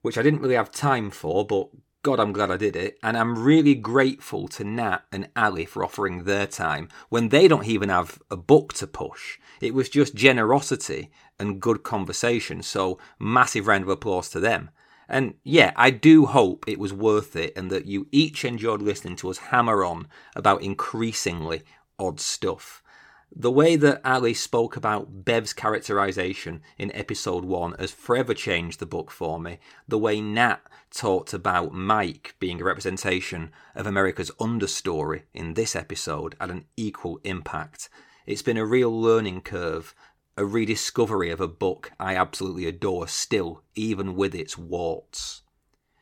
[0.00, 1.68] which I didn't really have time for, but
[2.02, 2.98] God, I'm glad I did it.
[3.02, 7.66] And I'm really grateful to Nat and Ally for offering their time when they don't
[7.66, 9.38] even have a book to push.
[9.60, 12.62] It was just generosity and good conversation.
[12.62, 14.70] So, massive round of applause to them.
[15.10, 19.16] And yeah, I do hope it was worth it and that you each enjoyed listening
[19.16, 21.62] to us hammer on about increasingly
[21.98, 22.79] odd stuff.
[23.34, 28.86] The way that Ally spoke about Bev's characterization in episode one has forever changed the
[28.86, 29.60] book for me.
[29.86, 30.58] The way Nat
[30.90, 37.20] talked about Mike being a representation of America's understory in this episode had an equal
[37.22, 37.88] impact.
[38.26, 39.94] It's been a real learning curve,
[40.36, 45.42] a rediscovery of a book I absolutely adore still, even with its warts.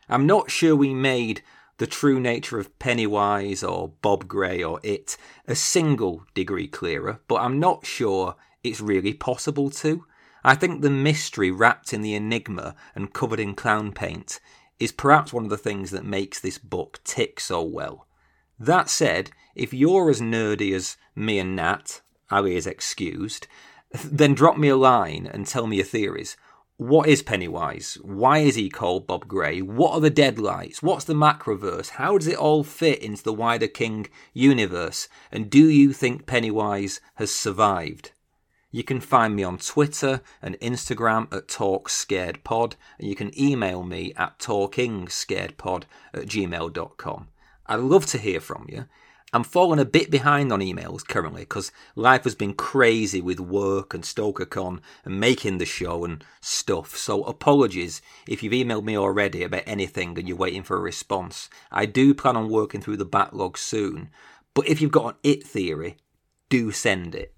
[0.08, 1.42] I'm not sure we made
[1.78, 7.36] the true nature of Pennywise or Bob Gray or It a single degree clearer, but
[7.36, 10.04] I'm not sure it's really possible to.
[10.44, 14.40] I think the mystery wrapped in the enigma and covered in clown paint
[14.78, 18.06] is perhaps one of the things that makes this book tick so well.
[18.58, 22.00] That said, if you're as nerdy as me and Nat,
[22.30, 23.46] Ally is excused,
[24.04, 26.36] then drop me a line and tell me your theories.
[26.78, 27.98] What is Pennywise?
[28.02, 29.60] Why is he called Bob Gray?
[29.60, 30.80] What are the deadlights?
[30.80, 31.88] What's the macroverse?
[31.88, 35.08] How does it all fit into the wider King universe?
[35.32, 38.12] And do you think Pennywise has survived?
[38.70, 44.12] You can find me on Twitter and Instagram at TalkScaredPod, and you can email me
[44.16, 45.82] at talkingscaredpod
[46.14, 47.28] at gmail.com.
[47.66, 48.84] I'd love to hear from you.
[49.30, 53.92] I'm falling a bit behind on emails currently because life has been crazy with work
[53.92, 56.96] and StokerCon and making the show and stuff.
[56.96, 61.50] So apologies if you've emailed me already about anything and you're waiting for a response.
[61.70, 64.08] I do plan on working through the backlog soon.
[64.54, 65.98] But if you've got an it theory,
[66.48, 67.34] do send it.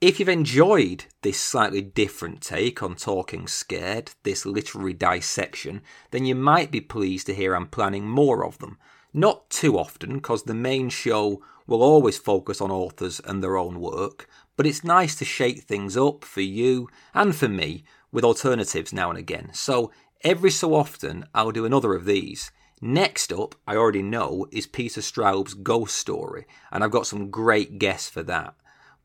[0.00, 6.34] If you've enjoyed this slightly different take on Talking Scared, this literary dissection, then you
[6.34, 8.78] might be pleased to hear I'm planning more of them.
[9.12, 13.80] Not too often, because the main show will always focus on authors and their own
[13.80, 18.92] work, but it's nice to shake things up for you and for me with alternatives
[18.92, 19.50] now and again.
[19.52, 19.90] So
[20.22, 22.50] every so often, I'll do another of these.
[22.80, 27.78] Next up, I already know, is Peter Straub's Ghost Story, and I've got some great
[27.78, 28.54] guests for that.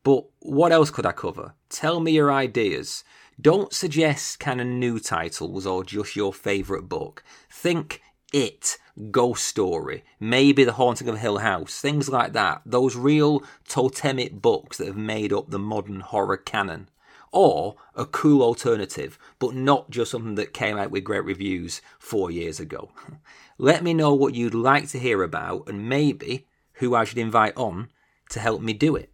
[0.02, 1.54] But what else could I cover?
[1.68, 3.04] Tell me your ideas.
[3.40, 7.22] Don't suggest kind of new titles or just your favourite book.
[7.50, 8.00] Think
[8.36, 8.76] It,
[9.10, 12.60] Ghost Story, maybe The Haunting of Hill House, things like that.
[12.66, 16.90] Those real totemic books that have made up the modern horror canon.
[17.32, 22.30] Or a cool alternative, but not just something that came out with great reviews four
[22.30, 22.90] years ago.
[23.56, 27.56] Let me know what you'd like to hear about and maybe who I should invite
[27.56, 27.88] on
[28.28, 29.10] to help me do it.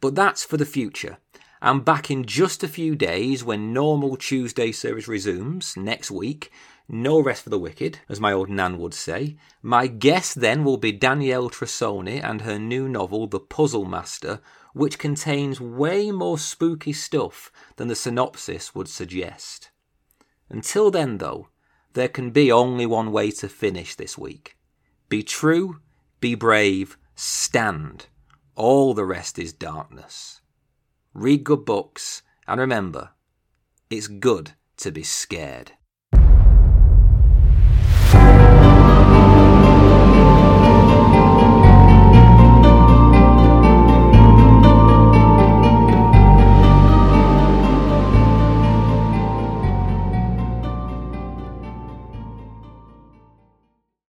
[0.00, 1.18] But that's for the future.
[1.60, 6.52] I'm back in just a few days when normal Tuesday service resumes next week.
[6.88, 9.36] No rest for the wicked, as my old Nan would say.
[9.62, 14.40] My guest then will be Danielle Trussoni and her new novel, The Puzzle Master,
[14.74, 19.70] which contains way more spooky stuff than the synopsis would suggest.
[20.50, 21.48] Until then, though,
[21.94, 24.58] there can be only one way to finish this week.
[25.08, 25.80] Be true,
[26.20, 28.06] be brave, stand.
[28.56, 30.42] All the rest is darkness.
[31.14, 33.10] Read good books, and remember,
[33.88, 35.72] it's good to be scared.